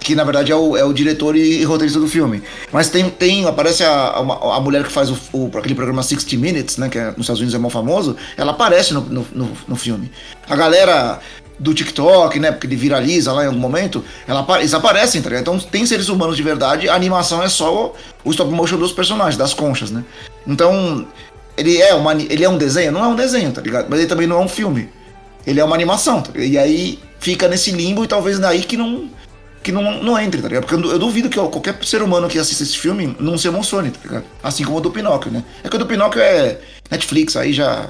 que 0.00 0.14
na 0.14 0.22
verdade 0.22 0.52
é 0.52 0.56
o, 0.56 0.76
é 0.76 0.84
o 0.84 0.92
diretor 0.92 1.34
e 1.34 1.64
roteirista 1.64 1.98
do 1.98 2.06
filme. 2.06 2.42
Mas 2.70 2.90
tem, 2.90 3.08
tem 3.08 3.46
aparece 3.46 3.82
a, 3.84 3.90
a, 3.90 4.56
a 4.56 4.60
mulher 4.60 4.84
que 4.84 4.92
faz 4.92 5.08
o, 5.10 5.16
o, 5.32 5.50
aquele 5.56 5.74
programa 5.74 6.02
60 6.02 6.36
Minutes, 6.36 6.76
né, 6.76 6.90
que 6.90 6.98
é, 6.98 7.06
nos 7.12 7.20
Estados 7.20 7.40
Unidos 7.40 7.54
é 7.54 7.58
mal 7.58 7.70
famoso, 7.70 8.14
ela 8.36 8.52
aparece 8.52 8.92
no, 8.92 9.00
no, 9.00 9.26
no, 9.32 9.50
no 9.66 9.76
filme. 9.76 10.10
A 10.46 10.54
galera 10.56 11.20
do 11.58 11.72
TikTok, 11.72 12.38
né, 12.40 12.50
porque 12.50 12.66
ele 12.66 12.76
viraliza 12.76 13.32
lá 13.32 13.44
em 13.44 13.46
algum 13.46 13.58
momento, 13.58 14.04
ela, 14.26 14.44
eles 14.58 14.74
aparecem, 14.74 15.22
tá 15.22 15.28
ligado? 15.28 15.42
Então 15.42 15.58
tem 15.58 15.86
seres 15.86 16.08
humanos 16.08 16.36
de 16.36 16.42
verdade, 16.42 16.88
a 16.88 16.94
animação 16.94 17.42
é 17.42 17.48
só 17.48 17.86
o, 17.86 17.94
o 18.24 18.30
stop 18.30 18.50
motion 18.50 18.76
dos 18.76 18.92
personagens, 18.92 19.36
das 19.36 19.54
conchas, 19.54 19.90
né? 19.90 20.04
Então, 20.46 21.06
ele 21.56 21.80
é, 21.80 21.94
uma, 21.94 22.12
ele 22.12 22.44
é 22.44 22.48
um 22.48 22.58
desenho? 22.58 22.92
Não 22.92 23.04
é 23.04 23.08
um 23.08 23.14
desenho, 23.14 23.52
tá 23.52 23.60
ligado? 23.60 23.86
Mas 23.88 24.00
ele 24.00 24.08
também 24.08 24.26
não 24.26 24.42
é 24.42 24.44
um 24.44 24.48
filme. 24.48 24.88
Ele 25.46 25.60
é 25.60 25.64
uma 25.64 25.74
animação, 25.74 26.20
tá 26.22 26.32
E 26.38 26.58
aí 26.58 26.98
fica 27.20 27.48
nesse 27.48 27.70
limbo 27.70 28.04
e 28.04 28.08
talvez 28.08 28.38
daí 28.38 28.62
que 28.62 28.76
não 28.76 29.08
que 29.62 29.72
não, 29.72 30.02
não 30.02 30.18
entre, 30.18 30.42
tá 30.42 30.48
ligado? 30.48 30.66
Porque 30.66 30.74
eu, 30.74 30.98
duvido 30.98 31.30
que 31.30 31.40
ó, 31.40 31.46
qualquer 31.46 31.74
ser 31.84 32.02
humano 32.02 32.28
que 32.28 32.38
assista 32.38 32.62
esse 32.62 32.76
filme 32.76 33.16
não 33.18 33.38
se 33.38 33.48
emocione, 33.48 33.90
tá 33.90 33.98
ligado? 34.04 34.24
Assim 34.42 34.62
como 34.62 34.76
o 34.76 34.80
do 34.80 34.90
Pinóquio, 34.90 35.32
né? 35.32 35.42
É 35.62 35.70
que 35.70 35.76
o 35.76 35.78
do 35.78 35.86
Pinóquio 35.86 36.20
é 36.20 36.60
Netflix, 36.90 37.34
aí 37.34 37.50
já 37.54 37.88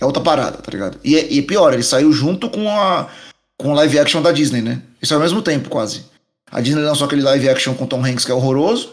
é 0.00 0.04
outra 0.04 0.22
parada, 0.22 0.58
tá 0.58 0.70
ligado? 0.70 0.98
E, 1.04 1.16
é, 1.16 1.32
e 1.32 1.38
é 1.38 1.42
pior, 1.42 1.72
ele 1.72 1.82
saiu 1.82 2.12
junto 2.12 2.48
com 2.50 2.68
a 2.68 3.08
com 3.56 3.70
o 3.70 3.74
live 3.74 3.98
action 3.98 4.20
da 4.20 4.32
Disney, 4.32 4.60
né? 4.60 4.82
Isso 5.00 5.14
é 5.14 5.16
ao 5.16 5.22
mesmo 5.22 5.40
tempo, 5.40 5.68
quase. 5.68 6.04
A 6.50 6.60
Disney 6.60 6.82
lançou 6.82 7.06
aquele 7.06 7.22
live 7.22 7.48
action 7.48 7.74
com 7.74 7.86
Tom 7.86 8.04
Hanks 8.04 8.24
que 8.24 8.30
é 8.30 8.34
horroroso. 8.34 8.92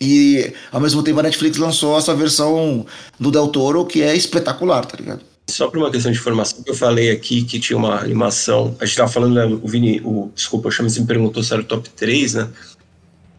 E 0.00 0.52
ao 0.72 0.80
mesmo 0.80 1.02
tempo 1.02 1.20
a 1.20 1.22
Netflix 1.22 1.56
lançou 1.56 1.96
essa 1.96 2.14
versão 2.14 2.84
do 3.18 3.30
Del 3.30 3.48
Toro 3.48 3.84
que 3.84 4.02
é 4.02 4.14
espetacular, 4.14 4.84
tá 4.84 4.96
ligado? 4.96 5.20
Só 5.48 5.68
por 5.68 5.78
uma 5.78 5.90
questão 5.90 6.10
de 6.10 6.18
informação 6.18 6.62
eu 6.66 6.74
falei 6.74 7.10
aqui 7.10 7.44
que 7.44 7.60
tinha 7.60 7.76
uma 7.76 8.00
animação. 8.00 8.74
A 8.80 8.86
gente 8.86 8.96
tava 8.96 9.12
falando, 9.12 9.34
né, 9.34 9.44
o 9.44 9.68
Vini, 9.68 10.00
o, 10.02 10.30
desculpa, 10.34 10.68
o 10.68 10.70
Chames 10.70 10.98
me 10.98 11.06
perguntou 11.06 11.42
se 11.42 11.52
era 11.52 11.62
o 11.62 11.64
top 11.64 11.88
3, 11.90 12.34
né? 12.34 12.48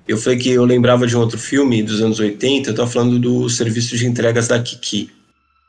Eu 0.07 0.17
falei 0.17 0.37
que 0.37 0.49
eu 0.49 0.63
lembrava 0.63 1.07
de 1.07 1.17
um 1.17 1.19
outro 1.19 1.37
filme 1.37 1.81
dos 1.81 1.99
anos 2.01 2.19
80, 2.19 2.69
eu 2.69 2.75
tava 2.75 2.89
falando 2.89 3.17
do 3.17 3.49
serviço 3.49 3.97
de 3.97 4.05
entregas 4.05 4.47
da 4.47 4.61
Kiki. 4.61 5.09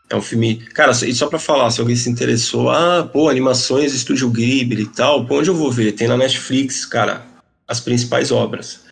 É 0.09 0.15
um 0.15 0.23
filme. 0.23 0.57
Cara, 0.57 0.93
e 0.93 1.15
só 1.15 1.27
pra 1.27 1.39
falar, 1.39 1.71
se 1.71 1.81
alguém 1.81 1.97
se 1.97 2.09
interessou, 2.09 2.71
ah, 2.71 3.09
pô, 3.13 3.29
animações, 3.29 3.93
Estúdio 3.93 4.31
Ghibli 4.31 4.83
e 4.83 4.87
tal, 4.87 5.27
pô, 5.27 5.39
onde 5.39 5.51
eu 5.51 5.55
vou 5.55 5.71
ver? 5.71 5.93
Tem 5.93 6.07
na 6.07 6.17
Netflix, 6.17 6.87
cara, 6.87 7.27
as 7.67 7.81
principais 7.81 8.31
obras. 8.31 8.87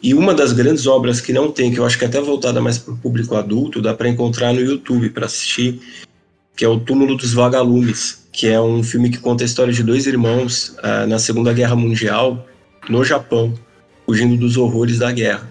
E 0.00 0.14
uma 0.14 0.34
das 0.34 0.52
grandes 0.52 0.86
obras 0.86 1.20
que 1.20 1.32
não 1.32 1.50
tem, 1.50 1.72
que 1.72 1.78
eu 1.78 1.86
acho 1.86 1.98
que 1.98 2.04
é 2.04 2.08
até 2.08 2.20
voltada 2.20 2.60
mais 2.60 2.78
para 2.78 2.94
o 2.94 2.96
público 2.96 3.36
adulto, 3.36 3.80
dá 3.80 3.94
para 3.94 4.08
encontrar 4.08 4.52
no 4.52 4.60
YouTube 4.60 5.10
para 5.10 5.26
assistir, 5.26 5.80
que 6.56 6.64
é 6.64 6.68
O 6.68 6.78
Túmulo 6.78 7.16
dos 7.16 7.32
Vagalumes, 7.32 8.26
que 8.32 8.48
é 8.48 8.60
um 8.60 8.82
filme 8.82 9.10
que 9.10 9.18
conta 9.18 9.44
a 9.44 9.46
história 9.46 9.72
de 9.72 9.82
dois 9.82 10.06
irmãos 10.06 10.76
uh, 10.78 11.06
na 11.06 11.18
Segunda 11.18 11.52
Guerra 11.52 11.76
Mundial, 11.76 12.46
no 12.88 13.04
Japão, 13.04 13.54
fugindo 14.04 14.36
dos 14.36 14.56
horrores 14.56 14.98
da 14.98 15.12
guerra. 15.12 15.48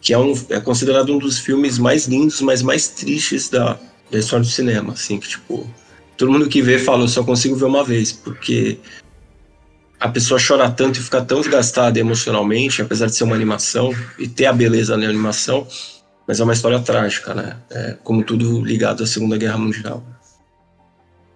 Que 0.00 0.12
é, 0.12 0.18
um, 0.18 0.32
é 0.50 0.60
considerado 0.60 1.12
um 1.12 1.18
dos 1.18 1.38
filmes 1.38 1.78
mais 1.78 2.06
lindos, 2.06 2.40
mas 2.40 2.62
mais 2.62 2.88
tristes 2.88 3.48
da, 3.48 3.78
da 4.12 4.18
história 4.18 4.44
do 4.44 4.50
cinema. 4.50 4.92
Assim, 4.92 5.18
que 5.18 5.28
tipo, 5.28 5.68
todo 6.16 6.30
mundo 6.30 6.48
que 6.48 6.62
vê 6.62 6.78
fala, 6.78 7.02
eu 7.02 7.08
só 7.08 7.24
consigo 7.24 7.56
ver 7.56 7.64
uma 7.64 7.82
vez, 7.82 8.12
porque 8.12 8.78
a 9.98 10.08
pessoa 10.08 10.38
chora 10.38 10.70
tanto 10.70 11.00
e 11.00 11.02
fica 11.02 11.22
tão 11.22 11.40
desgastada 11.40 11.98
emocionalmente, 11.98 12.82
apesar 12.82 13.06
de 13.06 13.14
ser 13.14 13.24
uma 13.24 13.34
animação 13.34 13.92
e 14.18 14.28
ter 14.28 14.46
a 14.46 14.52
beleza 14.52 14.96
na 14.96 15.06
animação, 15.06 15.66
mas 16.28 16.38
é 16.38 16.44
uma 16.44 16.52
história 16.52 16.78
trágica, 16.78 17.34
né? 17.34 17.56
É, 17.70 17.96
como 18.04 18.22
tudo 18.22 18.64
ligado 18.64 19.02
à 19.02 19.06
Segunda 19.06 19.36
Guerra 19.36 19.58
Mundial. 19.58 20.04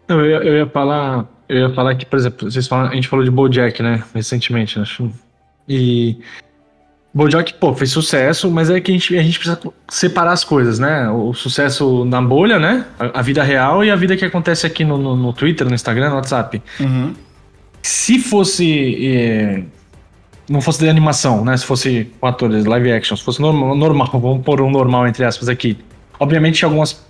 Não, 0.08 0.24
eu, 0.24 0.42
eu 0.42 0.54
ia 0.58 0.66
falar, 0.66 1.26
eu 1.48 1.68
ia 1.68 1.74
falar 1.74 1.94
que, 1.96 2.06
por 2.06 2.18
exemplo, 2.18 2.50
vocês 2.50 2.68
falam, 2.68 2.90
a 2.90 2.94
gente 2.94 3.08
falou 3.08 3.24
de 3.24 3.30
BoJack, 3.30 3.82
né, 3.82 4.04
recentemente, 4.14 4.78
acho. 4.78 5.10
E 5.68 6.18
BoJack, 7.16 7.54
pô, 7.54 7.74
fez 7.74 7.90
sucesso, 7.90 8.50
mas 8.50 8.68
é 8.68 8.80
que 8.80 8.90
a 8.90 8.94
gente, 8.94 9.16
a 9.16 9.22
gente 9.22 9.38
precisa 9.38 9.60
separar 9.88 10.32
as 10.32 10.44
coisas, 10.44 10.78
né? 10.78 11.08
O 11.08 11.32
sucesso 11.32 12.04
na 12.04 12.20
bolha, 12.20 12.58
né? 12.58 12.84
A, 12.98 13.20
a 13.20 13.22
vida 13.22 13.42
real 13.42 13.82
e 13.82 13.90
a 13.90 13.96
vida 13.96 14.16
que 14.16 14.24
acontece 14.24 14.66
aqui 14.66 14.84
no, 14.84 14.98
no, 14.98 15.16
no 15.16 15.32
Twitter, 15.32 15.66
no 15.66 15.74
Instagram, 15.74 16.10
no 16.10 16.16
WhatsApp. 16.16 16.62
Uhum 16.78 17.14
se 17.86 18.18
fosse. 18.18 19.06
É, 19.06 19.62
não 20.48 20.60
fosse 20.60 20.80
de 20.80 20.88
animação, 20.88 21.44
né? 21.44 21.56
Se 21.56 21.64
fosse 21.64 22.10
com 22.20 22.26
atores, 22.26 22.64
live 22.64 22.92
action, 22.92 23.16
se 23.16 23.22
fosse 23.22 23.40
normal, 23.40 23.76
normal, 23.76 24.10
vamos 24.20 24.44
pôr 24.44 24.60
um 24.60 24.70
normal 24.70 25.06
entre 25.06 25.24
aspas 25.24 25.48
aqui. 25.48 25.78
Obviamente 26.18 26.64
algumas. 26.64 27.00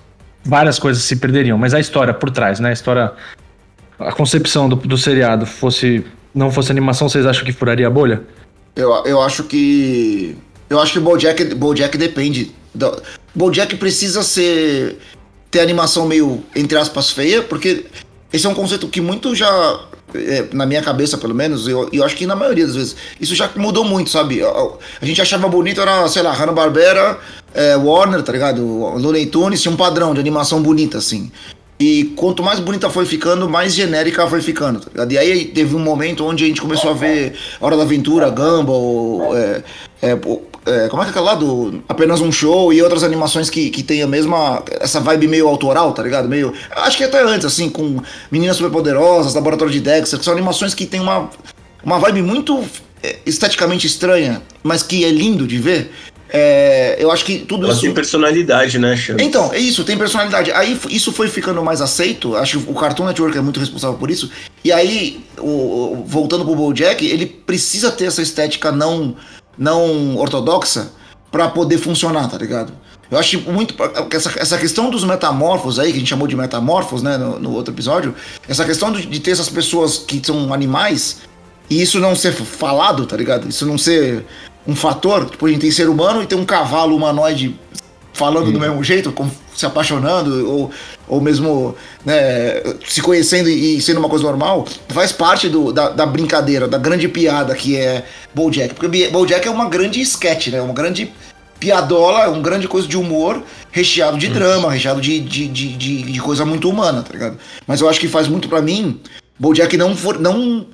várias 0.45 0.79
coisas 0.79 1.03
se 1.03 1.17
perderiam, 1.17 1.57
mas 1.57 1.73
a 1.73 1.81
história 1.81 2.13
por 2.13 2.31
trás, 2.31 2.61
né? 2.61 2.71
A 2.71 2.73
história. 2.73 3.13
A 3.99 4.13
concepção 4.13 4.69
do, 4.69 4.77
do 4.77 4.99
seriado 4.99 5.47
fosse. 5.47 6.05
não 6.35 6.51
fosse 6.51 6.71
animação, 6.71 7.09
vocês 7.09 7.25
acham 7.25 7.45
que 7.45 7.53
furaria 7.53 7.87
a 7.87 7.91
bolha? 7.91 8.23
Eu, 8.77 8.93
eu 9.05 9.21
acho 9.23 9.45
que. 9.45 10.37
Eu 10.69 10.79
acho 10.79 10.93
que 10.93 11.01
Bojack, 11.01 11.55
Bojack 11.55 11.97
depende. 11.97 12.55
Do, 12.75 13.03
Bojack 13.35 13.75
precisa 13.77 14.23
ser. 14.23 14.99
ter 15.51 15.61
animação 15.61 16.07
meio, 16.07 16.45
entre 16.55 16.77
aspas, 16.77 17.11
feia, 17.11 17.43
porque 17.43 17.87
esse 18.33 18.47
é 18.47 18.49
um 18.49 18.55
conceito 18.55 18.87
que 18.89 19.01
muito 19.01 19.35
já 19.35 19.49
é, 20.15 20.47
na 20.53 20.67
minha 20.67 20.83
cabeça 20.83 21.19
pelo 21.19 21.35
menos, 21.35 21.67
e 21.67 21.71
eu, 21.71 21.89
eu, 21.93 22.05
acho 22.05 22.17
que 22.17 22.27
na 22.27 22.37
maioria 22.37 22.67
das 22.67 22.77
vezes, 22.77 22.97
isso 23.21 23.35
já 23.35 23.51
mudou 23.57 23.85
muito, 23.85 24.11
sabe? 24.11 24.43
A, 24.43 24.49
a 25.01 25.05
gente 25.05 25.21
achava 25.21 25.49
bonito, 25.49 25.81
era, 25.81 26.07
sei 26.09 26.23
lá, 26.23 26.33
Hanna-Barbera, 26.33 27.19
é, 27.55 27.77
Warner, 27.77 28.23
tá 28.23 28.33
ligado? 28.33 28.63
Looney 28.63 29.27
Tunes 29.27 29.61
tinha 29.61 29.73
um 29.73 29.77
padrão 29.77 30.15
de 30.15 30.21
animação 30.21 30.63
bonita, 30.63 30.99
assim. 30.99 31.31
E 31.79 32.05
quanto 32.17 32.43
mais 32.43 32.59
bonita 32.59 32.89
foi 32.89 33.05
ficando, 33.05 33.49
mais 33.49 33.75
genérica 33.75 34.27
foi 34.27 34.41
ficando. 34.41 34.81
Tá 34.81 34.89
ligado? 34.91 35.13
e 35.13 35.19
aí 35.19 35.45
teve 35.45 35.75
um 35.75 35.79
momento 35.79 36.25
onde 36.25 36.45
a 36.45 36.47
gente 36.47 36.61
começou 36.61 36.91
a 36.91 36.95
ver 36.95 37.35
Hora 37.61 37.77
da 37.77 37.83
Aventura, 37.83 38.31
Gumball, 38.31 39.37
é, 39.37 39.63
é, 40.03 40.19
é, 40.67 40.89
como 40.89 41.03
é 41.03 41.05
que 41.05 41.11
é 41.11 41.11
aquela 41.11 41.33
lá 41.33 41.35
do 41.35 41.83
Apenas 41.89 42.21
um 42.21 42.33
Show 42.33 42.73
e 42.73 42.83
outras 42.83 43.05
animações 43.05 43.51
que, 43.51 43.71
que 43.71 43.83
tem 43.83 44.03
a 44.03 44.07
mesma. 44.07 44.63
essa 44.81 45.01
vibe 45.01 45.29
meio 45.29 45.47
autoral, 45.49 45.93
tá 45.93 46.03
ligado? 46.03 46.29
Meio. 46.29 46.53
Acho 46.71 46.97
que 46.97 47.05
até 47.05 47.23
antes, 47.23 47.47
assim, 47.47 47.69
com 47.69 48.01
Meninas 48.31 48.57
Superpoderosas, 48.57 49.35
Laboratório 49.35 49.73
de 49.73 49.81
Dexter, 49.81 50.19
que 50.19 50.25
são 50.25 50.35
animações 50.35 50.75
que 50.75 50.87
tem 50.87 51.01
uma, 51.01 51.31
uma 51.85 51.99
vibe 51.99 52.23
muito 52.23 52.65
é, 53.03 53.17
esteticamente 53.25 53.87
estranha, 53.87 54.43
mas 54.63 54.83
que 54.83 55.05
é 55.05 55.11
lindo 55.11 55.47
de 55.47 55.59
ver. 55.59 55.93
É, 56.29 56.97
eu 56.99 57.11
acho 57.11 57.25
que 57.25 57.39
tudo 57.39 57.65
Ela 57.65 57.73
isso. 57.73 57.83
tem 57.83 57.95
personalidade, 57.95 58.79
né, 58.79 58.97
Chance? 58.97 59.23
Então, 59.23 59.53
é 59.53 59.59
isso, 59.59 59.85
tem 59.85 59.97
personalidade. 59.97 60.51
Aí 60.53 60.79
isso 60.91 61.13
foi 61.13 61.29
ficando 61.29 61.63
mais 61.63 61.81
aceito. 61.81 62.37
Acho 62.37 62.61
que 62.61 62.71
o 62.71 62.75
Cartoon 62.75 63.07
Network 63.07 63.37
é 63.39 63.41
muito 63.41 63.61
responsável 63.61 63.97
por 63.97 64.11
isso. 64.11 64.31
E 64.65 64.73
aí, 64.73 65.21
o, 65.39 66.05
voltando 66.07 66.45
pro 66.45 66.57
Bojack, 66.57 67.07
ele 67.07 67.27
precisa 67.27 67.91
ter 67.91 68.07
essa 68.07 68.23
estética 68.23 68.73
não 68.73 69.15
não 69.59 70.17
ortodoxa 70.17 70.91
para 71.31 71.49
poder 71.49 71.79
funcionar, 71.79 72.29
tá 72.29 72.37
ligado? 72.37 72.73
Eu 73.11 73.19
acho 73.19 73.41
muito. 73.41 73.75
Essa, 74.11 74.33
essa 74.37 74.59
questão 74.59 74.91
dos 74.91 75.05
metamorfos 75.05 75.79
aí, 75.79 75.91
que 75.91 75.97
a 75.97 75.99
gente 76.01 76.09
chamou 76.09 76.27
de 76.27 76.37
metamorfos, 76.37 77.03
né, 77.03 77.17
no, 77.17 77.39
no 77.39 77.53
outro 77.53 77.73
episódio, 77.73 78.15
essa 78.49 78.65
questão 78.65 78.91
de, 78.91 79.07
de, 79.07 79.21
ter 79.21 79.31
essas 79.31 79.49
pessoas 79.49 79.99
que 79.99 80.21
são 80.25 80.53
animais 80.53 81.19
e 81.71 81.81
isso 81.81 82.01
não 82.01 82.17
ser 82.17 82.33
falado, 82.33 83.07
tá 83.07 83.17
ligado? 83.17 83.49
Isso 83.49 83.65
não 83.65 83.79
ser 83.79 84.25
um 84.67 84.75
fator. 84.75 85.29
Tipo, 85.31 85.47
a 85.47 85.49
gente 85.49 85.61
tem 85.61 85.71
ser 85.71 85.89
humano 85.89 86.23
e 86.23 86.27
tem 86.27 86.39
um 86.39 86.45
cavalo 86.45 86.97
humanoide 86.97 87.55
falando 88.13 88.51
do 88.51 88.59
mesmo 88.59 88.83
jeito, 88.83 89.15
se 89.55 89.67
apaixonando, 89.67 90.51
ou, 90.51 90.71
ou 91.07 91.21
mesmo 91.21 91.77
né, 92.05 92.63
se 92.87 93.03
conhecendo 93.03 93.51
e, 93.51 93.81
sendo 93.83 93.99
uma 93.99 94.09
coisa 94.09 94.25
normal, 94.25 94.67
faz 94.89 95.13
parte 95.13 95.51
do, 95.51 95.71
da, 95.71 95.91
da, 95.91 96.07
brincadeira, 96.07 96.67
da 96.67 96.79
grande 96.79 97.09
piada 97.09 97.55
que 97.55 97.77
é 97.77 98.05
Bojack. 98.35 98.75
Porque 98.75 99.09
Bojack 99.09 99.47
é 99.47 99.51
uma 99.51 99.69
grande 99.69 100.01
sketch, 100.01 100.49
né? 100.49 100.63
Uma 100.63 100.73
grande 100.73 101.13
piadola, 101.61 102.31
um 102.31 102.41
grande 102.41 102.67
coisa 102.67 102.89
de 102.89 102.97
humor, 102.97 103.43
recheado 103.71 104.17
de 104.17 104.29
hum. 104.29 104.33
drama, 104.33 104.71
recheado 104.71 105.01
de, 105.01 105.21
de, 105.21 105.47
de, 105.49 105.77
de, 105.77 106.03
de 106.03 106.21
coisa 106.21 106.45
muito 106.45 106.71
humana, 106.71 107.03
tá 107.03 107.13
ligado? 107.13 107.39
Mas 107.67 107.83
eu 107.83 107.89
acho 107.89 108.01
que 108.01 108.09
faz 108.09 108.29
muito 108.29 108.49
para 108.49 108.63
mim, 108.63 108.99
Bojack 109.39 109.77
não 109.77 109.95
for, 109.95 110.19
não 110.19 110.67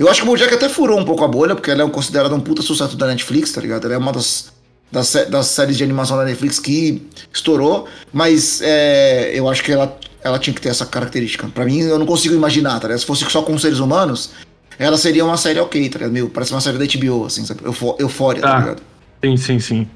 eu 0.00 0.08
acho 0.08 0.22
que 0.22 0.26
o 0.26 0.30
Bojack 0.30 0.54
até 0.54 0.66
furou 0.66 0.98
um 0.98 1.04
pouco 1.04 1.22
a 1.22 1.28
bolha, 1.28 1.54
porque 1.54 1.70
ela 1.70 1.82
é 1.82 1.90
considerada 1.90 2.34
um 2.34 2.40
puta 2.40 2.62
sucesso 2.62 2.96
da 2.96 3.06
Netflix, 3.06 3.52
tá 3.52 3.60
ligado? 3.60 3.84
Ela 3.84 3.94
é 3.94 3.98
uma 3.98 4.12
das 4.12 4.50
das, 4.90 5.12
das 5.28 5.46
séries 5.46 5.76
de 5.76 5.84
animação 5.84 6.16
da 6.16 6.24
Netflix 6.24 6.58
que 6.58 7.02
estourou, 7.32 7.86
mas 8.12 8.60
é, 8.62 9.30
eu 9.38 9.48
acho 9.48 9.62
que 9.62 9.70
ela, 9.70 9.96
ela 10.24 10.38
tinha 10.38 10.52
que 10.54 10.60
ter 10.60 10.70
essa 10.70 10.86
característica. 10.86 11.46
Para 11.48 11.64
mim, 11.64 11.80
eu 11.80 11.98
não 11.98 12.06
consigo 12.06 12.34
imaginar, 12.34 12.80
tá 12.80 12.88
ligado? 12.88 12.98
Se 12.98 13.06
fosse 13.06 13.24
só 13.30 13.42
com 13.42 13.56
seres 13.58 13.78
humanos, 13.78 14.32
ela 14.78 14.96
seria 14.96 15.24
uma 15.24 15.36
série 15.36 15.60
ok, 15.60 15.88
tá 15.90 15.98
ligado? 15.98 16.12
Meu, 16.12 16.28
parece 16.30 16.52
uma 16.52 16.60
série 16.60 16.78
da 16.78 16.86
HBO, 16.86 17.26
assim, 17.26 17.44
sabe? 17.44 17.60
Eufória, 17.98 18.40
tá 18.40 18.56
ah, 18.56 18.60
ligado? 18.60 18.82
Sim, 19.22 19.36
sim, 19.36 19.58
sim. 19.60 19.88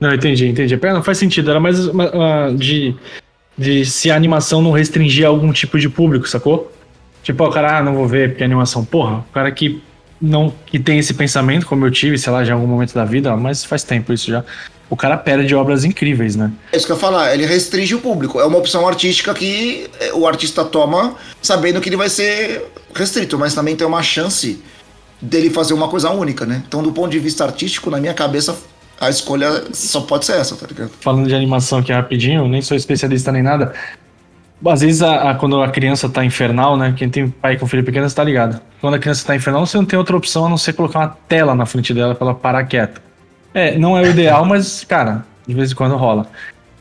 Não, 0.00 0.14
entendi, 0.14 0.48
entendi. 0.48 0.80
Não 0.82 1.02
faz 1.02 1.18
sentido, 1.18 1.50
era 1.50 1.60
mais 1.60 1.86
uh, 1.86 1.92
de, 2.56 2.96
de 3.58 3.84
se 3.84 4.10
a 4.10 4.16
animação 4.16 4.62
não 4.62 4.72
restringir 4.72 5.26
algum 5.26 5.52
tipo 5.52 5.78
de 5.78 5.88
público, 5.88 6.26
sacou? 6.26 6.72
Tipo, 7.22 7.44
o 7.44 7.50
cara, 7.50 7.78
ah, 7.78 7.82
não 7.82 7.94
vou 7.94 8.06
ver 8.06 8.30
porque 8.30 8.42
é 8.42 8.46
animação. 8.46 8.84
Porra, 8.84 9.18
o 9.18 9.32
cara 9.32 9.50
que 9.52 9.82
não 10.20 10.52
que 10.66 10.78
tem 10.78 10.98
esse 10.98 11.14
pensamento, 11.14 11.66
como 11.66 11.86
eu 11.86 11.90
tive, 11.90 12.18
sei 12.18 12.32
lá, 12.32 12.44
já 12.44 12.52
em 12.52 12.54
algum 12.54 12.66
momento 12.66 12.94
da 12.94 13.04
vida, 13.04 13.34
mas 13.36 13.64
faz 13.64 13.82
tempo 13.82 14.12
isso 14.12 14.30
já. 14.30 14.44
O 14.88 14.96
cara 14.96 15.16
perde 15.16 15.54
obras 15.54 15.84
incríveis, 15.84 16.34
né? 16.34 16.50
É 16.72 16.76
isso 16.76 16.84
que 16.84 16.92
eu 16.92 16.96
ia 16.96 17.00
falar, 17.00 17.32
ele 17.32 17.46
restringe 17.46 17.94
o 17.94 18.00
público. 18.00 18.40
É 18.40 18.44
uma 18.44 18.58
opção 18.58 18.86
artística 18.86 19.32
que 19.32 19.88
o 20.14 20.26
artista 20.26 20.64
toma 20.64 21.14
sabendo 21.40 21.80
que 21.80 21.88
ele 21.88 21.96
vai 21.96 22.08
ser 22.08 22.66
restrito, 22.94 23.38
mas 23.38 23.54
também 23.54 23.76
tem 23.76 23.86
uma 23.86 24.02
chance 24.02 24.60
dele 25.20 25.48
fazer 25.48 25.74
uma 25.74 25.88
coisa 25.88 26.10
única, 26.10 26.44
né? 26.44 26.62
Então, 26.66 26.82
do 26.82 26.92
ponto 26.92 27.10
de 27.10 27.18
vista 27.18 27.44
artístico, 27.44 27.88
na 27.88 28.00
minha 28.00 28.14
cabeça, 28.14 28.56
a 29.00 29.08
escolha 29.08 29.64
só 29.72 30.00
pode 30.00 30.24
ser 30.24 30.32
essa, 30.32 30.56
tá 30.56 30.66
ligado? 30.66 30.90
Falando 31.00 31.28
de 31.28 31.34
animação 31.34 31.78
aqui 31.78 31.92
rapidinho, 31.92 32.48
nem 32.48 32.60
sou 32.60 32.76
especialista 32.76 33.30
nem 33.30 33.42
nada. 33.42 33.72
Às 34.66 34.80
vezes, 34.82 35.00
a, 35.02 35.30
a- 35.30 35.34
quando 35.34 35.62
a 35.62 35.68
criança 35.70 36.08
tá 36.08 36.24
infernal, 36.24 36.76
né? 36.76 36.92
Quem 36.96 37.08
tem 37.08 37.28
pai 37.28 37.56
com 37.56 37.66
filho 37.66 37.82
pequeno, 37.84 38.08
você 38.08 38.14
tá 38.14 38.22
ligado. 38.24 38.60
Quando 38.80 38.94
a 38.94 38.98
criança 38.98 39.26
tá 39.26 39.34
infernal, 39.34 39.64
você 39.64 39.76
não 39.76 39.84
tem 39.84 39.98
outra 39.98 40.16
opção 40.16 40.44
a 40.46 40.48
não 40.48 40.58
ser 40.58 40.72
colocar 40.74 40.98
uma 41.00 41.16
tela 41.28 41.54
na 41.54 41.64
frente 41.66 41.94
dela 41.94 42.14
pra 42.14 42.26
ela 42.26 42.34
parar 42.34 42.64
quieta. 42.64 43.00
É, 43.54 43.76
não 43.78 43.96
é 43.96 44.02
o 44.02 44.06
ideal, 44.06 44.44
mas, 44.44 44.84
cara, 44.84 45.24
de 45.46 45.54
vez 45.54 45.72
em 45.72 45.74
quando 45.74 45.96
rola. 45.96 46.26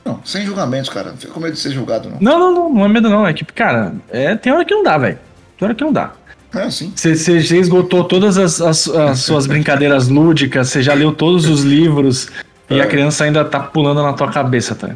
Não, 0.06 0.20
sem 0.26 0.46
julgamentos, 0.46 0.90
cara. 0.90 1.12
Não 1.12 1.18
fica 1.18 1.32
com 1.34 1.40
medo 1.40 1.54
de 1.54 1.60
ser 1.60 1.72
julgado, 1.72 2.10
não. 2.10 2.18
Não, 2.20 2.40
não, 2.40 2.54
não, 2.54 2.74
não 2.74 2.86
é 2.86 2.88
medo 2.90 3.10
não. 3.10 3.26
É 3.26 3.34
que, 3.34 3.44
cara, 3.46 3.94
é, 4.10 4.36
tem 4.36 4.52
hora 4.52 4.66
que 4.66 4.74
não 4.74 4.84
dá, 4.84 4.98
velho. 4.98 5.18
Tem 5.58 5.66
hora 5.66 5.76
que 5.76 5.84
não 5.84 5.92
dá. 5.94 6.12
É 6.56 6.64
assim. 6.64 6.92
Você, 6.96 7.12
esgotou 7.58 8.04
todas 8.04 8.38
as, 8.38 8.60
as- 8.60 8.88
as 8.90 9.20
suas 9.20 9.46
brincadeiras 9.48 10.08
lúdicas, 10.08 10.70
você 10.70 10.82
já 10.82 10.94
leu 10.94 11.12
todos 11.12 11.46
os 11.48 11.64
livros 11.64 12.28
e 12.70 12.82
a 12.82 12.88
criança 12.88 13.24
ainda 13.24 13.46
tá 13.46 13.60
pulando 13.60 14.02
na 14.02 14.14
tua 14.14 14.32
cabeça, 14.32 14.74
tá? 14.74 14.90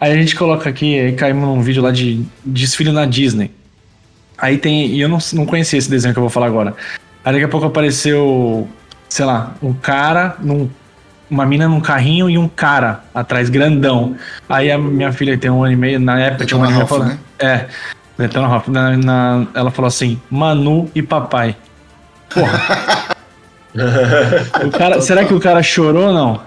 Aí 0.00 0.12
a 0.12 0.16
gente 0.16 0.34
coloca 0.34 0.68
aqui, 0.70 0.98
aí 0.98 1.12
caímos 1.12 1.44
num 1.46 1.60
vídeo 1.60 1.82
lá 1.82 1.90
de 1.90 2.24
desfile 2.44 2.90
na 2.90 3.04
Disney. 3.04 3.50
Aí 4.38 4.56
tem. 4.56 4.86
E 4.86 5.00
eu 5.00 5.08
não, 5.08 5.18
não 5.34 5.44
conhecia 5.44 5.78
esse 5.78 5.90
desenho 5.90 6.14
que 6.14 6.18
eu 6.18 6.22
vou 6.22 6.30
falar 6.30 6.46
agora. 6.46 6.74
Aí 7.24 7.32
daqui 7.34 7.44
a 7.44 7.48
pouco 7.48 7.66
apareceu, 7.66 8.66
sei 9.08 9.24
lá, 9.26 9.54
um 9.62 9.72
cara 9.74 10.36
num. 10.40 10.68
Uma 11.30 11.46
mina 11.46 11.68
num 11.68 11.80
carrinho 11.80 12.28
e 12.28 12.36
um 12.36 12.48
cara 12.48 13.04
atrás, 13.14 13.48
grandão. 13.48 14.16
Aí 14.48 14.68
a 14.72 14.76
minha 14.76 15.12
filha 15.12 15.38
tem 15.38 15.48
um 15.48 15.62
ano 15.62 15.74
e 15.74 15.76
meio, 15.76 16.00
na 16.00 16.18
época 16.18 16.44
tinha 16.44 16.58
um 16.58 16.62
ano 16.64 16.72
e 16.72 16.74
meio, 16.74 16.86
falando. 16.88 17.08
Ralph, 17.10 17.20
É, 17.38 17.66
Detona 18.18 18.48
Ralph. 18.48 18.66
Na, 18.68 18.96
na- 18.96 19.46
ela 19.54 19.70
falou 19.70 19.86
assim: 19.86 20.18
Manu 20.28 20.90
e 20.94 21.02
papai. 21.02 21.54
Porra. 22.34 22.60
o 24.66 24.70
cara, 24.70 25.00
será 25.00 25.24
que 25.24 25.32
o 25.34 25.38
cara 25.40 25.62
chorou 25.62 26.08
ou 26.08 26.12
não? 26.12 26.40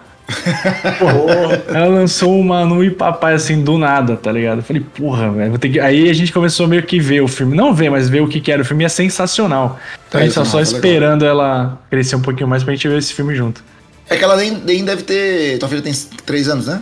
Porra. 0.99 1.63
Ela 1.67 1.87
lançou 1.87 2.39
o 2.39 2.43
Manu 2.43 2.83
e 2.83 2.89
papai 2.91 3.33
assim 3.33 3.63
do 3.63 3.77
nada, 3.77 4.15
tá 4.15 4.31
ligado? 4.31 4.59
Eu 4.59 4.63
falei, 4.63 4.81
porra, 4.81 5.31
velho. 5.31 5.59
que- 5.59 5.79
Aí 5.79 6.09
a 6.09 6.13
gente 6.13 6.31
começou 6.31 6.67
meio 6.67 6.83
que 6.83 6.99
ver 6.99 7.21
o 7.21 7.27
filme. 7.27 7.55
Não 7.55 7.73
ver, 7.73 7.89
mas 7.89 8.09
ver 8.09 8.21
o 8.21 8.27
que, 8.27 8.39
que 8.39 8.51
era 8.51 8.61
o 8.61 8.65
filme. 8.65 8.83
É 8.83 8.89
sensacional. 8.89 9.79
Então 10.07 10.21
a 10.21 10.23
gente 10.23 10.33
tá 10.35 10.45
só 10.45 10.59
é 10.59 10.63
legal. 10.63 10.75
esperando 10.75 11.25
ela 11.25 11.79
crescer 11.89 12.15
um 12.15 12.21
pouquinho 12.21 12.47
mais 12.47 12.63
pra 12.63 12.73
gente 12.73 12.87
ver 12.87 12.97
esse 12.97 13.13
filme 13.13 13.35
junto. 13.35 13.63
É 14.09 14.17
que 14.17 14.23
ela 14.23 14.35
nem, 14.35 14.51
nem 14.51 14.83
deve 14.83 15.03
ter. 15.03 15.57
Tua 15.59 15.69
filha 15.69 15.81
tem 15.81 15.93
três 16.25 16.47
anos, 16.49 16.67
né? 16.67 16.81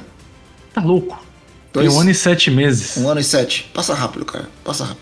Tá 0.73 0.81
louco. 0.81 1.15
Tem 1.73 1.83
Dois? 1.83 1.93
um 1.95 1.99
ano 2.01 2.09
e 2.11 2.15
sete 2.15 2.51
meses. 2.51 2.97
Um 2.97 3.07
ano 3.09 3.21
e 3.21 3.23
sete. 3.23 3.69
Passa 3.73 3.93
rápido, 3.93 4.25
cara. 4.25 4.45
Passa 4.63 4.83
rápido. 4.83 4.99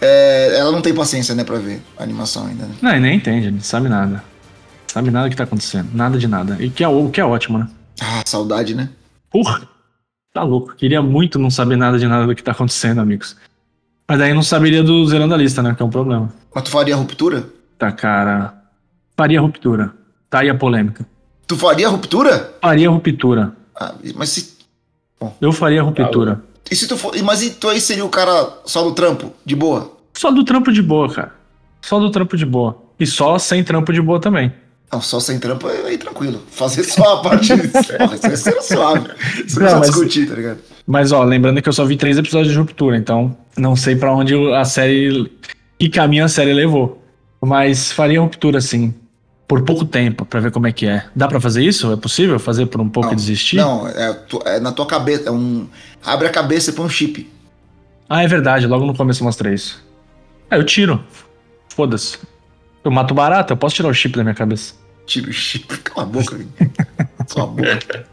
É, 0.00 0.56
ela 0.58 0.70
não 0.72 0.80
tem 0.80 0.94
paciência, 0.94 1.34
né, 1.34 1.42
pra 1.42 1.58
ver 1.58 1.80
a 1.98 2.02
animação 2.04 2.46
ainda, 2.46 2.64
né? 2.66 2.70
Não, 2.80 2.96
e 2.96 3.00
nem 3.00 3.16
entende, 3.16 3.50
não 3.50 3.60
sabe 3.60 3.88
nada. 3.88 4.22
Sabe 4.86 5.10
nada 5.10 5.26
do 5.26 5.30
que 5.30 5.36
tá 5.36 5.44
acontecendo. 5.44 5.88
Nada 5.92 6.16
de 6.18 6.26
nada. 6.28 6.56
E 6.60 6.70
que 6.70 6.82
é, 6.82 6.88
o 6.88 7.08
que 7.10 7.20
é 7.20 7.24
ótimo, 7.24 7.58
né? 7.58 7.68
Ah, 8.00 8.22
saudade, 8.26 8.74
né? 8.74 8.88
Porra! 9.30 9.68
Tá 10.32 10.42
louco. 10.42 10.74
Queria 10.74 11.02
muito 11.02 11.38
não 11.38 11.50
saber 11.50 11.76
nada 11.76 11.98
de 11.98 12.06
nada 12.06 12.26
do 12.26 12.34
que 12.34 12.42
tá 12.42 12.52
acontecendo, 12.52 13.00
amigos. 13.00 13.36
Mas 14.06 14.18
daí 14.18 14.32
não 14.32 14.42
saberia 14.42 14.82
do 14.82 15.06
Zerando 15.06 15.34
a 15.34 15.36
Lista, 15.36 15.62
né? 15.62 15.74
Que 15.74 15.82
é 15.82 15.84
um 15.84 15.90
problema. 15.90 16.32
Mas 16.54 16.64
tu 16.64 16.70
faria 16.70 16.96
ruptura? 16.96 17.46
Tá, 17.78 17.92
cara. 17.92 18.54
Faria 19.16 19.40
ruptura. 19.40 19.92
Tá 20.30 20.40
aí 20.40 20.48
a 20.48 20.54
polêmica. 20.54 21.06
Tu 21.46 21.56
faria 21.56 21.88
ruptura? 21.88 22.54
Faria 22.60 22.90
ruptura. 22.90 23.52
Ah, 23.74 23.94
mas 24.14 24.30
se. 24.30 24.58
Eu 25.40 25.52
faria 25.52 25.82
ruptura. 25.82 26.42
E 26.70 26.76
se 26.76 26.86
tu 26.86 26.96
for. 26.96 27.12
Mas 27.22 27.42
e 27.42 27.50
tu 27.50 27.68
aí 27.68 27.80
seria 27.80 28.04
o 28.04 28.08
cara 28.08 28.60
só 28.64 28.82
do 28.82 28.92
trampo, 28.92 29.32
de 29.44 29.56
boa? 29.56 29.96
Só 30.14 30.30
do 30.30 30.44
trampo 30.44 30.70
de 30.72 30.82
boa, 30.82 31.12
cara. 31.12 31.34
Só 31.82 31.98
do 31.98 32.10
trampo 32.10 32.36
de 32.36 32.44
boa. 32.44 32.76
E 32.98 33.06
só 33.06 33.38
sem 33.38 33.64
trampo 33.64 33.92
de 33.92 34.02
boa 34.02 34.20
também. 34.20 34.52
Não, 34.90 35.02
só 35.02 35.20
sem 35.20 35.38
trampo 35.38 35.68
é 35.68 35.86
aí 35.88 35.98
tranquilo. 35.98 36.40
Fazer 36.50 36.82
só 36.84 37.16
a 37.18 37.22
parte. 37.22 37.48
Porra, 37.98 38.14
isso 38.16 38.26
aí 38.26 38.36
seria 38.36 38.62
suave. 38.62 39.08
Isso 39.46 39.60
não 39.60 39.66
Não, 39.66 39.72
precisa 39.72 39.78
mas- 39.78 39.88
discutir, 39.90 40.28
tá 40.28 40.34
ligado? 40.34 40.58
Mas, 40.86 41.12
ó, 41.12 41.22
lembrando 41.22 41.60
que 41.60 41.68
eu 41.68 41.72
só 41.74 41.84
vi 41.84 41.96
três 41.96 42.16
episódios 42.16 42.52
de 42.52 42.58
ruptura, 42.58 42.96
então 42.96 43.36
não 43.58 43.76
sei 43.76 43.94
pra 43.96 44.14
onde 44.14 44.34
a 44.54 44.64
série. 44.64 45.30
Que 45.78 45.90
caminho 45.90 46.24
a 46.24 46.28
série 46.28 46.52
levou. 46.54 47.02
Mas 47.40 47.92
faria 47.92 48.20
ruptura, 48.20 48.60
sim. 48.60 48.94
Por 49.46 49.62
pouco 49.62 49.84
tempo, 49.84 50.24
pra 50.24 50.40
ver 50.40 50.50
como 50.50 50.66
é 50.66 50.72
que 50.72 50.86
é. 50.86 51.04
Dá 51.14 51.28
pra 51.28 51.40
fazer 51.40 51.62
isso? 51.62 51.92
É 51.92 51.96
possível 51.96 52.38
fazer 52.38 52.66
por 52.66 52.80
um 52.80 52.88
pouco 52.88 53.12
e 53.12 53.16
desistir? 53.16 53.56
Não, 53.56 53.86
é, 53.86 54.18
é 54.46 54.60
na 54.60 54.72
tua 54.72 54.86
cabeça. 54.86 55.28
É 55.28 55.30
um. 55.32 55.66
Abre 56.04 56.26
a 56.26 56.30
cabeça 56.30 56.70
e 56.70 56.72
põe 56.72 56.86
um 56.86 56.88
chip. 56.88 57.30
Ah, 58.08 58.22
é 58.22 58.26
verdade, 58.26 58.66
logo 58.66 58.86
no 58.86 58.94
começo 58.96 59.22
mostra 59.22 59.52
isso. 59.52 59.82
Ah, 60.50 60.56
eu 60.56 60.64
tiro. 60.64 61.02
Foda-se. 61.74 62.18
Eu 62.84 62.90
mato 62.90 63.14
barata, 63.14 63.52
eu 63.52 63.56
posso 63.56 63.76
tirar 63.76 63.88
o 63.88 63.94
chip 63.94 64.16
da 64.16 64.22
minha 64.22 64.34
cabeça. 64.34 64.74
Tira 65.06 65.28
o 65.30 65.32
chip. 65.32 65.76
Cala 65.78 66.02
a 66.06 66.10
boca, 66.10 66.36
velho. 66.36 66.50
Cala 67.28 67.44
a 67.44 67.46
boca. 67.46 68.06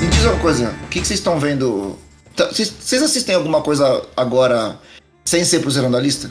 Me 0.00 0.06
diz 0.08 0.24
uma 0.24 0.38
coisa, 0.38 0.74
o 0.84 0.88
que, 0.88 1.00
que 1.00 1.06
vocês 1.06 1.20
estão 1.20 1.38
vendo? 1.38 1.96
Tá, 2.36 2.46
Vocês 2.48 3.02
assistem 3.02 3.34
alguma 3.34 3.62
coisa 3.62 4.04
agora 4.16 4.78
sem 5.24 5.44
ser 5.44 5.60
pro 5.60 5.70
Zerando 5.70 5.96
a 5.96 6.00
Lista? 6.00 6.30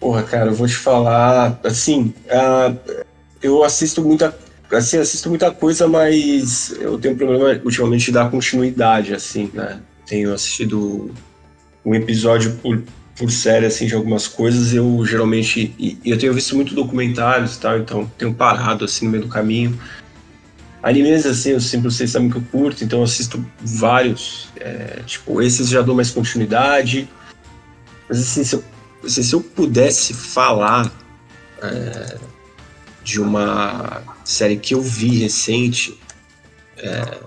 Porra, 0.00 0.22
cara, 0.22 0.50
eu 0.50 0.54
vou 0.54 0.66
te 0.66 0.76
falar, 0.76 1.58
assim, 1.64 2.14
ah, 2.30 2.72
eu 3.42 3.64
assisto 3.64 4.00
muita, 4.00 4.36
assim, 4.70 4.98
assisto 4.98 5.28
muita 5.28 5.50
coisa, 5.50 5.88
mas 5.88 6.70
eu 6.80 6.98
tenho 6.98 7.14
um 7.14 7.16
problema 7.16 7.60
ultimamente 7.64 8.06
de 8.06 8.12
dar 8.12 8.30
continuidade, 8.30 9.12
assim, 9.12 9.50
né? 9.52 9.80
Tenho 10.06 10.32
assistido 10.32 11.12
um 11.84 11.94
episódio 11.94 12.52
por, 12.62 12.80
por 13.16 13.30
série, 13.30 13.66
assim, 13.66 13.86
de 13.86 13.94
algumas 13.94 14.28
coisas, 14.28 14.72
eu 14.72 15.04
geralmente, 15.04 15.74
e 15.76 15.98
eu 16.04 16.16
tenho 16.16 16.32
visto 16.32 16.54
muito 16.54 16.74
documentários 16.74 17.56
e 17.56 17.60
tal, 17.60 17.78
então 17.78 18.10
tenho 18.16 18.32
parado, 18.32 18.84
assim, 18.84 19.06
no 19.06 19.10
meio 19.10 19.24
do 19.24 19.28
caminho. 19.28 19.78
Animes, 20.80 21.26
assim, 21.26 21.50
eu 21.50 21.60
sempre, 21.60 21.90
vocês 21.90 22.10
sabem 22.10 22.30
que 22.30 22.36
eu 22.36 22.44
curto, 22.52 22.84
então 22.84 23.00
eu 23.00 23.04
assisto 23.04 23.44
vários, 23.60 24.48
é, 24.60 25.00
tipo, 25.04 25.42
esses 25.42 25.68
já 25.68 25.82
dou 25.82 25.94
mais 25.94 26.12
continuidade, 26.12 27.08
mas 28.08 28.20
assim, 28.20 28.44
se 28.44 28.54
eu 28.54 28.64
assim, 29.04 29.22
se 29.22 29.34
eu 29.34 29.40
pudesse 29.40 30.14
falar 30.14 30.92
é, 31.62 32.18
de 33.02 33.20
uma 33.20 34.02
série 34.24 34.56
que 34.56 34.74
eu 34.74 34.82
vi 34.82 35.18
recente, 35.18 35.98
é, 36.76 37.18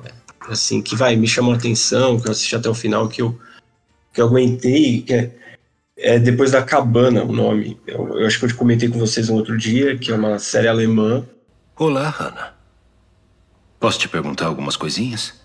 assim, 0.49 0.81
que 0.81 0.95
vai, 0.95 1.15
me 1.15 1.27
chamou 1.27 1.53
a 1.53 1.57
atenção, 1.57 2.19
que 2.19 2.27
eu 2.27 2.31
assisti 2.31 2.55
até 2.55 2.69
o 2.69 2.75
final, 2.75 3.07
que 3.07 3.21
eu, 3.21 3.39
que 4.13 4.21
eu 4.21 4.27
aguentei, 4.27 5.01
que 5.01 5.13
é, 5.13 5.31
é 5.97 6.19
Depois 6.19 6.51
da 6.51 6.63
Cabana, 6.63 7.23
o 7.23 7.31
nome. 7.31 7.79
Eu, 7.85 8.19
eu 8.19 8.27
acho 8.27 8.39
que 8.39 8.45
eu 8.45 8.55
comentei 8.55 8.89
com 8.89 8.99
vocês 8.99 9.29
um 9.29 9.35
outro 9.35 9.57
dia, 9.57 9.97
que 9.97 10.11
é 10.11 10.15
uma 10.15 10.39
série 10.39 10.67
alemã. 10.67 11.25
Olá, 11.75 12.09
Hannah. 12.09 12.53
Posso 13.79 13.97
te 13.97 14.07
perguntar 14.07 14.45
algumas 14.45 14.75
coisinhas? 14.75 15.40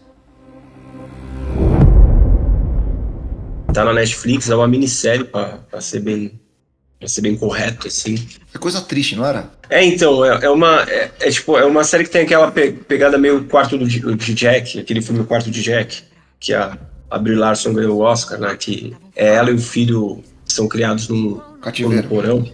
Tá 3.77 3.85
na 3.85 3.93
Netflix, 3.93 4.49
é 4.49 4.57
uma 4.57 4.67
minissérie, 4.67 5.25
pra, 5.25 5.59
pra 5.71 5.83
ser 5.83 6.01
bem 6.01 6.41
pra 6.99 7.07
ser 7.07 7.21
bem 7.21 7.37
correto, 7.37 7.87
assim. 7.87 8.27
É 8.55 8.57
coisa 8.57 8.81
triste, 8.81 9.15
não 9.15 9.27
era? 9.27 9.51
É, 9.69 9.85
então, 9.85 10.25
é, 10.25 10.47
é 10.47 10.49
uma. 10.49 10.81
É, 10.89 11.11
é 11.21 11.31
tipo, 11.31 11.59
é 11.59 11.65
uma 11.67 11.85
série 11.85 12.05
que 12.05 12.09
tem 12.11 12.23
aquela 12.23 12.51
pe- 12.51 12.73
pegada 12.73 13.19
meio 13.19 13.45
quarto 13.45 13.77
do, 13.77 13.87
de 13.87 14.33
Jack, 14.33 14.81
aquele 14.81 15.03
filme 15.03 15.23
Quarto 15.27 15.51
de 15.51 15.63
Jack, 15.63 16.05
que 16.41 16.55
a, 16.55 16.79
a 17.11 17.19
Brie 17.19 17.35
Larson 17.37 17.75
ganhou 17.75 17.99
o 17.99 18.01
Oscar, 18.01 18.41
né? 18.41 18.57
Que 18.59 18.97
é 19.15 19.35
ela 19.35 19.51
e 19.51 19.55
o 19.55 19.59
filho 19.59 20.25
são 20.47 20.67
criados 20.69 21.07
num, 21.09 21.39
num 21.97 22.03
porão, 22.09 22.51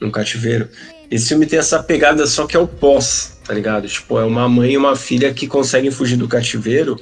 num 0.00 0.10
cativeiro. 0.10 0.70
Esse 1.10 1.28
filme 1.28 1.44
tem 1.44 1.58
essa 1.58 1.82
pegada 1.82 2.26
só 2.26 2.46
que 2.46 2.56
é 2.56 2.58
o 2.58 2.66
pós, 2.66 3.36
tá 3.44 3.52
ligado? 3.52 3.86
Tipo, 3.86 4.18
é 4.18 4.24
uma 4.24 4.48
mãe 4.48 4.72
e 4.72 4.76
uma 4.78 4.96
filha 4.96 5.34
que 5.34 5.46
conseguem 5.46 5.90
fugir 5.90 6.16
do 6.16 6.26
cativeiro. 6.26 6.98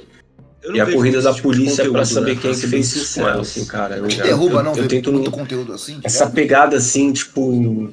E 0.71 0.79
a 0.79 0.91
corrida 0.91 1.21
da 1.21 1.33
polícia 1.33 1.83
é 1.83 1.89
pra 1.89 2.05
saber 2.05 2.37
quem 2.37 2.53
que 2.53 2.67
fez 2.67 2.95
isso 2.95 3.19
com 3.19 3.27
ela, 3.27 3.41
assim, 3.41 3.65
cara. 3.65 3.97
Eu, 3.97 4.07
Te 4.07 4.21
derruba, 4.21 4.59
eu, 4.59 4.63
não, 4.63 4.71
eu 4.71 4.83
ver 4.83 4.87
tento 4.87 5.11
muito 5.11 5.29
conteúdo 5.29 5.73
assim. 5.73 5.99
essa 6.03 6.19
ligado? 6.25 6.35
pegada 6.35 6.77
assim, 6.77 7.11
tipo. 7.11 7.91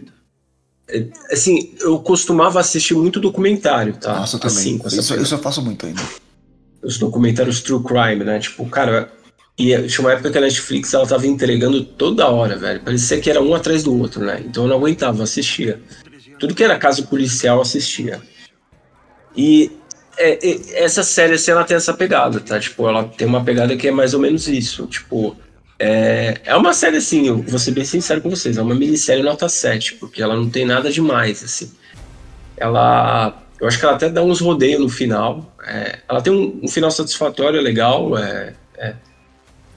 é, 0.88 1.06
Assim, 1.32 1.74
eu 1.80 1.98
costumava 1.98 2.60
assistir 2.60 2.94
muito 2.94 3.18
documentário, 3.18 3.94
tá? 3.96 4.20
Nossa, 4.20 4.36
eu 4.36 4.40
também. 4.40 4.56
Assim, 4.56 4.78
com 4.78 4.86
essa 4.86 5.00
isso, 5.00 5.14
isso 5.16 5.34
eu 5.34 5.38
faço 5.38 5.62
muito 5.62 5.84
ainda. 5.84 6.00
Os 6.82 6.96
documentários 6.96 7.60
True 7.60 7.82
Crime, 7.82 8.24
né? 8.24 8.38
Tipo, 8.38 8.64
cara. 8.66 9.10
E 9.58 9.76
tinha 9.88 10.00
uma 10.00 10.12
época 10.12 10.30
que 10.30 10.38
a 10.38 10.40
Netflix 10.40 10.94
ela 10.94 11.06
tava 11.06 11.26
entregando 11.26 11.84
toda 11.84 12.26
hora, 12.28 12.56
velho. 12.56 12.80
Parecia 12.80 13.20
que 13.20 13.28
era 13.28 13.42
um 13.42 13.54
atrás 13.54 13.82
do 13.82 13.98
outro, 13.98 14.24
né? 14.24 14.42
Então 14.46 14.64
eu 14.64 14.68
não 14.68 14.76
aguentava, 14.76 15.18
eu 15.18 15.24
assistia. 15.24 15.82
Tudo 16.38 16.54
que 16.54 16.64
era 16.64 16.78
caso 16.78 17.06
policial, 17.08 17.56
eu 17.56 17.62
assistia. 17.62 18.22
E 19.36 19.70
é, 20.20 20.84
essa 20.84 21.02
série, 21.02 21.34
assim, 21.34 21.50
ela 21.50 21.64
tem 21.64 21.76
essa 21.76 21.94
pegada, 21.94 22.40
tá? 22.40 22.58
Tipo, 22.60 22.88
ela 22.88 23.04
tem 23.04 23.26
uma 23.26 23.42
pegada 23.44 23.76
que 23.76 23.88
é 23.88 23.90
mais 23.90 24.12
ou 24.14 24.20
menos 24.20 24.46
isso. 24.48 24.86
Tipo, 24.86 25.36
É, 25.78 26.40
é 26.44 26.54
uma 26.56 26.74
série 26.74 26.98
assim, 26.98 27.26
eu 27.28 27.38
vou 27.42 27.58
ser 27.58 27.70
bem 27.70 27.84
sincero 27.86 28.20
com 28.20 28.28
vocês, 28.28 28.58
é 28.58 28.62
uma 28.62 28.74
minissérie 28.74 29.22
nota 29.22 29.48
7, 29.48 29.94
porque 29.94 30.22
ela 30.22 30.36
não 30.36 30.50
tem 30.50 30.66
nada 30.66 30.90
demais, 30.92 31.42
assim. 31.42 31.72
Ela. 32.56 33.42
Eu 33.58 33.66
acho 33.66 33.78
que 33.78 33.84
ela 33.84 33.94
até 33.94 34.08
dá 34.10 34.22
uns 34.22 34.40
rodeios 34.40 34.80
no 34.80 34.88
final. 34.88 35.54
é, 35.66 35.98
ela 36.08 36.20
tem 36.22 36.32
um, 36.32 36.60
um 36.62 36.68
final 36.68 36.90
satisfatório, 36.90 37.60
legal. 37.62 38.16
é, 38.18 38.54
é. 38.78 38.94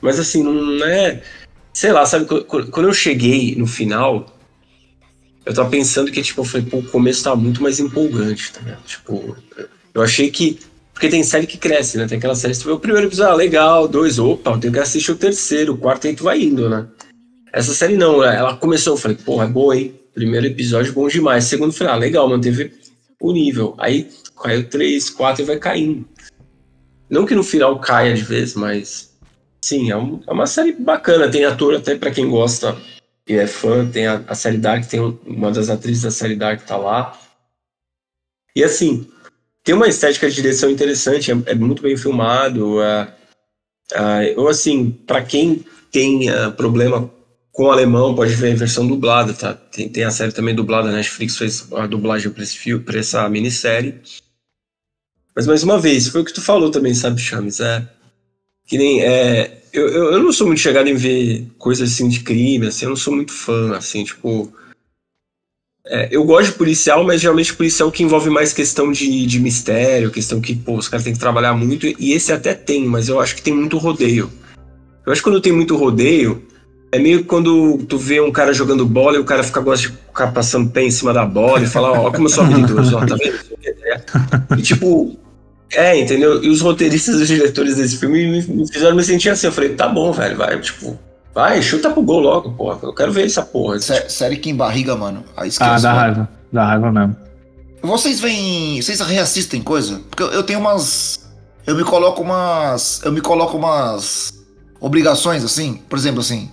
mas 0.01 0.19
assim, 0.19 0.43
não 0.43 0.85
é. 0.85 1.21
Sei 1.73 1.91
lá, 1.91 2.05
sabe, 2.05 2.25
qu- 2.25 2.43
qu- 2.43 2.67
quando 2.67 2.87
eu 2.87 2.93
cheguei 2.93 3.55
no 3.55 3.65
final, 3.65 4.27
eu 5.45 5.53
tava 5.53 5.69
pensando 5.69 6.11
que, 6.11 6.21
tipo, 6.21 6.41
eu 6.41 6.45
falei, 6.45 6.65
pô, 6.67 6.77
o 6.77 6.83
começo 6.83 7.23
tá 7.23 7.35
muito 7.35 7.63
mais 7.63 7.79
empolgante, 7.79 8.51
tá 8.53 8.59
ligado? 8.61 8.83
Tipo, 8.85 9.35
eu 9.93 10.01
achei 10.01 10.29
que. 10.31 10.59
Porque 10.93 11.09
tem 11.09 11.23
série 11.23 11.47
que 11.47 11.57
cresce, 11.57 11.97
né? 11.97 12.07
Tem 12.07 12.17
aquela 12.19 12.35
série 12.35 12.53
que 12.53 12.59
tu 12.59 12.65
vê 12.65 12.71
o 12.71 12.79
primeiro 12.79 13.07
episódio, 13.07 13.33
ah, 13.33 13.35
legal, 13.35 13.87
dois, 13.87 14.19
opa, 14.19 14.51
eu 14.51 14.59
tenho 14.59 14.73
que 14.73 14.79
assistir 14.79 15.11
o 15.11 15.17
terceiro, 15.17 15.73
o 15.73 15.77
quarto 15.77 16.05
aí 16.07 16.15
tu 16.15 16.23
vai 16.23 16.39
indo, 16.41 16.69
né? 16.69 16.87
Essa 17.51 17.73
série 17.73 17.97
não, 17.97 18.23
ela 18.23 18.55
começou, 18.57 18.93
eu 18.93 18.97
falei, 18.97 19.17
porra, 19.17 19.45
é 19.45 19.47
boa, 19.47 19.75
hein? 19.75 19.99
Primeiro 20.13 20.45
episódio 20.45 20.93
bom 20.93 21.07
demais. 21.07 21.45
Segundo, 21.45 21.69
eu 21.71 21.73
falei, 21.77 21.93
ah, 21.93 21.97
legal, 21.97 22.29
manteve 22.29 22.71
o 23.19 23.31
nível. 23.33 23.75
Aí 23.79 24.09
caiu 24.41 24.69
três, 24.69 25.09
quatro 25.09 25.41
e 25.43 25.45
vai 25.45 25.57
caindo. 25.57 26.05
Não 27.09 27.25
que 27.25 27.33
no 27.35 27.43
final 27.43 27.79
caia 27.79 28.13
de 28.13 28.21
vez, 28.23 28.53
mas. 28.53 29.11
Sim, 29.63 29.91
é, 29.91 29.97
um- 29.97 30.21
é 30.27 30.31
uma 30.31 30.45
série 30.45 30.73
bacana. 30.73 31.29
Tem 31.29 31.45
ator 31.45 31.75
até 31.75 31.95
pra 31.95 32.11
quem 32.11 32.29
gosta 32.29 32.75
e 33.27 33.33
é 33.33 33.47
fã. 33.47 33.87
Tem 33.89 34.05
a, 34.07 34.23
a 34.27 34.35
série 34.35 34.57
Dark, 34.57 34.85
tem 34.87 34.99
um- 34.99 35.17
uma 35.25 35.51
das 35.51 35.69
atrizes 35.69 36.03
da 36.03 36.11
série 36.11 36.35
Dark 36.35 36.61
tá 36.65 36.75
lá. 36.77 37.17
E 38.55 38.63
assim, 38.63 39.07
tem 39.63 39.73
uma 39.73 39.87
estética 39.87 40.29
de 40.29 40.35
direção 40.35 40.69
interessante, 40.69 41.31
é, 41.31 41.35
é 41.47 41.55
muito 41.55 41.81
bem 41.81 41.95
filmado. 41.95 42.81
É, 42.81 43.13
é, 43.93 44.33
ou 44.37 44.47
assim, 44.47 44.91
pra 44.91 45.21
quem 45.21 45.63
tem 45.91 46.29
é, 46.29 46.49
problema 46.51 47.09
com 47.51 47.65
o 47.65 47.71
alemão, 47.71 48.15
pode 48.15 48.33
ver 48.33 48.53
a 48.53 48.55
versão 48.55 48.87
dublada, 48.87 49.33
tá? 49.33 49.53
Tem, 49.53 49.87
tem 49.87 50.03
a 50.03 50.11
série 50.11 50.31
também 50.31 50.55
dublada, 50.55 50.89
a 50.89 50.91
Netflix 50.91 51.37
fez 51.37 51.71
a 51.71 51.85
dublagem 51.85 52.31
pra, 52.31 52.43
esse 52.43 52.57
fio, 52.57 52.81
pra 52.81 52.99
essa 52.99 53.29
minissérie. 53.29 54.01
Mas 55.35 55.47
mais 55.47 55.63
uma 55.63 55.79
vez, 55.79 56.07
foi 56.07 56.21
o 56.21 56.25
que 56.25 56.33
tu 56.33 56.41
falou 56.41 56.69
também, 56.71 56.93
sabe, 56.93 57.21
Chames? 57.21 57.59
É. 57.59 57.87
Que 58.67 58.77
nem. 58.77 59.01
É, 59.01 59.61
eu, 59.71 59.87
eu, 59.87 60.13
eu 60.13 60.23
não 60.23 60.31
sou 60.31 60.47
muito 60.47 60.59
chegado 60.59 60.87
em 60.89 60.95
ver 60.95 61.47
coisas 61.57 61.91
assim 61.91 62.09
de 62.09 62.21
crime, 62.21 62.67
assim, 62.67 62.85
eu 62.85 62.89
não 62.89 62.95
sou 62.95 63.13
muito 63.13 63.31
fã, 63.31 63.75
assim, 63.75 64.03
tipo. 64.03 64.53
É, 65.85 66.07
eu 66.11 66.23
gosto 66.23 66.51
de 66.51 66.57
policial, 66.57 67.03
mas 67.03 67.19
geralmente 67.19 67.53
policial 67.53 67.91
que 67.91 68.03
envolve 68.03 68.29
mais 68.29 68.53
questão 68.53 68.91
de, 68.91 69.25
de 69.25 69.39
mistério, 69.39 70.11
questão 70.11 70.39
que, 70.39 70.55
pô, 70.55 70.77
os 70.77 70.87
caras 70.87 71.03
têm 71.03 71.11
que 71.11 71.19
trabalhar 71.19 71.53
muito, 71.53 71.85
e 71.85 72.13
esse 72.13 72.31
até 72.31 72.53
tem, 72.53 72.85
mas 72.85 73.09
eu 73.09 73.19
acho 73.19 73.35
que 73.35 73.41
tem 73.41 73.53
muito 73.53 73.77
rodeio. 73.77 74.31
Eu 75.05 75.11
acho 75.11 75.21
que 75.21 75.29
quando 75.29 75.41
tem 75.41 75.51
muito 75.51 75.75
rodeio, 75.75 76.41
é 76.89 76.97
meio 76.97 77.25
quando 77.25 77.79
tu 77.79 77.97
vê 77.97 78.21
um 78.21 78.31
cara 78.31 78.53
jogando 78.53 78.85
bola 78.85 79.17
e 79.17 79.19
o 79.19 79.25
cara 79.25 79.43
fica 79.43 79.59
gosta 79.59 79.89
de 79.89 79.93
ficar 79.93 80.31
passando 80.31 80.69
pé 80.69 80.83
em 80.83 80.91
cima 80.91 81.11
da 81.11 81.25
bola 81.25 81.63
e 81.63 81.67
falar, 81.67 81.91
ó, 81.91 82.11
como 82.11 82.27
eu 82.27 82.29
sou 82.29 82.45
habilidoso, 82.45 82.95
ó, 82.95 83.05
tá 83.05 83.15
vendo? 83.15 84.57
E 84.57 84.61
tipo, 84.61 85.17
é, 85.73 85.99
entendeu? 85.99 86.41
E 86.41 86.49
os 86.49 86.61
roteiristas 86.61 87.19
e 87.19 87.23
os 87.23 87.27
diretores 87.27 87.75
desse 87.75 87.97
filme 87.97 88.25
me, 88.25 88.41
me 88.41 88.71
fizeram 88.71 88.95
me 88.95 89.03
sentir 89.03 89.29
assim. 89.29 89.47
Eu 89.47 89.51
falei, 89.51 89.71
tá 89.71 89.89
bom, 89.89 90.13
velho, 90.13 90.37
vai, 90.37 90.61
tipo, 90.61 90.97
vai, 91.33 91.61
chuta 91.61 91.89
pro 91.89 92.01
gol 92.01 92.19
logo, 92.19 92.51
porra. 92.51 92.79
Eu 92.83 92.93
quero 92.93 93.11
ver 93.11 93.25
essa 93.25 93.41
porra. 93.41 93.79
Sé- 93.79 94.07
série 94.09 94.37
que 94.37 94.49
embarriga, 94.49 94.95
mano. 94.95 95.23
Aí 95.35 95.45
Ah, 95.45 95.47
esquece, 95.47 95.83
dá 95.83 95.89
mano. 95.89 95.99
raiva. 96.01 96.29
Dá 96.51 96.65
raiva 96.65 96.91
mesmo. 96.91 97.15
Vocês 97.81 98.19
vêm. 98.19 98.81
Vocês 98.81 98.99
reassistem 99.01 99.61
coisa? 99.61 99.99
Porque 100.09 100.23
eu, 100.23 100.27
eu 100.27 100.43
tenho 100.43 100.59
umas. 100.59 101.29
Eu 101.67 101.75
me 101.75 101.83
coloco 101.83 102.21
umas. 102.21 103.01
Eu 103.03 103.11
me 103.11 103.21
coloco 103.21 103.57
umas 103.57 104.33
obrigações, 104.79 105.43
assim. 105.43 105.81
Por 105.89 105.97
exemplo, 105.97 106.21
assim. 106.21 106.49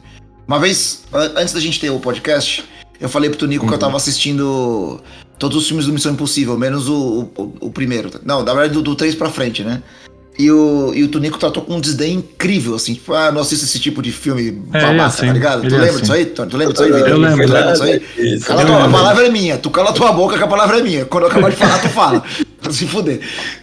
Uma 0.46 0.58
vez, 0.58 1.02
an- 1.12 1.32
antes 1.36 1.54
da 1.54 1.60
gente 1.60 1.78
ter 1.78 1.90
o 1.90 2.00
podcast, 2.00 2.64
eu 3.00 3.08
falei 3.08 3.30
pro 3.30 3.38
Tunico 3.38 3.66
que 3.68 3.72
eu 3.74 3.78
tava 3.78 3.96
assistindo 3.96 5.00
todos 5.38 5.56
os 5.56 5.66
filmes 5.68 5.86
do 5.86 5.92
Missão 5.92 6.12
Impossível, 6.12 6.58
menos 6.58 6.88
o, 6.88 7.28
o, 7.36 7.52
o 7.60 7.70
primeiro. 7.70 8.10
Não, 8.24 8.42
na 8.42 8.52
verdade, 8.52 8.74
do, 8.74 8.82
do 8.82 8.94
3 8.96 9.14
pra 9.14 9.30
frente, 9.30 9.62
né? 9.62 9.82
E 10.40 10.50
o, 10.50 10.92
e 10.94 11.04
o 11.04 11.08
Tunico 11.08 11.38
tratou 11.38 11.62
com 11.62 11.74
um 11.74 11.80
desdém 11.80 12.14
incrível, 12.14 12.74
assim. 12.74 12.94
Tipo, 12.94 13.12
ah, 13.12 13.30
não 13.30 13.42
assisto 13.42 13.66
esse 13.66 13.78
tipo 13.78 14.00
de 14.00 14.10
filme 14.10 14.40
É, 14.42 14.46
ele 14.46 14.62
é 14.72 14.80
babaca, 14.80 15.04
assim, 15.06 15.26
tá 15.26 15.32
ligado? 15.34 15.60
Tu 15.60 15.66
é 15.66 15.70
lembra 15.70 15.88
assim. 15.90 16.00
disso 16.00 16.12
aí? 16.14 16.24
Tu, 16.24 16.46
tu 16.46 16.56
lembra 16.56 16.72
disso 16.72 16.84
aí, 16.84 16.92
Vitor? 16.92 17.08
Eu 17.08 17.18
lembro. 17.18 17.46
Tu 17.46 17.52
lembra 17.52 17.72
disso 17.72 17.82
aí? 17.84 18.02
Isso. 18.16 18.46
Cala 18.46 18.64
tua, 18.64 18.84
a 18.84 18.88
palavra 18.88 19.26
é 19.26 19.30
minha. 19.30 19.58
Tu 19.58 19.70
cala 19.70 19.92
tua 19.92 20.12
boca 20.12 20.38
que 20.38 20.44
a 20.44 20.46
palavra 20.48 20.78
é 20.78 20.82
minha. 20.82 21.04
Quando 21.04 21.24
eu 21.24 21.30
acabar 21.30 21.50
de 21.50 21.56
falar, 21.56 21.78
tu 21.78 21.88
fala. 21.90 22.22
Pra 22.60 22.72
se 22.72 22.86
fuder. 22.86 23.20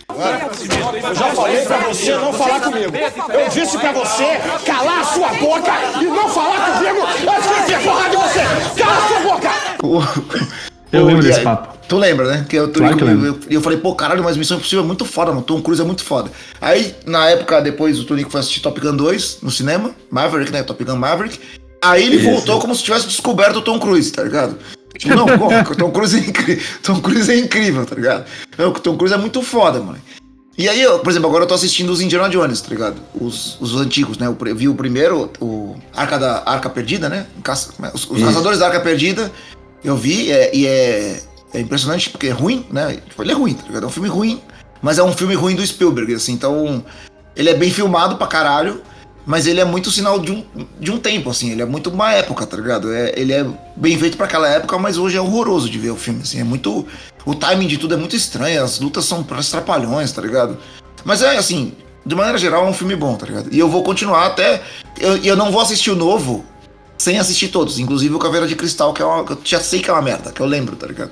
Eu 0.09 1.15
já 1.15 1.27
falei 1.35 1.61
pra 1.61 1.77
você 1.87 2.15
não 2.15 2.33
falar 2.33 2.61
comigo. 2.61 2.91
Eu 2.95 3.49
disse 3.49 3.77
pra 3.77 3.91
você 3.91 4.39
calar 4.65 5.01
a 5.01 5.03
sua 5.03 5.27
boca 5.35 5.71
e 6.01 6.05
não 6.05 6.27
falar 6.29 6.73
comigo 6.73 7.05
antes 7.05 7.47
de 7.47 7.53
eu 7.53 7.63
enfiar 7.63 7.83
porrada 7.83 8.15
em 8.15 8.17
você. 8.17 8.81
Cala 8.81 8.97
a 8.97 9.07
sua 9.07 9.19
boca! 9.21 10.76
Eu 10.91 11.05
lembro 11.05 11.23
desse 11.23 11.41
papo. 11.41 11.77
Tu 11.87 11.97
lembra, 11.97 12.27
né? 12.27 12.45
Que 12.47 12.57
eu, 12.57 12.69
Claro 12.69 12.97
que 12.97 13.03
eu 13.03 13.25
eu, 13.25 13.39
eu, 13.49 13.61
falei, 13.61 13.77
pô, 13.79 13.95
caralho, 13.95 14.23
mas 14.23 14.35
Missão 14.35 14.57
Impossível 14.57 14.83
é 14.83 14.87
muito 14.87 15.05
foda, 15.05 15.31
mano. 15.31 15.41
Tom 15.43 15.61
Cruise 15.61 15.81
é 15.81 15.85
muito 15.85 16.03
foda. 16.03 16.29
Aí, 16.59 16.93
na 17.05 17.29
época, 17.29 17.61
depois 17.61 17.99
o 17.99 18.03
Tonico 18.03 18.29
foi 18.29 18.39
assistir 18.41 18.59
Top 18.59 18.79
Gun 18.79 18.95
2 18.95 19.39
no 19.41 19.49
cinema. 19.51 19.91
Maverick, 20.11 20.51
né? 20.51 20.63
Top 20.63 20.83
Gun 20.83 20.95
Maverick. 20.97 21.39
Aí 21.81 22.03
ele 22.03 22.17
voltou 22.17 22.59
como 22.59 22.75
se 22.75 22.83
tivesse 22.83 23.07
descoberto 23.07 23.57
o 23.57 23.61
Tom 23.61 23.79
Cruise, 23.79 24.11
tá 24.11 24.23
ligado? 24.23 24.57
Tipo, 24.97 25.15
não, 25.15 25.25
o 25.25 25.75
Tom 25.77 25.91
Cruise 25.91 26.17
é 26.17 26.19
incrível. 26.19 26.63
Tom 26.83 26.99
Cruise 26.99 27.31
é 27.31 27.37
incrível, 27.37 27.85
tá 27.85 27.95
ligado? 27.95 28.25
Não, 28.57 28.69
o 28.69 28.73
Tom 28.73 28.97
Cruise 28.97 29.13
é 29.13 29.17
muito 29.17 29.41
foda, 29.41 29.79
mano. 29.79 29.97
E 30.57 30.67
aí, 30.67 30.81
eu, 30.81 30.97
por 30.99 31.11
exemplo, 31.11 31.29
agora 31.29 31.43
eu 31.43 31.47
tô 31.47 31.53
assistindo 31.53 31.91
os 31.91 32.01
Indiana 32.01 32.27
Jones, 32.29 32.59
tá 32.61 32.69
ligado? 32.69 32.95
Os, 33.13 33.61
os 33.61 33.75
antigos, 33.75 34.17
né? 34.17 34.25
Eu 34.25 34.55
vi 34.55 34.67
o 34.67 34.73
primeiro, 34.73 35.31
o 35.39 35.75
Arca 35.95 36.17
da 36.17 36.41
Arca 36.47 36.67
Perdida, 36.67 37.07
né? 37.07 37.27
Caça- 37.43 37.73
Os, 37.93 38.09
os 38.09 38.23
Caçadores 38.23 38.57
da 38.57 38.65
Arca 38.65 38.79
Perdida, 38.79 39.31
eu 39.89 39.95
vi, 39.95 40.31
é- 40.31 40.55
e 40.55 40.67
é, 40.67 41.21
é 41.53 41.59
impressionante 41.59 42.09
porque 42.09 42.27
é 42.27 42.31
ruim, 42.31 42.65
né? 42.71 42.97
Tipo, 43.07 43.23
ele 43.23 43.31
é 43.31 43.35
ruim, 43.35 43.53
tá 43.53 43.63
ligado? 43.65 43.83
É 43.83 43.87
um 43.87 43.91
filme 43.91 44.09
ruim, 44.09 44.41
mas 44.81 44.97
é 44.99 45.03
um 45.03 45.13
filme 45.13 45.35
ruim 45.35 45.55
do 45.55 45.65
Spielberg, 45.65 46.13
assim. 46.13 46.33
Então, 46.33 46.83
ele 47.35 47.49
é 47.49 47.53
bem 47.53 47.71
filmado 47.71 48.17
pra 48.17 48.27
caralho, 48.27 48.81
mas 49.25 49.45
ele 49.45 49.59
é 49.59 49.65
muito 49.65 49.91
sinal 49.91 50.19
de 50.19 50.31
um, 50.31 50.45
de 50.79 50.91
um 50.91 50.97
tempo, 50.97 51.29
assim. 51.29 51.51
Ele 51.51 51.61
é 51.61 51.65
muito 51.65 51.89
uma 51.89 52.13
época, 52.13 52.45
tá 52.45 52.57
ligado? 52.57 52.93
É, 52.93 53.13
ele 53.15 53.33
é 53.33 53.45
bem 53.75 53.97
feito 53.97 54.17
pra 54.17 54.25
aquela 54.25 54.47
época, 54.47 54.77
mas 54.77 54.97
hoje 54.97 55.17
é 55.17 55.21
horroroso 55.21 55.69
de 55.69 55.77
ver 55.77 55.91
o 55.91 55.95
filme, 55.95 56.21
assim. 56.21 56.39
É 56.39 56.43
muito... 56.43 56.85
O 57.25 57.35
timing 57.35 57.67
de 57.67 57.77
tudo 57.77 57.93
é 57.93 57.97
muito 57.97 58.15
estranho, 58.15 58.63
as 58.63 58.79
lutas 58.79 59.03
são 59.03 59.21
parece 59.21 59.51
trapalhões, 59.51 60.11
tá 60.13 60.21
ligado? 60.21 60.57
Mas 61.03 61.21
é, 61.21 61.35
assim, 61.37 61.73
de 62.05 62.15
maneira 62.15 62.37
geral 62.37 62.65
é 62.65 62.69
um 62.69 62.73
filme 62.73 62.95
bom, 62.95 63.15
tá 63.15 63.25
ligado? 63.25 63.49
E 63.51 63.59
eu 63.59 63.69
vou 63.69 63.83
continuar 63.83 64.25
até... 64.25 64.61
Eu, 64.97 65.17
eu 65.17 65.35
não 65.35 65.51
vou 65.51 65.59
assistir 65.59 65.91
o 65.91 65.95
novo 65.95 66.45
sem 66.97 67.19
assistir 67.19 67.49
todos, 67.49 67.79
inclusive 67.79 68.13
o 68.13 68.19
Caveira 68.19 68.47
de 68.47 68.55
Cristal, 68.55 68.93
que, 68.93 69.01
é 69.01 69.05
uma, 69.05 69.23
que 69.23 69.33
eu 69.33 69.39
já 69.43 69.59
sei 69.59 69.81
que 69.81 69.89
é 69.89 69.93
uma 69.93 70.01
merda, 70.01 70.31
que 70.31 70.41
eu 70.41 70.45
lembro, 70.45 70.75
tá 70.75 70.87
ligado? 70.87 71.11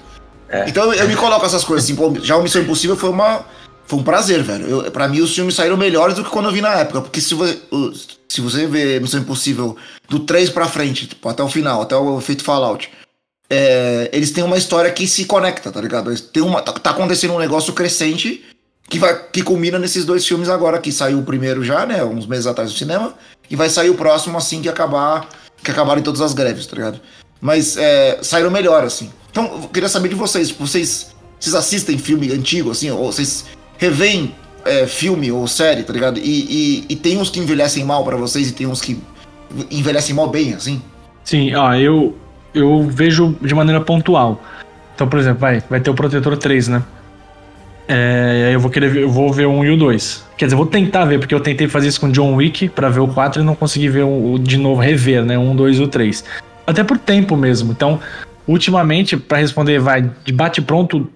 Então 0.68 0.92
eu, 0.92 0.94
eu 0.94 1.08
me 1.08 1.16
coloco 1.16 1.46
essas 1.46 1.64
coisas, 1.64 1.86
assim, 1.86 1.96
pô, 1.96 2.14
já 2.22 2.38
o 2.38 2.44
Missão 2.44 2.62
Impossível 2.62 2.96
foi 2.96 3.10
uma... 3.10 3.46
Foi 3.88 4.00
um 4.00 4.04
prazer, 4.04 4.42
velho. 4.42 4.68
Eu, 4.68 4.92
pra 4.92 5.08
mim, 5.08 5.22
os 5.22 5.36
filmes 5.36 5.54
saíram 5.54 5.78
melhores 5.78 6.16
do 6.16 6.24
que 6.24 6.30
quando 6.32 6.46
eu 6.48 6.52
vi 6.52 6.60
na 6.60 6.74
época. 6.74 7.02
Porque 7.02 7.22
se 7.22 7.36
você, 7.36 7.62
se 8.28 8.42
você 8.42 8.66
vê 8.66 9.00
Missão 9.00 9.20
Impossível 9.20 9.78
do 10.10 10.22
3 10.22 10.50
pra 10.50 10.68
frente, 10.68 11.06
tipo, 11.06 11.30
até 11.30 11.44
o 11.44 11.48
final, 11.48 11.84
até 11.84 11.96
o 11.96 12.18
efeito 12.18 12.44
Fallout, 12.44 12.90
é, 13.48 14.10
eles 14.12 14.32
têm 14.32 14.44
uma 14.44 14.58
história 14.58 14.92
que 14.92 15.08
se 15.08 15.26
conecta, 15.26 15.72
tá 15.72 15.80
ligado? 15.80 16.10
Eles 16.10 16.22
têm 16.22 16.42
uma, 16.42 16.64
tá, 16.64 16.74
tá 16.74 16.90
acontecendo 16.90 17.34
um 17.34 17.40
negócio 17.40 17.74
crescente 17.74 18.44
que, 18.90 18.98
vai, 18.98 19.28
que 19.32 19.44
culmina 19.44 19.78
nesses 19.78 20.04
dois 20.04 20.26
filmes 20.26 20.50
agora, 20.50 20.80
que 20.80 20.92
saiu 20.92 21.20
o 21.20 21.24
primeiro 21.24 21.64
já, 21.64 21.86
né? 21.86 22.04
Uns 22.04 22.26
meses 22.26 22.48
atrás 22.48 22.72
no 22.72 22.78
cinema, 22.78 23.14
e 23.50 23.56
vai 23.56 23.70
sair 23.70 23.90
o 23.90 23.96
próximo 23.96 24.38
assim 24.38 24.62
que 24.62 24.70
acabar. 24.70 25.28
Que 25.64 25.72
acabarem 25.72 26.04
todas 26.04 26.22
as 26.22 26.34
greves, 26.34 26.66
tá 26.66 26.76
ligado? 26.76 27.00
Mas 27.42 27.78
é, 27.78 28.20
saíram 28.22 28.52
melhor, 28.52 28.84
assim. 28.84 29.12
Então, 29.32 29.46
eu 29.64 29.70
queria 29.70 29.90
saber 29.90 30.10
de 30.10 30.16
vocês, 30.16 30.50
tipo, 30.50 30.66
vocês, 30.66 31.14
vocês 31.40 31.56
assistem 31.56 31.98
filme 31.98 32.32
antigo, 32.32 32.72
assim, 32.72 32.90
ou 32.92 33.12
vocês 33.12 33.46
revêem 33.78 34.34
é, 34.64 34.88
filme 34.88 35.32
ou 35.32 35.48
série, 35.48 35.84
tá 35.84 35.94
ligado? 35.94 36.20
E, 36.20 36.22
e, 36.24 36.86
e 36.90 36.96
tem 36.96 37.18
uns 37.18 37.30
que 37.30 37.40
envelhecem 37.40 37.84
mal 37.84 38.04
pra 38.04 38.16
vocês 38.16 38.50
e 38.50 38.52
tem 38.52 38.66
uns 38.66 38.82
que 38.82 39.00
envelhecem 39.70 40.16
mal 40.16 40.30
bem, 40.30 40.54
assim? 40.54 40.82
Sim, 41.24 41.54
ó, 41.56 41.74
eu, 41.74 42.16
eu 42.54 42.84
vejo 42.90 43.36
de 43.42 43.54
maneira 43.54 43.82
pontual. 43.82 44.42
Então, 44.96 45.08
por 45.08 45.20
exemplo, 45.20 45.40
vai, 45.40 45.62
vai 45.70 45.80
ter 45.80 45.90
o 45.90 45.94
Protetor 45.94 46.38
3, 46.38 46.70
né? 46.70 46.84
É, 47.88 48.52
eu 48.54 48.60
vou 48.60 48.72
querer 48.72 48.90
ver, 48.90 49.04
eu 49.04 49.10
vou 49.10 49.32
ver 49.32 49.46
o 49.46 49.52
1 49.52 49.66
e 49.66 49.72
o 49.72 49.78
2. 49.78 50.26
Quer 50.38 50.46
dizer, 50.46 50.56
eu 50.56 50.58
vou 50.58 50.66
tentar 50.66 51.06
ver, 51.06 51.20
porque 51.20 51.36
eu 51.36 51.40
tentei 51.40 51.68
fazer 51.68 51.88
isso 51.88 52.02
com 52.02 52.12
John 52.12 52.34
Wick 52.36 52.70
pra 52.70 52.90
ver 52.90 53.00
o 53.00 53.08
4 53.08 53.42
e 53.42 53.46
não 53.46 53.56
consegui 53.56 53.90
ver 53.90 54.04
o, 54.04 54.38
de 54.40 54.58
novo, 54.58 54.82
rever, 54.82 55.24
né? 55.24 55.38
O 55.38 55.42
1, 55.42 55.56
2 55.56 55.80
e 55.80 55.84
o 55.84 55.88
3. 55.88 56.24
Até 56.66 56.84
por 56.84 56.98
tempo 56.98 57.38
mesmo. 57.38 57.72
Então, 57.72 58.00
ultimamente, 58.48 59.16
pra 59.16 59.38
responder, 59.38 59.80
vai, 59.80 60.10
de 60.24 60.34
bate 60.34 60.62
pronto, 60.62 61.08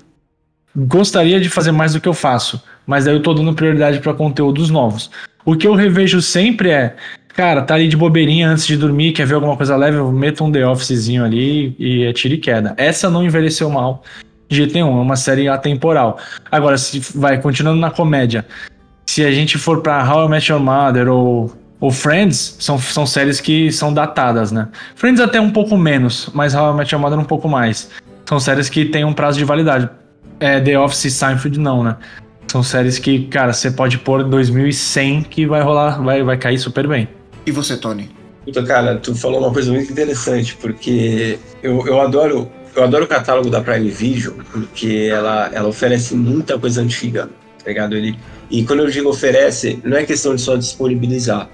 gostaria 0.76 1.39
de 1.39 1.49
fazer 1.49 1.72
mais 1.72 1.93
do 1.93 2.01
que 2.01 2.07
eu 2.07 2.13
faço. 2.13 2.61
Mas 2.86 3.07
aí 3.07 3.15
eu 3.15 3.22
tô 3.22 3.34
dando 3.34 3.53
prioridade 3.53 3.99
pra 3.99 4.13
conteúdos 4.13 4.70
novos. 4.70 5.09
O 5.43 5.55
que 5.55 5.65
eu 5.65 5.74
revejo 5.74 6.22
sempre 6.22 6.70
é, 6.70 6.95
cara, 7.30 7.63
tá 7.63 7.74
ali 7.74 7.88
de 7.88 7.97
bobeirinha 7.97 8.49
antes 8.49 8.67
de 8.67 8.78
dormir, 8.78 9.13
quer 9.13 9.26
ver 9.26 9.36
alguma 9.36 9.57
coisa 9.57 9.76
leve, 9.76 9.97
eu 9.97 10.11
meto 10.11 10.43
um 10.43 10.51
The 10.51 10.67
Officezinho 10.67 11.24
ali 11.24 11.76
e 11.80 12.03
é 12.03 12.13
tiro 12.13 12.36
e 12.36 12.38
queda. 12.38 12.76
Essa 12.78 13.09
não 13.09 13.24
envelheceu 13.24 13.70
mal 13.70 14.03
de 14.50 14.58
jeito 14.58 14.74
nenhum, 14.74 14.97
é 14.97 15.02
uma 15.02 15.16
série 15.16 15.47
atemporal. 15.47 16.18
Agora, 16.52 16.78
se 16.78 17.00
vai, 17.16 17.39
continuando 17.39 17.80
na 17.80 17.91
comédia, 17.91 18.45
se 19.06 19.24
a 19.24 19.32
gente 19.32 19.58
for 19.58 19.82
pra 19.82 20.04
How 20.04 20.26
I 20.26 20.30
Met 20.30 20.52
Your 20.52 20.60
Mother 20.60 21.08
ou 21.08 21.54
o 21.80 21.91
Friends 21.91 22.58
são, 22.60 22.78
são 22.80 23.06
séries 23.06 23.39
que 23.39 23.72
são 23.72 23.93
datadas, 23.93 24.52
né? 24.52 24.68
Friends 24.95 25.22
até 25.22 25.39
um 25.39 25.52
pouco 25.52 25.78
menos, 25.78 26.30
mas 26.34 26.56
How 26.56 26.74
I 26.74 26.78
Met 26.78 26.93
Your 26.93 27.02
Mother 27.02 27.20
um 27.20 27.24
pouco 27.24 27.47
mais. 27.47 27.89
São 28.26 28.39
séries 28.39 28.70
que 28.70 28.86
têm 28.86 29.06
um 29.06 29.14
prazo 29.14 29.38
de 29.38 29.45
validade. 29.45 29.88
É, 30.39 30.60
The 30.60 30.80
Office 30.80 31.06
e 31.06 31.12
Seinfeld 31.12 31.60
não, 31.60 31.84
né? 31.84 31.95
São 32.47 32.64
séries 32.64 32.97
que, 32.97 33.26
cara, 33.28 33.54
você 33.54 33.70
pode 33.70 34.00
pôr 34.00 34.22
em 34.22 34.30
2100 34.30 35.24
que 35.24 35.45
vai 35.45 35.62
rolar, 35.62 36.02
vai, 36.02 36.24
vai 36.24 36.38
cair 36.38 36.58
super 36.58 36.88
bem. 36.88 37.08
E 37.45 37.52
você, 37.52 37.78
Tony? 37.78 38.10
Puta, 38.43 38.64
cara, 38.64 38.97
tu 38.97 39.14
falou 39.14 39.39
uma 39.39 39.52
coisa 39.52 39.72
muito 39.72 39.91
interessante, 39.91 40.58
porque 40.60 41.38
eu, 41.62 41.86
eu 41.86 42.02
adoro 42.02 42.50
eu 42.80 42.84
adoro 42.86 43.06
o 43.06 43.08
catálogo 43.08 43.50
da 43.50 43.62
Prime 43.62 43.90
Video, 43.90 44.36
porque 44.52 45.10
ela, 45.12 45.50
ela 45.54 45.68
oferece 45.68 46.16
muita 46.16 46.58
coisa 46.58 46.82
antiga, 46.82 47.30
tá 47.62 47.68
ligado? 47.68 47.96
Ele, 47.96 48.18
e 48.50 48.64
quando 48.64 48.80
eu 48.80 48.90
digo 48.90 49.10
oferece, 49.10 49.80
não 49.84 49.98
é 49.98 50.06
questão 50.06 50.34
de 50.34 50.42
só 50.42 50.56
disponibilizar, 50.56 51.50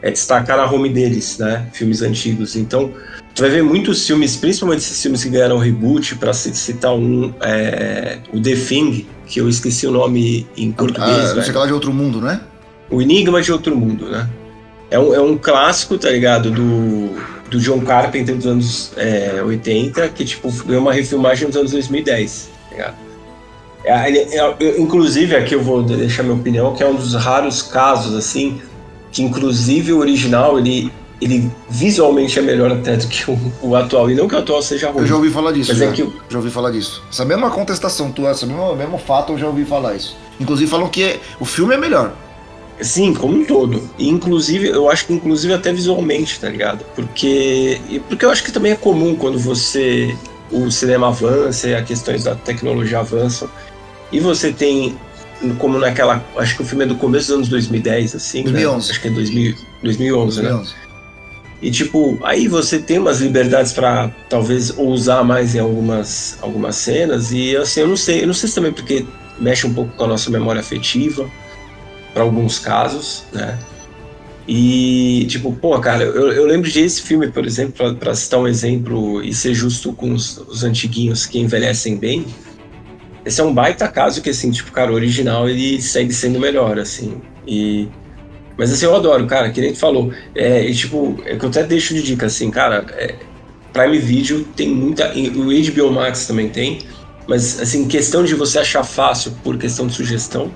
é 0.00 0.10
destacar 0.10 0.56
na 0.56 0.70
home 0.70 0.88
deles, 0.88 1.38
né? 1.38 1.66
Filmes 1.72 2.02
antigos. 2.02 2.56
Então, 2.56 2.92
tu 3.34 3.42
vai 3.42 3.50
ver 3.50 3.62
muitos 3.62 4.06
filmes, 4.06 4.36
principalmente 4.36 4.80
esses 4.80 5.02
filmes 5.02 5.24
que 5.24 5.30
ganharam 5.30 5.58
reboot, 5.58 6.14
para 6.16 6.32
citar 6.32 6.94
um, 6.94 7.34
é, 7.40 8.18
o 8.32 8.40
The 8.40 8.54
Thing, 8.54 9.06
que 9.26 9.40
eu 9.40 9.48
esqueci 9.48 9.86
o 9.86 9.90
nome 9.90 10.46
em 10.56 10.70
português. 10.70 11.30
Ah, 11.30 11.34
não 11.34 11.42
sei 11.42 11.52
que 11.52 11.58
lá 11.58 11.66
de 11.66 11.72
outro 11.72 11.92
mundo, 11.92 12.20
né? 12.20 12.40
O 12.90 13.00
Enigma 13.00 13.40
de 13.40 13.50
Outro 13.50 13.74
Mundo, 13.74 14.10
né? 14.10 14.28
É 14.90 14.98
um, 14.98 15.14
é 15.14 15.20
um 15.20 15.36
clássico, 15.38 15.96
tá 15.98 16.10
ligado? 16.10 16.50
Do, 16.50 17.10
do 17.54 17.60
John 17.60 17.80
Carpenter 17.82 18.34
dos 18.34 18.46
anos 18.46 18.90
é, 18.96 19.40
80, 19.44 20.08
que 20.08 20.24
tipo, 20.24 20.50
ganhou 20.64 20.82
uma 20.82 20.92
refilmagem 20.92 21.46
nos 21.46 21.56
anos 21.56 21.70
2010, 21.70 22.50
tá? 22.76 22.94
É, 23.84 24.08
ele, 24.08 24.18
é, 24.18 24.56
eu, 24.58 24.80
inclusive, 24.80 25.36
aqui 25.36 25.54
eu 25.54 25.62
vou 25.62 25.82
deixar 25.82 26.24
minha 26.24 26.34
opinião, 26.34 26.74
que 26.74 26.82
é 26.82 26.86
um 26.86 26.94
dos 26.96 27.14
raros 27.14 27.62
casos, 27.62 28.16
assim, 28.16 28.60
que 29.12 29.22
inclusive 29.22 29.92
o 29.92 29.98
original, 29.98 30.58
ele, 30.58 30.90
ele 31.20 31.48
visualmente 31.70 32.38
é 32.38 32.42
melhor 32.42 32.72
até 32.72 32.96
do 32.96 33.06
que 33.06 33.30
o, 33.30 33.38
o 33.62 33.76
atual. 33.76 34.10
E 34.10 34.14
não 34.14 34.26
que 34.26 34.34
o 34.34 34.38
atual 34.38 34.60
seja 34.62 34.90
ruim. 34.90 35.02
Eu 35.02 35.06
já 35.06 35.14
ouvi 35.14 35.30
falar 35.30 35.52
disso. 35.52 35.70
Mas 35.70 35.78
já, 35.78 35.84
é 35.86 35.92
que 35.92 36.12
já 36.28 36.38
ouvi 36.38 36.50
falar 36.50 36.70
disso. 36.72 37.02
Essa 37.08 37.24
mesma 37.24 37.50
contestação 37.50 38.10
tua, 38.10 38.32
esse 38.32 38.46
mesmo, 38.46 38.74
mesmo 38.74 38.98
fato, 38.98 39.34
eu 39.34 39.38
já 39.38 39.46
ouvi 39.46 39.64
falar 39.64 39.94
isso. 39.94 40.16
Inclusive 40.40 40.68
falam 40.68 40.88
que 40.88 41.02
é- 41.02 41.20
o 41.38 41.44
filme 41.44 41.74
é 41.74 41.78
melhor. 41.78 42.14
Sim, 42.80 43.14
como 43.14 43.36
um 43.36 43.44
todo. 43.44 43.82
E, 43.98 44.08
inclusive, 44.08 44.68
eu 44.68 44.90
acho 44.90 45.06
que 45.06 45.12
inclusive 45.12 45.52
até 45.52 45.72
visualmente, 45.72 46.40
tá 46.40 46.48
ligado? 46.48 46.84
Porque. 46.94 47.80
E 47.88 48.00
porque 48.00 48.24
eu 48.24 48.30
acho 48.30 48.42
que 48.42 48.52
também 48.52 48.72
é 48.72 48.76
comum 48.76 49.14
quando 49.14 49.38
você. 49.38 50.16
O 50.50 50.70
cinema 50.70 51.08
avança 51.08 51.68
e 51.68 51.74
as 51.74 51.86
questões 51.86 52.24
da 52.24 52.34
tecnologia 52.34 52.98
avançam. 52.98 53.48
E 54.12 54.20
você 54.20 54.52
tem. 54.52 54.96
Como 55.58 55.78
naquela. 55.78 56.24
Acho 56.36 56.56
que 56.56 56.62
o 56.62 56.64
filme 56.64 56.84
é 56.84 56.86
do 56.86 56.96
começo 56.96 57.28
dos 57.28 57.36
anos 57.36 57.48
2010, 57.48 58.14
assim. 58.14 58.38
né? 58.44 58.52
2011. 58.52 58.90
Acho 58.90 59.00
que 59.00 59.08
é 59.08 59.10
2000, 59.10 59.54
2011, 59.82 60.42
né? 60.42 60.48
2011. 60.50 60.84
E 61.62 61.70
tipo, 61.70 62.18
aí 62.22 62.46
você 62.46 62.78
tem 62.78 62.98
umas 62.98 63.20
liberdades 63.20 63.72
pra 63.72 64.10
talvez 64.28 64.76
ousar 64.76 65.24
mais 65.24 65.54
em 65.54 65.60
algumas, 65.60 66.36
algumas 66.42 66.76
cenas. 66.76 67.32
E 67.32 67.56
assim, 67.56 67.80
eu 67.80 67.88
não 67.88 67.96
sei, 67.96 68.22
eu 68.22 68.26
não 68.26 68.34
sei 68.34 68.48
se 68.48 68.54
também 68.54 68.72
porque 68.72 69.06
mexe 69.38 69.66
um 69.66 69.72
pouco 69.72 69.96
com 69.96 70.04
a 70.04 70.08
nossa 70.08 70.30
memória 70.30 70.60
afetiva, 70.60 71.26
pra 72.14 72.22
alguns 72.22 72.58
casos, 72.58 73.24
né? 73.32 73.58
E 74.46 75.26
tipo, 75.28 75.52
pô, 75.52 75.78
cara, 75.80 76.04
eu, 76.04 76.32
eu 76.32 76.46
lembro 76.46 76.70
de 76.70 76.80
esse 76.80 77.02
filme, 77.02 77.30
por 77.30 77.44
exemplo, 77.44 77.94
pra 77.96 78.14
citar 78.14 78.40
um 78.40 78.46
exemplo 78.46 79.22
e 79.22 79.34
ser 79.34 79.54
justo 79.54 79.92
com 79.92 80.12
os, 80.12 80.38
os 80.38 80.62
antiguinhos 80.62 81.26
que 81.26 81.38
envelhecem 81.38 81.96
bem. 81.96 82.24
Esse 83.24 83.40
é 83.40 83.44
um 83.44 83.54
baita 83.54 83.88
caso 83.88 84.20
que, 84.20 84.30
assim, 84.30 84.50
tipo, 84.50 84.70
cara, 84.70 84.92
o 84.92 84.94
original 84.94 85.48
ele 85.48 85.80
segue 85.80 86.12
sendo 86.12 86.38
melhor, 86.38 86.78
assim. 86.78 87.22
E. 87.46 87.88
Mas 88.56 88.72
assim, 88.72 88.84
eu 88.84 88.94
adoro, 88.94 89.26
cara, 89.26 89.50
que 89.50 89.60
nem 89.60 89.72
tu 89.72 89.78
falou. 89.78 90.12
É, 90.34 90.64
e, 90.64 90.74
tipo, 90.74 91.18
é 91.24 91.34
que 91.36 91.44
eu 91.44 91.48
até 91.48 91.64
deixo 91.64 91.94
de 91.94 92.02
dica, 92.02 92.26
assim, 92.26 92.50
cara, 92.50 92.84
é, 92.92 93.14
Prime 93.72 93.98
Video 93.98 94.44
tem 94.54 94.68
muita. 94.68 95.10
O 95.12 95.46
HBO 95.46 95.90
Max 95.90 96.26
também 96.26 96.50
tem. 96.50 96.80
Mas, 97.26 97.58
assim, 97.58 97.88
questão 97.88 98.22
de 98.22 98.34
você 98.34 98.58
achar 98.58 98.84
fácil 98.84 99.32
por 99.42 99.56
questão 99.56 99.86
de 99.86 99.94
sugestão, 99.94 100.52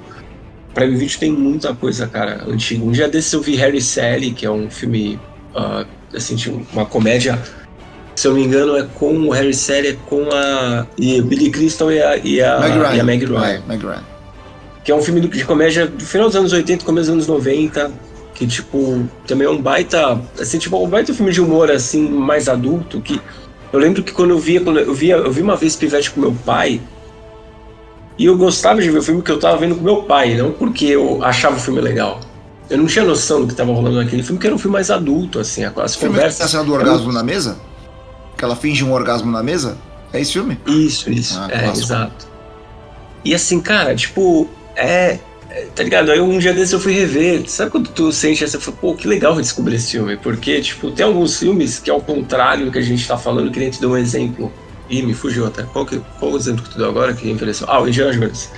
Prime 0.79 0.97
Video 0.97 1.18
tem 1.18 1.33
muita 1.33 1.74
coisa, 1.74 2.07
cara, 2.07 2.45
antiga. 2.47 2.85
Um 2.85 2.93
dia 2.93 3.09
desses 3.09 3.33
eu 3.33 3.41
vi 3.41 3.57
Harry 3.57 3.81
Sally, 3.81 4.31
que 4.31 4.47
é 4.47 4.51
um 4.51 4.70
filme, 4.70 5.18
ah, 5.55 5.85
assim, 6.14 6.37
tipo, 6.37 6.64
uma 6.72 6.87
comédia. 6.87 7.37
Se 8.14 8.29
eu 8.29 8.33
não 8.33 8.39
me 8.41 8.47
engano, 8.47 8.76
é 8.76 8.87
com 8.95 9.12
o 9.14 9.31
Harry 9.31 9.55
Sally, 9.55 9.89
é 9.89 9.97
com 10.07 10.29
a. 10.33 10.87
E 10.97 11.20
Billy 11.20 11.51
Crystal 11.51 11.91
e 11.91 12.01
a, 12.01 12.16
e 12.16 12.41
a, 12.41 12.61
Meg 12.61 12.79
Ryan. 12.79 12.95
e 12.95 13.01
a 13.01 13.05
Meg 13.05 13.24
Ryan 13.24 13.45
É, 13.45 13.61
Meg 13.66 13.83
Ryan. 13.85 14.05
que 14.85 14.93
é 14.93 14.95
um 14.95 15.03
filme 15.03 15.20
de 15.20 15.45
comédia 15.45 15.87
do 15.87 16.05
final 16.05 16.29
dos 16.29 16.37
anos 16.37 16.53
80, 16.53 16.85
começo 16.85 17.07
dos 17.07 17.14
anos 17.14 17.26
90, 17.26 17.91
que, 18.35 18.47
tipo, 18.47 19.05
também 19.26 19.47
é 19.49 19.51
um 19.51 19.61
baita, 19.61 20.20
assim, 20.41 20.59
tipo, 20.59 20.76
um 20.83 20.89
baita 20.89 21.12
filme 21.12 21.33
de 21.33 21.41
humor, 21.41 21.72
assim, 21.72 22.09
mais 22.09 22.49
adulto, 22.49 23.01
que 23.01 23.20
eu 23.72 23.81
lembro 23.81 24.03
que 24.03 24.12
quando 24.12 24.31
eu 24.31 24.39
via, 24.39 24.61
quando 24.61 24.79
eu 24.79 24.95
via, 24.95 25.16
eu 25.16 25.31
vi 25.33 25.43
uma 25.43 25.57
vez 25.57 25.74
Pivete 25.74 26.11
com 26.12 26.20
meu 26.20 26.33
pai, 26.47 26.81
e 28.19 28.25
eu 28.25 28.37
gostava 28.37 28.83
de 28.83 28.91
ver 28.91 28.99
o 28.99 29.03
filme 29.03 29.23
que 29.23 29.31
eu 29.31 29.39
tava 29.39 29.57
vendo 29.59 29.77
com 29.77 29.83
meu 29.83 30.03
pai, 30.03 30.35
não 30.35 30.51
porque 30.53 30.87
eu 30.87 31.23
achava 31.23 31.57
o 31.57 31.61
filme 31.61 31.81
legal. 31.81 32.21
Eu 32.69 32.77
não 32.77 32.87
tinha 32.87 33.05
noção 33.05 33.43
do 33.43 33.47
que 33.47 33.55
tava 33.55 33.73
rolando 33.73 33.97
naquele 33.97 34.23
filme, 34.23 34.39
que 34.41 34.47
era 34.47 34.55
um 34.55 34.59
filme 34.59 34.75
mais 34.75 34.91
adulto, 34.91 35.39
assim, 35.39 35.64
as 35.64 35.73
O 35.73 35.75
que 35.75 36.01
tem 36.01 36.09
a 36.09 36.12
conversas... 36.12 36.51
cena 36.51 36.64
do 36.64 36.73
orgasmo 36.73 37.12
na 37.12 37.23
mesa? 37.23 37.57
Que 38.37 38.45
ela 38.45 38.57
finge 38.57 38.85
um 38.85 38.93
orgasmo 38.93 39.31
na 39.31 39.43
mesa? 39.43 39.79
É 40.12 40.21
esse 40.21 40.33
filme? 40.33 40.59
Isso, 40.66 41.11
isso. 41.11 41.39
Ah, 41.39 41.49
é, 41.51 41.59
clássico. 41.61 41.87
exato. 41.87 42.29
E 43.25 43.35
assim, 43.35 43.61
cara, 43.61 43.95
tipo, 43.95 44.49
é, 44.77 45.19
é, 45.51 45.66
Tá 45.75 45.83
ligado? 45.83 46.11
Aí 46.11 46.21
um 46.21 46.39
dia 46.39 46.53
desses 46.53 46.73
eu 46.73 46.81
fui 46.81 46.93
rever. 46.93 47.49
Sabe 47.49 47.71
quando 47.71 47.89
tu 47.91 48.12
sente 48.12 48.45
essa. 48.45 48.59
Pô, 48.59 48.95
que 48.95 49.09
legal 49.09 49.35
descobrir 49.41 49.77
esse 49.77 49.93
filme. 49.93 50.16
Porque, 50.16 50.61
tipo, 50.61 50.91
tem 50.91 51.05
alguns 51.07 51.39
filmes 51.39 51.79
que, 51.79 51.91
ao 51.91 52.01
contrário 52.01 52.66
do 52.66 52.73
que 52.73 52.79
a 52.79 52.83
gente 52.83 53.07
tá 53.07 53.16
falando, 53.16 53.51
que 53.51 53.59
nem 53.59 53.71
te 53.71 53.81
deu 53.81 53.91
um 53.91 53.97
exemplo. 53.97 54.53
Ih, 54.91 55.03
me 55.03 55.14
fugiu 55.14 55.47
até. 55.47 55.62
Qual, 55.64 55.84
que, 55.84 56.01
qual 56.18 56.32
o 56.32 56.36
exemplo 56.36 56.62
que 56.62 56.70
tu 56.70 56.78
deu 56.78 56.89
agora 56.89 57.12
que 57.12 57.28
envelheceu? 57.28 57.66
Ah, 57.68 57.80
o 57.80 57.89
Indiana 57.89 58.12
Jones. 58.12 58.51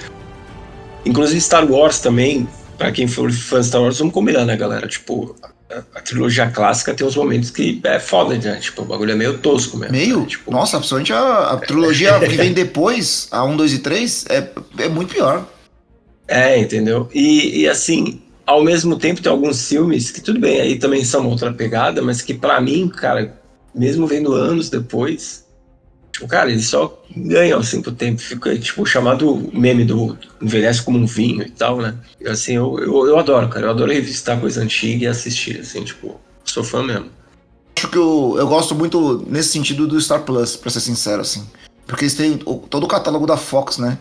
Inclusive 1.04 1.40
Star 1.40 1.70
Wars 1.70 2.00
também. 2.00 2.48
Pra 2.78 2.90
quem 2.90 3.06
for 3.06 3.30
fã 3.30 3.60
de 3.60 3.66
Star 3.66 3.82
Wars, 3.82 3.98
vamos 3.98 4.14
combinar, 4.14 4.46
né, 4.46 4.56
galera? 4.56 4.88
Tipo, 4.88 5.36
a, 5.42 5.82
a 5.94 6.00
trilogia 6.00 6.50
clássica 6.50 6.94
tem 6.94 7.06
uns 7.06 7.14
momentos 7.14 7.50
que 7.50 7.78
é 7.84 7.98
foda, 7.98 8.38
né? 8.38 8.56
Tipo, 8.56 8.82
o 8.82 8.84
bagulho 8.86 9.12
é 9.12 9.14
meio 9.14 9.38
tosco 9.38 9.76
mesmo. 9.76 9.94
Meio? 9.94 10.20
né? 10.20 10.26
Tipo, 10.26 10.50
Nossa, 10.50 10.78
principalmente 10.78 11.12
a, 11.12 11.50
a 11.50 11.56
trilogia 11.58 12.18
que 12.20 12.36
vem 12.36 12.52
depois, 12.52 13.28
a 13.30 13.44
1, 13.44 13.56
2 13.56 13.72
e 13.74 13.78
3, 13.80 14.24
é, 14.30 14.48
é 14.78 14.88
muito 14.88 15.12
pior. 15.12 15.46
É, 16.26 16.58
entendeu? 16.58 17.08
E, 17.12 17.62
e, 17.62 17.68
assim, 17.68 18.22
ao 18.46 18.62
mesmo 18.62 18.96
tempo 18.96 19.20
tem 19.20 19.30
alguns 19.30 19.68
filmes 19.68 20.10
que 20.10 20.20
tudo 20.20 20.40
bem, 20.40 20.60
aí 20.60 20.78
também 20.78 21.04
são 21.04 21.28
outra 21.28 21.52
pegada, 21.52 22.00
mas 22.00 22.22
que 22.22 22.32
pra 22.32 22.60
mim, 22.60 22.88
cara, 22.88 23.38
mesmo 23.74 24.06
vendo 24.06 24.32
anos 24.32 24.70
depois, 24.70 25.44
cara, 26.28 26.50
eles 26.50 26.66
só 26.68 27.02
ganham 27.16 27.58
assim 27.60 27.80
pro 27.82 27.92
tempo. 27.92 28.20
Fica, 28.20 28.58
tipo, 28.58 28.84
chamado 28.86 29.50
meme 29.52 29.84
do 29.84 30.16
envelhece 30.40 30.82
como 30.82 30.98
um 30.98 31.06
vinho 31.06 31.42
e 31.42 31.50
tal, 31.50 31.78
né? 31.80 31.94
E, 32.20 32.28
assim, 32.28 32.54
eu, 32.54 32.78
eu, 32.78 33.06
eu 33.06 33.18
adoro, 33.18 33.48
cara. 33.48 33.66
Eu 33.66 33.70
adoro 33.70 33.92
revisitar 33.92 34.38
coisa 34.40 34.62
antiga 34.62 35.04
e 35.04 35.06
assistir, 35.08 35.60
assim, 35.60 35.84
tipo, 35.84 36.20
sou 36.44 36.64
fã 36.64 36.82
mesmo. 36.82 37.06
Acho 37.76 37.88
que 37.88 37.96
eu, 37.98 38.34
eu 38.38 38.46
gosto 38.46 38.74
muito 38.74 39.24
nesse 39.28 39.48
sentido 39.50 39.86
do 39.86 40.00
Star 40.00 40.22
Plus, 40.22 40.56
pra 40.56 40.70
ser 40.70 40.80
sincero, 40.80 41.22
assim. 41.22 41.46
Porque 41.86 42.04
eles 42.04 42.14
têm 42.14 42.38
o- 42.44 42.56
todo 42.56 42.84
o 42.84 42.88
catálogo 42.88 43.26
da 43.26 43.36
Fox, 43.36 43.78
né? 43.78 43.98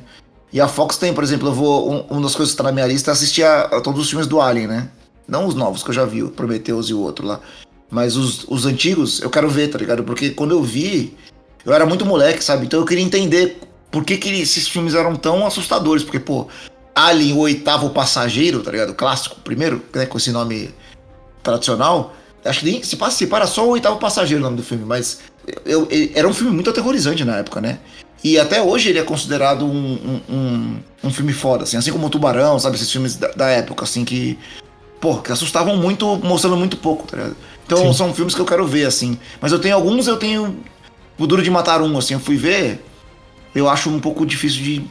E 0.51 0.59
a 0.59 0.67
Fox 0.67 0.97
tem, 0.97 1.13
por 1.13 1.23
exemplo, 1.23 1.47
eu 1.47 1.53
vou. 1.53 1.91
Um, 1.91 1.99
uma 2.09 2.21
das 2.21 2.35
coisas 2.35 2.53
que 2.53 2.57
tá 2.57 2.63
na 2.63 2.71
minha 2.71 2.85
lista 2.87 3.11
é 3.11 3.13
assistir 3.13 3.43
a, 3.43 3.61
a 3.61 3.81
todos 3.81 4.01
os 4.01 4.09
filmes 4.09 4.27
do 4.27 4.41
Alien, 4.41 4.67
né? 4.67 4.89
Não 5.27 5.45
os 5.45 5.53
novos 5.55 5.83
que 5.83 5.89
eu 5.89 5.93
já 5.93 6.05
vi, 6.05 6.23
o 6.23 6.29
Prometheus 6.29 6.89
e 6.89 6.93
o 6.93 6.99
outro 6.99 7.25
lá. 7.25 7.39
Mas 7.89 8.15
os, 8.17 8.45
os 8.47 8.65
antigos 8.65 9.21
eu 9.21 9.29
quero 9.29 9.49
ver, 9.49 9.67
tá 9.69 9.77
ligado? 9.77 10.03
Porque 10.03 10.31
quando 10.31 10.51
eu 10.51 10.61
vi, 10.61 11.15
eu 11.65 11.73
era 11.73 11.85
muito 11.85 12.05
moleque, 12.05 12.43
sabe? 12.43 12.65
Então 12.65 12.79
eu 12.79 12.85
queria 12.85 13.03
entender 13.03 13.59
por 13.91 14.03
que, 14.03 14.17
que 14.17 14.29
esses 14.41 14.67
filmes 14.67 14.93
eram 14.93 15.15
tão 15.15 15.45
assustadores. 15.45 16.03
Porque, 16.03 16.19
pô, 16.19 16.47
Alien, 16.95 17.33
o 17.33 17.39
oitavo 17.39 17.89
passageiro, 17.91 18.61
tá 18.61 18.71
ligado? 18.71 18.93
Clássico, 18.93 19.35
primeiro, 19.43 19.83
né? 19.93 20.05
Com 20.05 20.17
esse 20.17 20.31
nome 20.31 20.73
tradicional. 21.43 22.13
Acho 22.43 22.61
que 22.61 22.71
nem 22.71 22.83
se 22.83 22.95
passa, 22.95 23.17
se 23.17 23.27
para 23.27 23.45
só 23.47 23.65
o 23.65 23.69
oitavo 23.71 23.97
passageiro 23.99 24.41
o 24.41 24.45
nome 24.45 24.57
do 24.57 24.63
filme, 24.63 24.85
mas 24.85 25.19
eu, 25.65 25.87
eu- 25.89 26.09
era 26.15 26.27
um 26.27 26.33
filme 26.33 26.51
muito 26.53 26.69
aterrorizante 26.69 27.23
na 27.25 27.37
época, 27.37 27.59
né? 27.59 27.79
E 28.23 28.37
até 28.37 28.61
hoje 28.61 28.89
ele 28.89 28.99
é 28.99 29.03
considerado 29.03 29.65
um, 29.65 29.71
um, 30.29 30.33
um, 30.35 30.79
um 31.05 31.09
filme 31.11 31.31
foda, 31.33 31.63
assim, 31.63 31.77
assim 31.77 31.91
como 31.91 32.07
o 32.07 32.09
Tubarão, 32.09 32.59
sabe? 32.59 32.75
Esses 32.75 32.91
filmes 32.91 33.15
da, 33.15 33.29
da 33.29 33.47
época, 33.49 33.83
assim, 33.83 34.03
que. 34.05 34.37
Pô, 34.99 35.17
que 35.17 35.31
assustavam 35.31 35.77
muito, 35.77 36.17
mostrando 36.17 36.57
muito 36.57 36.75
pouco, 36.75 37.07
tá 37.07 37.15
ligado? 37.17 37.35
Então 37.65 37.77
Sim. 37.77 37.93
são 37.93 38.13
filmes 38.13 38.35
que 38.35 38.41
eu 38.41 38.45
quero 38.45 38.65
ver, 38.67 38.85
assim. 38.85 39.17
Mas 39.39 39.51
eu 39.53 39.59
tenho 39.59 39.75
alguns, 39.75 40.07
eu 40.07 40.17
tenho. 40.17 40.59
O 41.19 41.27
Duro 41.27 41.43
de 41.43 41.51
Matar 41.51 41.81
um, 41.81 41.97
assim, 41.97 42.13
eu 42.15 42.19
fui 42.19 42.37
ver. 42.37 42.83
Eu 43.53 43.69
acho 43.69 43.89
um 43.89 43.99
pouco 43.99 44.25
difícil 44.25 44.63
de, 44.63 44.81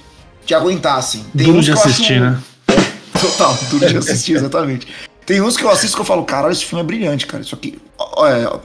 de 0.45 0.55
aguentar, 0.55 0.99
assim. 0.99 1.25
Tem 1.37 1.47
Duro 1.47 1.61
de 1.63 1.71
eu 1.71 1.75
acho- 1.77 1.89
assistir, 1.89 2.21
né? 2.21 2.39
Total, 3.21 3.59
duro 3.71 3.87
de 3.87 3.97
assistir, 3.97 4.35
exatamente. 4.37 4.87
Tem 5.27 5.41
uns 5.43 5.57
que 5.57 5.65
eu 5.65 5.71
assisto 5.71 5.97
que 5.97 6.01
eu 6.01 6.05
falo, 6.07 6.23
caralho, 6.25 6.53
esse 6.53 6.65
filme 6.65 6.83
é 6.83 6.87
brilhante, 6.87 7.27
cara. 7.27 7.43
Isso 7.43 7.55
aqui. 7.55 7.79
é, 8.27 8.59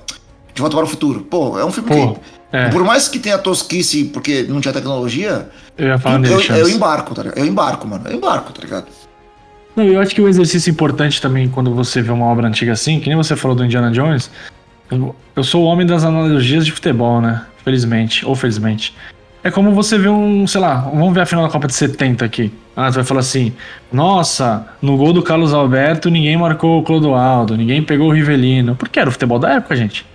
de 0.53 0.61
volta 0.61 0.75
para 0.75 0.85
o 0.85 0.87
futuro. 0.87 1.21
Pô, 1.21 1.57
é 1.57 1.65
um 1.65 1.71
filme 1.71 1.89
Pô, 1.89 2.13
que. 2.13 2.19
é. 2.55 2.69
Por 2.69 2.83
mais 2.83 3.07
que 3.07 3.17
tenha 3.17 3.37
tosquice, 3.39 4.03
porque 4.05 4.43
não 4.43 4.61
tinha 4.61 4.71
tecnologia, 4.73 5.49
Eu 5.77 5.87
ia 5.87 5.97
falar 5.97 6.23
eu, 6.23 6.33
eu, 6.33 6.39
Chance. 6.39 6.71
embarco, 6.71 7.15
tá 7.15 7.23
ligado? 7.23 7.39
Eu 7.39 7.45
embarco, 7.45 7.87
mano. 7.87 8.03
Eu 8.07 8.15
embarco, 8.15 8.53
tá 8.53 8.61
ligado? 8.61 8.85
Não, 9.75 9.83
eu 9.83 9.99
acho 9.99 10.13
que 10.13 10.21
o 10.21 10.27
exercício 10.29 10.69
importante 10.69 11.19
também 11.19 11.49
quando 11.49 11.73
você 11.73 11.99
vê 12.01 12.11
uma 12.11 12.25
obra 12.27 12.47
antiga 12.47 12.73
assim, 12.73 12.99
que 12.99 13.07
nem 13.09 13.17
você 13.17 13.35
falou 13.35 13.57
do 13.57 13.65
Indiana 13.65 13.89
Jones, 13.91 14.29
eu, 14.91 15.15
eu 15.35 15.43
sou 15.43 15.63
o 15.63 15.65
homem 15.65 15.85
das 15.85 16.03
analogias 16.03 16.65
de 16.65 16.71
futebol, 16.71 17.21
né? 17.21 17.45
Felizmente, 17.63 18.25
ou 18.25 18.35
felizmente. 18.35 18.93
É 19.43 19.51
como 19.51 19.71
você 19.71 19.97
vê 19.97 20.07
um, 20.07 20.47
sei 20.47 20.61
lá, 20.61 20.75
vamos 20.75 21.13
ver 21.13 21.21
a 21.21 21.25
final 21.25 21.45
da 21.45 21.51
Copa 21.51 21.67
de 21.67 21.73
70 21.73 22.23
aqui. 22.23 22.51
Ah, 22.75 22.89
você 22.89 22.99
vai 22.99 23.03
falar 23.03 23.19
assim: 23.19 23.53
nossa, 23.91 24.65
no 24.81 24.95
gol 24.95 25.11
do 25.11 25.21
Carlos 25.21 25.53
Alberto 25.53 26.09
ninguém 26.09 26.37
marcou 26.37 26.79
o 26.79 26.83
Clodoaldo, 26.83 27.57
ninguém 27.57 27.83
pegou 27.83 28.07
o 28.07 28.11
Rivelino. 28.11 28.75
Porque 28.75 28.99
era 28.99 29.09
o 29.09 29.11
futebol 29.11 29.39
da 29.39 29.53
época, 29.53 29.75
gente. 29.75 30.05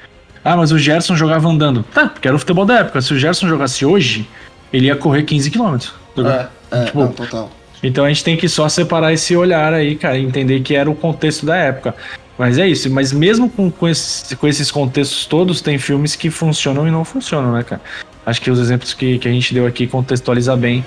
Ah, 0.43 0.57
mas 0.57 0.73
o 0.73 0.79
Gerson 0.79 1.15
jogava 1.15 1.47
andando. 1.49 1.83
Tá, 1.83 2.09
porque 2.09 2.27
era 2.27 2.37
o 2.37 2.39
futebol 2.41 2.65
da 2.65 2.79
época. 2.79 3.03
Se 3.03 3.13
o 3.13 3.19
Gerson 3.19 3.49
jogasse 3.49 3.85
hoje, 3.85 4.27
ele 4.73 4.87
ia 4.87 4.97
correr 4.97 5.25
15 5.25 5.51
km. 5.51 5.77
É, 6.19 6.47
é, 6.71 6.85
Tipo, 6.87 7.01
não, 7.01 7.13
total. 7.13 7.51
Então 7.83 8.05
a 8.05 8.09
gente 8.09 8.25
tem 8.25 8.37
que 8.37 8.49
só 8.49 8.69
separar 8.69 9.13
esse 9.13 9.37
olhar 9.37 9.73
aí, 9.73 9.95
cara, 9.95 10.17
e 10.17 10.25
entender 10.25 10.61
que 10.61 10.75
era 10.75 10.91
o 10.91 10.95
contexto 10.95 11.45
da 11.45 11.57
época. 11.57 11.95
Mas 12.39 12.57
é 12.57 12.69
isso, 12.69 12.89
mas 12.89 13.13
mesmo 13.13 13.51
com, 13.51 13.69
com, 13.69 13.89
esses, 13.89 14.33
com 14.35 14.47
esses 14.47 14.71
contextos 14.71 15.27
todos, 15.27 15.61
tem 15.61 15.77
filmes 15.77 16.15
que 16.15 16.31
funcionam 16.31 16.87
e 16.87 16.91
não 16.91 17.05
funcionam, 17.05 17.53
né, 17.53 17.65
cara? 17.65 17.81
Acho 18.25 18.41
que 18.41 18.51
os 18.51 18.61
exemplos 18.61 18.95
que, 18.95 19.19
que 19.19 19.27
a 19.27 19.33
gente 19.33 19.53
deu 19.53 19.67
aqui 19.67 19.87
contextualiza 19.87 20.55
bem 20.57 20.85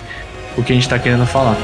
o 0.57 0.63
que 0.63 0.71
a 0.71 0.75
gente 0.75 0.87
tá 0.87 0.97
querendo 0.97 1.25
falar. 1.25 1.57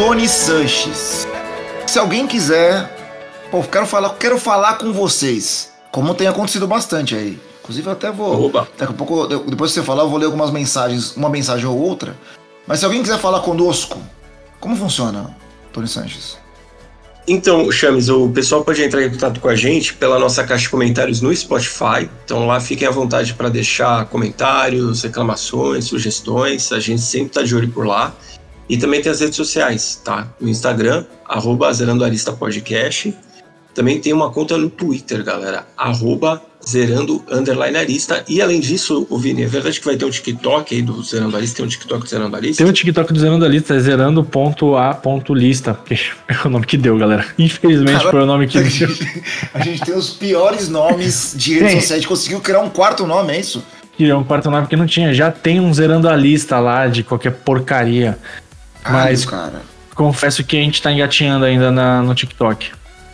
Tony 0.00 0.26
Sanches. 0.26 1.28
Se 1.86 1.98
alguém 1.98 2.26
quiser, 2.26 2.90
pô, 3.50 3.62
quero 3.62 3.84
falar, 3.84 4.08
quero 4.14 4.38
falar 4.38 4.78
com 4.78 4.94
vocês. 4.94 5.70
Como 5.92 6.14
tem 6.14 6.26
acontecido 6.26 6.66
bastante 6.66 7.14
aí. 7.14 7.38
Inclusive 7.60 7.86
eu 7.86 7.92
até 7.92 8.10
vou. 8.10 8.46
Oba. 8.46 8.66
Daqui 8.78 8.94
a 8.94 8.96
pouco, 8.96 9.26
depois 9.26 9.72
que 9.72 9.78
você 9.78 9.82
falar, 9.84 10.04
eu 10.04 10.08
vou 10.08 10.18
ler 10.18 10.24
algumas 10.24 10.50
mensagens, 10.50 11.14
uma 11.14 11.28
mensagem 11.28 11.66
ou 11.66 11.78
outra. 11.78 12.16
Mas 12.66 12.78
se 12.78 12.86
alguém 12.86 13.02
quiser 13.02 13.18
falar 13.18 13.40
conosco, 13.40 13.98
como 14.58 14.74
funciona, 14.74 15.36
Tony 15.70 15.86
Sanches? 15.86 16.38
Então, 17.28 17.70
Chames, 17.70 18.08
o 18.08 18.30
pessoal 18.30 18.64
pode 18.64 18.82
entrar 18.82 19.04
em 19.04 19.10
contato 19.10 19.38
com 19.38 19.48
a 19.48 19.54
gente 19.54 19.92
pela 19.92 20.18
nossa 20.18 20.42
caixa 20.44 20.62
de 20.62 20.70
comentários 20.70 21.20
no 21.20 21.36
Spotify. 21.36 22.08
Então 22.24 22.46
lá 22.46 22.58
fiquem 22.58 22.88
à 22.88 22.90
vontade 22.90 23.34
para 23.34 23.50
deixar 23.50 24.06
comentários, 24.06 25.02
reclamações, 25.02 25.84
sugestões. 25.84 26.72
A 26.72 26.80
gente 26.80 27.02
sempre 27.02 27.26
está 27.26 27.42
de 27.42 27.54
olho 27.54 27.68
por 27.68 27.86
lá. 27.86 28.14
E 28.70 28.76
também 28.76 29.02
tem 29.02 29.10
as 29.10 29.18
redes 29.18 29.34
sociais, 29.34 30.00
tá? 30.04 30.28
No 30.40 30.48
Instagram, 30.48 31.04
arroba 31.26 31.72
Zerando 31.72 32.04
Arista 32.04 32.30
Podcast. 32.30 33.12
Também 33.74 33.98
tem 33.98 34.12
uma 34.12 34.30
conta 34.30 34.56
no 34.56 34.70
Twitter, 34.70 35.24
galera, 35.24 35.66
arroba 35.76 36.40
Zerando 36.64 37.20
Underline 37.28 37.76
Arista. 37.76 38.22
E 38.28 38.40
além 38.40 38.60
disso, 38.60 39.08
o 39.10 39.18
Vini, 39.18 39.42
é 39.42 39.46
verdade 39.48 39.80
que 39.80 39.84
vai 39.86 39.96
ter 39.96 40.04
um 40.04 40.10
TikTok 40.10 40.72
aí 40.72 40.82
do 40.82 41.02
Zerando 41.02 41.36
Arista? 41.36 41.56
Tem 41.56 41.64
um 41.64 41.68
TikTok 41.68 42.04
do 42.04 42.08
Zerando 42.08 42.36
Arista? 42.36 42.62
Tem 42.62 42.70
o 42.70 42.72
TikTok 42.72 43.12
do 43.12 43.18
Zerando 43.18 43.44
a 43.44 43.48
Lista, 43.48 43.74
é 43.74 43.80
zerando.a.lista, 43.80 45.76
que 45.84 45.94
é 46.28 46.46
o 46.46 46.48
nome 46.48 46.64
que 46.64 46.76
deu, 46.76 46.96
galera. 46.96 47.26
Infelizmente 47.36 47.98
Cara, 47.98 48.10
foi 48.12 48.22
o 48.22 48.26
nome 48.26 48.46
que 48.46 48.56
a 48.56 48.60
deu. 48.60 48.70
gente, 48.70 49.24
a 49.52 49.64
gente 49.64 49.84
tem 49.84 49.96
os 49.96 50.10
piores 50.10 50.68
nomes 50.68 51.34
de 51.36 51.54
redes 51.54 51.72
sociais. 51.72 51.90
A 51.90 51.96
gente 51.96 52.06
conseguiu 52.08 52.40
criar 52.40 52.60
um 52.60 52.70
quarto 52.70 53.04
nome, 53.04 53.32
é 53.32 53.40
isso? 53.40 53.64
É 53.98 54.14
um 54.14 54.22
quarto 54.22 54.48
nome 54.48 54.68
que 54.68 54.76
não 54.76 54.86
tinha. 54.86 55.12
Já 55.12 55.32
tem 55.32 55.58
um 55.58 55.74
Zerando 55.74 56.08
a 56.08 56.14
Lista 56.14 56.60
lá 56.60 56.86
de 56.86 57.02
qualquer 57.02 57.32
porcaria. 57.32 58.16
Mas 58.88 59.24
cara. 59.24 59.62
confesso 59.94 60.42
que 60.44 60.56
a 60.56 60.60
gente 60.60 60.80
tá 60.80 60.90
engatinhando 60.92 61.44
ainda 61.44 61.70
na- 61.70 62.02
no 62.02 62.14
TikTok. 62.14 62.70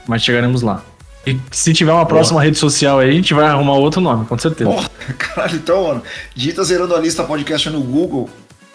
Mas 0.07 0.23
chegaremos 0.23 0.63
lá. 0.63 0.83
E 1.27 1.37
se 1.51 1.73
tiver 1.73 1.93
uma 1.93 2.07
próxima 2.07 2.41
rede 2.41 2.57
social 2.57 3.01
aí, 3.01 3.11
a 3.11 3.13
gente 3.13 3.35
vai 3.35 3.47
arrumar 3.47 3.73
outro 3.75 4.01
nome, 4.01 4.25
com 4.27 4.39
certeza. 4.39 4.71
Porra, 4.71 4.89
caralho, 5.19 5.57
então, 5.57 5.89
mano, 5.89 6.03
digita 6.35 6.63
Zerando 6.63 6.95
a 6.95 7.01
Lista 7.01 7.25
Podcast 7.25 7.69
no 7.69 7.81
Google, 7.81 8.31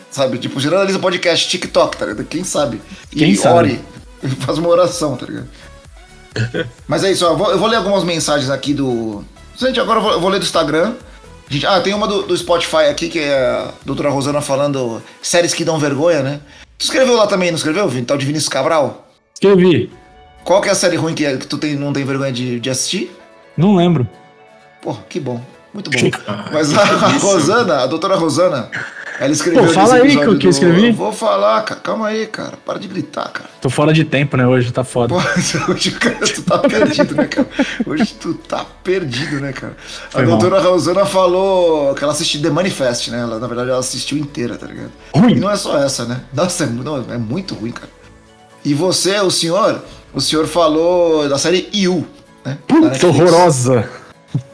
sabe? 0.09 0.37
Tipo, 0.37 0.59
Zerando 0.59 0.81
a 0.81 0.85
Lista 0.85 0.99
Podcast 0.99 1.47
TikTok, 1.47 1.95
tá 1.95 2.05
ligado? 2.07 2.25
Quem 2.25 2.43
sabe? 2.43 2.81
E 3.09 3.15
Quem 3.15 3.35
sabe? 3.35 3.55
ore, 3.57 3.81
faz 4.41 4.57
uma 4.57 4.67
oração, 4.67 5.15
tá 5.15 5.25
ligado? 5.25 5.47
Mas 6.85 7.05
é 7.05 7.11
isso, 7.11 7.25
ó, 7.25 7.31
eu 7.51 7.57
vou, 7.57 7.67
ler 7.67 7.77
algumas 7.77 8.03
mensagens 8.03 8.49
aqui 8.49 8.73
do... 8.73 9.23
Gente, 9.57 9.79
agora 9.79 9.99
eu 9.99 10.03
vou, 10.03 10.11
eu 10.11 10.19
vou 10.19 10.29
ler 10.29 10.39
do 10.39 10.43
Instagram. 10.43 10.93
Gente, 11.49 11.65
ah, 11.65 11.79
tem 11.79 11.93
uma 11.93 12.07
do, 12.07 12.23
do 12.23 12.37
Spotify 12.37 12.87
aqui, 12.89 13.07
que 13.09 13.19
é 13.19 13.33
a 13.33 13.71
doutora 13.85 14.09
Rosana 14.09 14.41
falando 14.41 15.01
séries 15.21 15.53
que 15.53 15.63
dão 15.65 15.77
vergonha, 15.79 16.21
né? 16.21 16.39
Tu 16.82 16.86
escreveu 16.86 17.15
lá 17.15 17.27
também, 17.27 17.51
não 17.51 17.57
escreveu, 17.57 17.88
Vini? 17.88 18.07
Tal 18.07 18.17
de 18.17 18.25
Vinícius 18.25 18.49
Cabral? 18.49 19.07
Escrevi. 19.36 19.91
Qual 20.43 20.59
que 20.59 20.67
é 20.67 20.71
a 20.71 20.75
série 20.75 20.97
ruim 20.97 21.13
que, 21.13 21.38
que 21.38 21.45
tu 21.45 21.59
tem, 21.59 21.75
não 21.75 21.93
tem 21.93 22.03
vergonha 22.03 22.32
de, 22.32 22.59
de 22.59 22.69
assistir? 22.71 23.15
Não 23.55 23.75
lembro. 23.75 24.09
Porra, 24.82 25.03
que 25.07 25.19
bom. 25.19 25.39
Muito 25.71 25.91
bom. 25.91 25.97
Mas 26.51 26.75
a, 26.75 26.82
a 26.82 27.07
Rosana, 27.19 27.84
a 27.84 27.86
doutora 27.86 28.15
Rosana, 28.15 28.71
ela 29.22 29.32
escreveu. 29.32 29.65
Pô, 29.65 29.69
fala 29.74 29.95
aí 29.95 30.17
que 30.17 30.24
eu- 30.24 30.38
do- 30.38 30.49
escrevi. 30.49 30.88
Eu 30.88 30.93
vou 30.93 31.13
falar, 31.13 31.61
cara. 31.63 31.80
Calma 31.80 32.07
aí, 32.07 32.26
cara. 32.28 32.53
Para 32.65 32.80
de 32.80 32.88
gritar, 32.88 33.30
cara. 33.32 33.49
Tô 33.61 33.69
fora 33.69 33.93
de 33.93 34.03
tempo, 34.03 34.36
né? 34.36 34.47
Hoje 34.47 34.72
tá 34.72 34.84
foda. 34.84 35.13
Pô, 35.13 35.22
hoje, 35.72 35.91
cara, 35.91 36.15
tu 36.19 36.41
tá 36.43 36.57
perdido, 36.59 37.15
né, 37.15 37.26
cara? 37.28 37.47
Hoje 37.86 38.13
tu 38.19 38.34
tá 38.34 38.65
perdido, 38.84 39.39
né, 39.39 39.53
cara? 39.53 39.76
Foi 40.09 40.24
a 40.24 40.28
mal. 40.28 40.38
doutora 40.39 40.61
Rosana 40.61 41.05
falou 41.05 41.93
que 41.93 42.03
ela 42.03 42.13
assistiu 42.13 42.41
The 42.41 42.49
Manifest, 42.49 43.09
né? 43.11 43.19
Ela, 43.22 43.39
na 43.39 43.47
verdade, 43.47 43.69
ela 43.69 43.80
assistiu 43.80 44.17
inteira, 44.17 44.57
tá 44.57 44.65
ligado? 44.65 44.91
Ruim. 45.15 45.34
E 45.34 45.39
não 45.39 45.49
é 45.49 45.55
só 45.55 45.78
essa, 45.78 46.05
né? 46.05 46.22
Nossa, 46.34 46.63
é, 46.63 46.67
não, 46.67 46.97
é 47.11 47.17
muito 47.17 47.53
ruim, 47.55 47.72
cara. 47.72 47.89
E 48.65 48.74
você, 48.74 49.19
o 49.19 49.32
senhor, 49.32 49.84
o 50.13 50.19
senhor 50.22 50.47
falou 50.47 51.28
da 51.30 51.38
série 51.38 51.69
You, 51.74 52.07
né? 52.45 52.57
Puta, 52.67 53.07
horrorosa. 53.07 53.89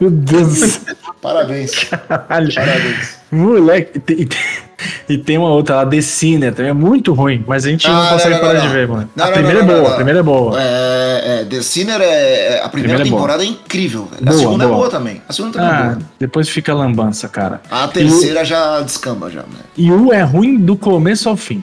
Meu 0.00 0.10
Deus. 0.10 0.80
Parabéns. 1.22 1.84
Caralho. 1.84 2.54
Parabéns. 2.54 3.17
Moleque, 3.30 3.98
e 3.98 4.00
tem, 4.00 4.28
e 5.08 5.18
tem- 5.18 5.36
uma 5.38 5.50
outra, 5.50 5.80
a 5.82 5.86
The 5.86 6.00
Sinner, 6.00 6.54
também 6.54 6.70
é 6.70 6.74
muito 6.74 7.12
ruim, 7.12 7.44
mas 7.46 7.66
a 7.66 7.68
gente 7.70 7.86
não, 7.86 8.00
Ah, 8.00 8.08
consegue 8.10 8.34
não, 8.34 8.40
parar 8.40 8.54
não, 8.54 8.60
de 8.60 8.66
não. 8.68 8.72
ver, 8.74 8.88
mano. 8.88 9.10
Não, 9.14 9.24
a 9.24 9.26
não, 9.26 9.34
primeira 9.34 9.60
não, 9.60 9.66
não, 9.66 9.74
é 9.74 9.76
boa, 9.76 9.84
não. 9.88 9.92
a 9.92 9.96
primeira 9.96 10.20
é 10.20 10.22
boa. 10.22 10.60
É, 10.62 11.22
é, 11.40 11.44
The 11.44 11.62
Sinner 11.62 12.00
é. 12.00 12.60
A 12.62 12.68
primeira 12.68 12.70
Primeira 12.70 12.94
é 12.94 12.96
boa. 13.04 13.04
temporada 13.20 13.42
é 13.42 13.46
incrível, 13.46 14.06
velho. 14.06 14.22
A 14.22 14.30
Boa, 14.30 14.38
segunda 14.38 14.64
é 14.64 14.66
boa. 14.66 14.78
boa 14.78 14.90
também. 14.90 15.22
A 15.28 15.32
segunda 15.32 15.58
também 15.58 15.68
é 15.68 15.72
Ah, 15.78 15.84
boa. 15.90 15.98
depois 16.18 16.48
fica 16.48 16.72
lambança, 16.74 17.28
cara. 17.28 17.60
A 17.70 17.86
terceira 17.88 18.44
já 18.44 18.80
descamba 18.80 19.30
já, 19.30 19.40
né? 19.42 19.60
E 19.76 19.90
o 19.92 20.12
é 20.12 20.22
ruim 20.22 20.56
do 20.56 20.76
começo 20.76 21.28
ao 21.28 21.36
fim. 21.36 21.62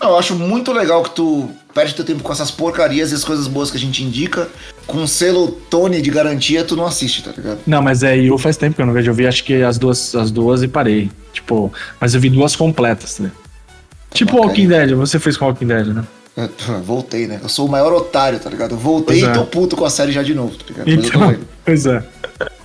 Não, 0.00 0.10
eu 0.10 0.18
acho 0.18 0.34
muito 0.34 0.72
legal 0.72 1.02
que 1.02 1.10
tu 1.10 1.50
perde 1.74 1.94
teu 1.94 2.04
tempo 2.04 2.22
com 2.22 2.32
essas 2.32 2.50
porcarias 2.50 3.12
e 3.12 3.14
as 3.14 3.24
coisas 3.24 3.46
boas 3.46 3.70
que 3.70 3.76
a 3.76 3.80
gente 3.80 4.02
indica. 4.02 4.48
Com 4.86 5.06
selo 5.06 5.48
Tony 5.70 6.02
de 6.02 6.10
garantia, 6.10 6.64
tu 6.64 6.74
não 6.74 6.84
assiste, 6.86 7.22
tá 7.22 7.30
ligado? 7.36 7.60
Não, 7.66 7.80
mas 7.80 8.02
é, 8.02 8.18
eu 8.18 8.36
faz 8.38 8.56
tempo 8.56 8.74
que 8.76 8.82
eu 8.82 8.86
não 8.86 8.92
vejo. 8.92 9.10
Eu 9.10 9.14
vi 9.14 9.26
acho 9.26 9.44
que 9.44 9.62
as 9.62 9.78
duas, 9.78 10.14
as 10.14 10.30
duas 10.30 10.62
e 10.62 10.68
parei. 10.68 11.10
Tipo, 11.32 11.72
mas 12.00 12.14
eu 12.14 12.20
vi 12.20 12.28
duas 12.28 12.56
completas, 12.56 13.18
né? 13.20 13.30
Tipo 14.12 14.32
bacana. 14.32 14.48
Walking 14.48 14.68
Dead, 14.68 14.90
você 14.94 15.18
fez 15.20 15.36
com 15.36 15.44
Walking 15.46 15.66
Dead, 15.68 15.86
né? 15.86 16.04
Eu 16.36 16.48
tô- 16.48 16.78
voltei, 16.80 17.26
né? 17.26 17.38
Eu 17.42 17.48
sou 17.48 17.66
o 17.66 17.70
maior 17.70 17.92
otário, 17.92 18.40
tá 18.40 18.50
ligado? 18.50 18.72
Eu 18.72 18.78
voltei 18.78 19.20
Pois 19.20 19.28
e 19.28 19.30
é. 19.30 19.32
tô 19.38 19.44
puto 19.46 19.76
com 19.76 19.84
a 19.84 19.90
série 19.90 20.10
já 20.10 20.22
de 20.22 20.34
novo, 20.34 20.56
tá 20.56 20.64
ligado? 20.68 20.90
Então, 20.90 21.36
pois 21.64 21.86
é. 21.86 22.02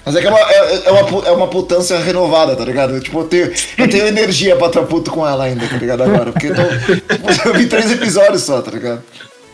Mas 0.05 0.15
é 0.15 0.21
que 0.21 0.27
é 0.27 0.29
uma, 0.29 0.39
é, 0.39 0.81
é 0.85 0.91
uma, 0.91 1.27
é 1.27 1.31
uma 1.31 1.47
putância 1.47 1.97
renovada, 1.97 2.55
tá 2.55 2.63
ligado? 2.63 2.99
Tipo, 3.01 3.21
eu 3.21 3.23
tenho, 3.27 3.51
eu 3.77 3.89
tenho 3.89 4.05
energia 4.07 4.55
pra 4.55 4.67
estar 4.67 4.83
puto 4.83 5.09
com 5.11 5.27
ela 5.27 5.45
ainda, 5.45 5.67
tá 5.67 5.77
ligado? 5.77 6.03
Agora. 6.03 6.31
Porque 6.31 6.47
eu, 6.47 6.55
tô, 6.55 6.61
tipo, 7.33 7.47
eu 7.49 7.53
vi 7.55 7.65
três 7.67 7.91
episódios 7.91 8.43
só, 8.43 8.61
tá 8.61 8.69
ligado? 8.71 9.01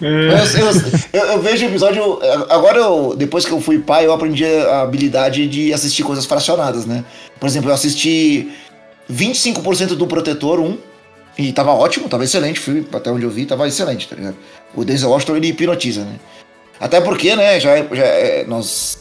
Mas 0.02 0.56
Eu, 0.56 0.66
eu, 1.14 1.26
eu- 1.34 1.42
vejo 1.42 1.66
episódio. 1.66 2.20
Agora, 2.50 2.80
eu, 2.80 3.14
depois 3.16 3.46
que 3.46 3.52
eu 3.52 3.62
fui 3.62 3.80
pai, 3.80 4.06
eu 4.06 4.12
aprendi 4.14 4.44
a 4.46 4.82
habilidade 4.82 5.48
de 5.48 5.72
assistir 5.74 6.04
coisas 6.04 6.26
fracionadas, 6.26 6.86
né? 6.86 7.06
Por 7.40 7.48
exemplo, 7.48 7.70
eu 7.70 7.74
assisti 7.76 8.52
25% 9.12 9.96
do 9.96 10.08
Protetor 10.08 10.60
1. 10.60 10.78
E 11.38 11.54
tava 11.54 11.72
ótimo, 11.72 12.10
tava 12.10 12.24
excelente. 12.26 12.60
Fui 12.60 12.86
até 12.92 13.10
onde 13.10 13.24
eu 13.24 13.30
vi, 13.30 13.46
tava 13.46 13.68
excelente, 13.68 14.08
tá 14.08 14.16
ligado? 14.16 14.36
O 14.76 14.84
Denzel 14.84 15.10
Washington 15.10 15.38
ele 15.38 15.48
hipnotiza, 15.48 16.02
né? 16.02 16.16
Até 16.80 17.00
porque, 17.00 17.36
né, 17.36 17.60
já, 17.60 17.78
é- 17.78 17.88
já 17.94 18.04
é- 18.04 18.46
nós 18.48 18.98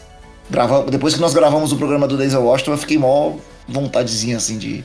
gravamos. 0.51 0.91
Depois 0.91 1.15
que 1.15 1.21
nós 1.21 1.33
gravamos 1.35 1.73
o 1.73 1.77
programa 1.77 2.07
do 2.07 2.17
Denzel 2.17 2.43
Washington, 2.43 2.73
eu 2.73 2.79
fiquei 2.79 2.99
mó 2.99 3.33
vontadezinha 3.69 4.37
assim 4.37 4.59
de, 4.59 4.85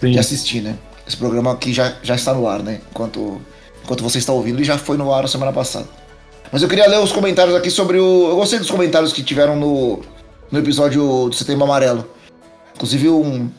de 0.00 0.18
assistir, 0.18 0.60
né? 0.62 0.76
Esse 1.06 1.16
programa 1.16 1.52
aqui 1.52 1.72
já, 1.72 1.94
já 2.02 2.14
está 2.14 2.32
no 2.32 2.46
ar, 2.46 2.62
né? 2.62 2.80
Enquanto, 2.90 3.40
enquanto 3.84 4.02
você 4.02 4.18
está 4.18 4.32
ouvindo, 4.32 4.56
ele 4.56 4.64
já 4.64 4.78
foi 4.78 4.96
no 4.96 5.12
ar 5.12 5.24
a 5.24 5.28
semana 5.28 5.52
passada. 5.52 5.86
Mas 6.50 6.62
eu 6.62 6.68
queria 6.68 6.86
ler 6.86 6.98
os 7.00 7.12
comentários 7.12 7.54
aqui 7.56 7.70
sobre 7.70 7.98
o. 7.98 8.28
Eu 8.30 8.36
gostei 8.36 8.58
dos 8.58 8.70
comentários 8.70 9.12
que 9.12 9.22
tiveram 9.22 9.56
no, 9.56 10.00
no 10.50 10.58
episódio 10.58 11.28
do 11.28 11.34
Setembro 11.34 11.64
Amarelo. 11.64 12.06
Inclusive, 12.74 13.08
um, 13.08 13.50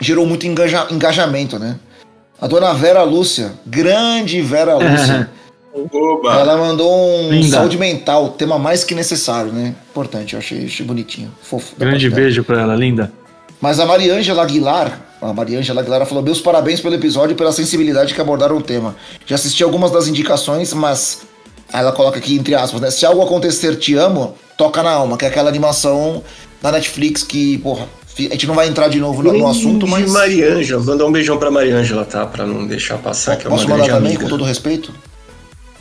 gerou 0.00 0.26
muito 0.26 0.46
engaja- 0.46 0.86
engajamento, 0.90 1.58
né? 1.58 1.78
A 2.40 2.46
dona 2.46 2.72
Vera 2.74 3.02
Lúcia, 3.02 3.54
grande 3.66 4.42
Vera 4.42 4.74
Lúcia, 4.76 5.30
Oba! 5.92 6.34
ela 6.40 6.56
mandou 6.56 6.90
um 6.92 7.30
Linda. 7.30 7.56
saúde 7.58 7.76
mental, 7.76 8.30
tema 8.30 8.58
mais 8.58 8.82
que 8.84 8.94
necessário, 8.94 9.52
né? 9.52 9.74
Importante, 9.90 10.34
eu 10.34 10.38
achei, 10.38 10.64
achei 10.66 10.84
bonitinho, 10.86 11.30
fofo. 11.42 11.74
Grande 11.78 12.08
beijo 12.08 12.42
pra 12.44 12.60
ela, 12.62 12.74
linda. 12.74 13.12
Mas 13.60 13.80
a 13.80 13.86
Mariângela 13.86 14.42
Aguilar, 14.42 15.00
A 15.20 15.32
Mariângela 15.32 15.80
Aguilar 15.80 16.04
falou: 16.06 16.22
Meus 16.22 16.40
parabéns 16.40 16.80
pelo 16.80 16.94
episódio 16.94 17.32
e 17.32 17.36
pela 17.36 17.52
sensibilidade 17.52 18.14
que 18.14 18.20
abordaram 18.20 18.56
o 18.56 18.62
tema. 18.62 18.94
Já 19.24 19.34
assisti 19.36 19.64
algumas 19.64 19.90
das 19.90 20.06
indicações, 20.08 20.72
mas. 20.72 21.22
Ela 21.72 21.90
coloca 21.90 22.18
aqui 22.18 22.36
entre 22.36 22.54
aspas, 22.54 22.80
né? 22.80 22.90
Se 22.90 23.04
algo 23.04 23.22
acontecer, 23.22 23.74
te 23.76 23.94
amo, 23.96 24.34
toca 24.56 24.82
na 24.84 24.90
alma, 24.92 25.16
que 25.16 25.24
é 25.24 25.28
aquela 25.28 25.48
animação 25.48 26.22
da 26.62 26.70
Netflix 26.70 27.24
que, 27.24 27.58
porra, 27.58 27.88
a 28.18 28.22
gente 28.22 28.46
não 28.46 28.54
vai 28.54 28.68
entrar 28.68 28.88
de 28.88 29.00
novo 29.00 29.20
no, 29.22 29.32
no 29.32 29.48
assunto, 29.48 29.86
mas. 29.86 30.10
Mariângela, 30.12 30.82
mandar 30.84 31.06
um 31.06 31.12
beijão 31.12 31.38
pra 31.38 31.50
Mariângela, 31.50 32.04
tá? 32.04 32.24
Pra 32.26 32.46
não 32.46 32.66
deixar 32.66 32.98
passar, 32.98 33.36
que 33.36 33.46
é 33.46 33.48
uma 33.48 33.56
Posso 33.56 33.66
grande 33.66 33.82
mandar 33.82 33.94
também, 33.94 34.10
amiga. 34.12 34.24
com 34.24 34.28
todo 34.30 34.44
respeito? 34.44 34.92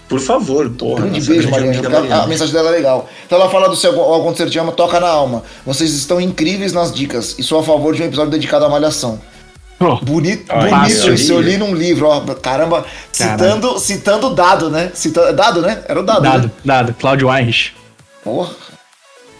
Por 0.08 0.20
favor, 0.20 0.70
porra. 0.70 1.01
Grande 1.01 1.20
nossa 1.20 1.32
beijo, 1.32 1.47
grande 1.49 1.66
Mariana. 1.66 1.82
porque 1.82 1.95
a- 1.95 1.97
A 1.97 2.01
Mariana. 2.01 2.28
mensagem 2.28 2.53
dela 2.53 2.70
é 2.70 2.72
legal. 2.74 3.10
Então 3.26 3.39
ela 3.39 3.49
fala 3.49 3.68
do 3.68 3.76
seu 3.76 3.99
ao 3.99 4.22
acontecer 4.22 4.49
te 4.49 4.60
ama, 4.60 4.72
toca 4.72 4.99
na 4.99 5.08
alma. 5.08 5.41
Vocês 5.66 5.93
estão 5.93 6.22
incríveis 6.22 6.74
nas 6.74 6.93
dicas 6.93 7.36
e 7.39 7.43
sou 7.43 7.60
a 7.60 7.64
favor 7.64 7.95
de 7.95 8.03
um 8.03 8.06
episódio 8.06 8.32
dedicado 8.32 8.66
à 8.66 8.70
malhação. 8.70 9.20
Bonito, 10.03 10.45
Ai, 10.49 10.70
bonito 10.70 11.14
isso. 11.14 11.34
Eu 11.34 11.41
li 11.41 11.58
num 11.58 11.76
livro, 11.76 12.08
ó. 12.08 12.22
Caramba, 12.36 12.86
citando, 13.12 13.78
citando 13.80 14.30
dado, 14.34 14.70
né? 14.70 14.91
Cita, 14.93 15.34
dado, 15.34 15.62
né? 15.62 15.84
Era 15.88 15.99
o 15.99 16.03
dado. 16.03 16.22
dado, 16.22 16.43
Né? 16.45 16.51
dado. 16.64 16.93
Claudio 16.93 17.30
Heinrich. 17.36 17.74
Porra. 18.24 18.51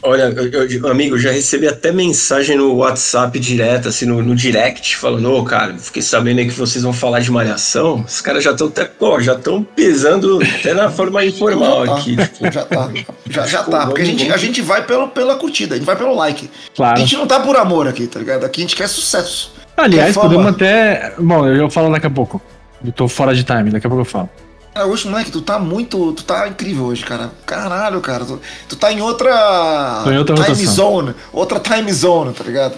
Olha, 0.06 0.24
eu, 0.36 0.68
eu- 0.68 0.88
amigo, 0.88 1.16
eu 1.16 1.20
já 1.20 1.32
recebi 1.32 1.68
até 1.68 1.92
mensagem 1.92 2.56
no 2.56 2.76
WhatsApp 2.76 3.40
direto, 3.40 3.90
assim, 3.90 4.06
no, 4.06 4.22
no 4.22 4.36
direct, 4.36 4.96
falando, 4.98 5.32
ô, 5.32 5.44
cara, 5.44 5.76
fiquei 5.78 6.02
sabendo 6.02 6.40
aí 6.40 6.46
que 6.48 6.54
vocês 6.54 6.84
vão 6.84 6.94
falar 6.94 7.20
de 7.22 7.32
malhação. 7.32 8.04
Os 8.08 8.22
caras 8.22 8.44
já 8.44 8.52
estão 8.52 8.68
até, 8.68 8.86
pô, 8.86 9.20
já 9.20 9.34
estão 9.34 9.64
pesando 9.64 10.40
até 10.60 10.74
na 10.74 10.90
forma 10.92 11.26
informal 11.26 11.86
Já 11.86 11.92
tá, 11.94 12.00
aqui. 12.00 12.16
Tipo, 12.16 12.52
já 12.52 12.66
tá. 12.66 12.90
Já, 13.30 13.48
já 13.48 13.64
Pô, 13.64 13.72
tá. 13.72 13.88
Porque 13.88 14.02
a 14.04 14.06
gente, 14.06 14.32
a 14.32 14.38
gente 14.38 14.62
vai 14.62 14.86
pelo, 14.86 15.08
pela 15.08 15.36
curtida, 15.36 15.76
a 15.76 15.78
gente 15.78 15.86
vai 15.86 15.96
pelo 15.96 16.16
like. 16.16 16.50
Claro. 16.76 16.98
A 16.98 17.00
gente 17.00 17.16
não 17.16 17.26
tá 17.26 17.40
por 17.40 17.56
amor 17.56 17.88
aqui, 17.88 18.06
tá 18.08 18.20
ligado? 18.20 18.46
Aqui 18.46 18.62
a 18.62 18.64
gente 18.64 18.76
quer 18.76 18.88
sucesso. 18.88 19.54
Aliás, 19.76 20.16
Quer 20.16 20.22
podemos 20.22 20.46
até. 20.46 21.14
Bom, 21.18 21.48
eu 21.48 21.70
falo 21.70 21.92
daqui 21.92 22.08
a 22.08 22.12
pouco. 22.12 22.42
Eu 22.86 22.92
tô 22.92 23.08
fora 23.08 23.34
de 23.34 23.44
time, 23.44 23.72
daqui 23.72 23.88
a 23.88 23.90
pouco 23.90 24.02
eu 24.02 24.06
falo. 24.06 24.30
É, 24.76 24.84
hoje, 24.84 25.08
moleque, 25.08 25.32
tu 25.32 25.42
tá 25.42 25.58
muito. 25.58 26.12
Tu 26.14 26.24
tá 26.26 26.48
incrível 26.50 26.86
hoje, 26.86 27.04
cara. 27.06 27.32
Caralho, 27.46 28.02
cara. 28.02 28.26
Tu, 28.26 28.40
tu 28.70 28.76
tá 28.76 28.92
em 28.92 29.00
outra. 29.02 30.02
Tô 30.04 30.12
em 30.12 30.18
outra 30.18 30.36
time 30.36 30.48
rotação. 30.50 30.74
zone. 30.74 31.16
Outra 31.32 31.60
time 31.62 31.94
zone, 31.94 32.34
tá 32.34 32.44
ligado? 32.44 32.76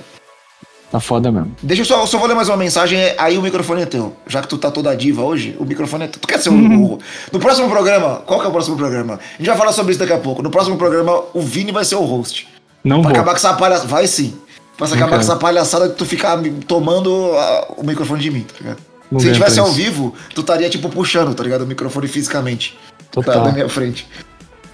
Tá 0.91 0.99
foda 0.99 1.31
mesmo. 1.31 1.53
Deixa 1.61 1.81
eu 1.81 1.85
só, 1.85 1.99
eu 2.01 2.07
só 2.07 2.17
vou 2.19 2.27
ler 2.27 2.35
mais 2.35 2.47
uma 2.47 2.55
mensagem, 2.55 2.99
aí 3.17 3.37
o 3.37 3.41
microfone 3.41 3.81
é 3.81 3.85
teu. 3.85 4.15
Já 4.27 4.41
que 4.41 4.47
tu 4.47 4.57
tá 4.57 4.69
toda 4.71 4.95
diva 4.95 5.21
hoje, 5.23 5.55
o 5.59 5.65
microfone 5.65 6.05
é 6.05 6.07
teu. 6.07 6.21
Tu 6.21 6.27
quer 6.27 6.39
ser 6.39 6.49
o. 6.49 6.53
Uhum. 6.53 6.83
o- 6.93 6.99
No 7.33 7.39
próximo 7.39 7.67
programa, 7.69 8.21
qual 8.25 8.39
que 8.39 8.45
é 8.45 8.49
o 8.49 8.51
próximo 8.51 8.77
programa? 8.77 9.15
A 9.15 9.37
gente 9.37 9.47
vai 9.47 9.57
falar 9.57 9.73
sobre 9.73 9.91
isso 9.91 9.99
daqui 9.99 10.13
a 10.13 10.17
pouco. 10.19 10.41
No 10.43 10.51
próximo 10.51 10.77
programa, 10.77 11.23
o 11.33 11.41
Vini 11.41 11.71
vai 11.71 11.83
ser 11.83 11.95
o 11.95 12.05
host. 12.05 12.47
Não 12.83 13.01
Pra 13.01 13.09
vou. 13.09 13.17
acabar 13.19 13.31
com 13.31 13.37
essa 13.37 13.53
palhaçada. 13.55 13.87
Vai 13.89 14.05
sim. 14.07 14.33
Pra 14.77 14.85
acabar 14.85 15.01
com 15.05 15.09
quero. 15.09 15.21
essa 15.21 15.35
palhaçada 15.35 15.89
de 15.89 15.95
tu 15.95 16.05
ficar 16.05 16.37
tomando 16.67 17.31
ah, 17.35 17.73
o 17.75 17.83
microfone 17.83 18.21
de 18.21 18.29
mim, 18.29 18.41
tá 18.41 18.53
ligado? 18.61 18.77
Não 19.11 19.19
Se 19.19 19.31
tivesse 19.31 19.59
ao 19.59 19.71
vivo, 19.71 20.13
tu 20.35 20.41
estaria, 20.41 20.69
tipo, 20.69 20.89
puxando, 20.89 21.33
tá 21.33 21.43
ligado? 21.43 21.61
O 21.61 21.67
microfone 21.67 22.07
fisicamente. 22.07 22.77
Total. 23.11 23.35
Tá 23.35 23.43
na 23.45 23.51
minha 23.51 23.69
frente. 23.69 24.07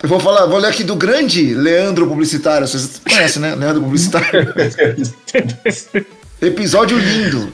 Eu 0.02 0.10
vou 0.10 0.20
falar, 0.20 0.46
vou 0.48 0.60
ler 0.60 0.68
aqui 0.68 0.84
do 0.84 0.96
grande 0.96 1.54
Leandro 1.54 2.08
Publicitário. 2.08 2.68
Vocês 2.68 3.02
conhecem, 3.08 3.42
né? 3.42 3.56
Leandro 3.56 3.82
Publicitário. 3.82 4.54
Episódio 6.42 6.98
lindo. 6.98 7.54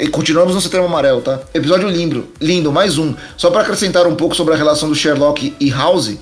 E 0.00 0.08
continuamos 0.08 0.54
no 0.54 0.60
Setembro 0.60 0.86
Amarelo, 0.86 1.20
tá? 1.20 1.40
Episódio 1.52 1.88
lindo, 1.88 2.26
lindo, 2.40 2.72
mais 2.72 2.96
um. 2.96 3.14
Só 3.36 3.50
pra 3.50 3.60
acrescentar 3.60 4.06
um 4.06 4.16
pouco 4.16 4.34
sobre 4.34 4.54
a 4.54 4.56
relação 4.56 4.88
do 4.88 4.94
Sherlock 4.94 5.54
e 5.60 5.70
House, 5.70 6.16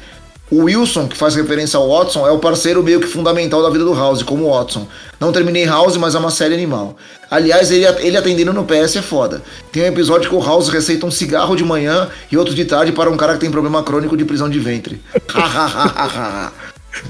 o 0.52 0.64
Wilson, 0.64 1.08
que 1.08 1.16
faz 1.16 1.34
referência 1.34 1.78
ao 1.78 1.88
Watson, 1.88 2.26
é 2.26 2.30
o 2.30 2.38
parceiro 2.38 2.82
meio 2.82 3.00
que 3.00 3.06
fundamental 3.06 3.62
da 3.62 3.70
vida 3.70 3.84
do 3.84 3.94
House, 3.94 4.22
como 4.22 4.44
o 4.44 4.50
Watson. 4.50 4.86
Não 5.18 5.32
terminei 5.32 5.64
House, 5.64 5.96
mas 5.96 6.14
é 6.14 6.18
uma 6.18 6.30
série 6.30 6.52
animal. 6.52 6.94
Aliás, 7.30 7.70
ele, 7.70 7.86
ele 8.06 8.18
atendendo 8.18 8.52
no 8.52 8.62
PS 8.62 8.96
é 8.96 9.02
foda. 9.02 9.40
Tem 9.72 9.82
um 9.82 9.86
episódio 9.86 10.28
que 10.28 10.36
o 10.36 10.44
House 10.44 10.68
receita 10.68 11.06
um 11.06 11.10
cigarro 11.10 11.56
de 11.56 11.64
manhã 11.64 12.06
e 12.30 12.36
outro 12.36 12.54
de 12.54 12.66
tarde 12.66 12.92
para 12.92 13.08
um 13.08 13.16
cara 13.16 13.32
que 13.32 13.40
tem 13.40 13.50
problema 13.50 13.82
crônico 13.82 14.14
de 14.14 14.26
prisão 14.26 14.50
de 14.50 14.58
ventre. 14.58 15.00
Hahaha. 15.26 16.52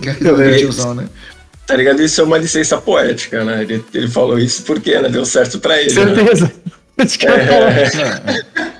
Que 0.01 0.11
é 0.11 0.59
tiozão, 0.59 0.95
né? 0.95 1.09
tá 1.66 1.74
ligado? 1.74 2.01
Isso 2.01 2.20
é 2.20 2.24
uma 2.24 2.38
licença 2.38 2.78
poética, 2.78 3.43
né? 3.43 3.62
Ele, 3.62 3.84
ele 3.93 4.09
falou 4.09 4.38
isso 4.38 4.62
porque, 4.62 4.97
né? 5.01 5.09
Deu 5.09 5.24
certo 5.24 5.59
pra 5.59 5.82
ele. 5.82 5.93
né? 5.93 6.14
Certeza. 6.14 6.53
Cara 7.18 7.43
É. 7.43 8.72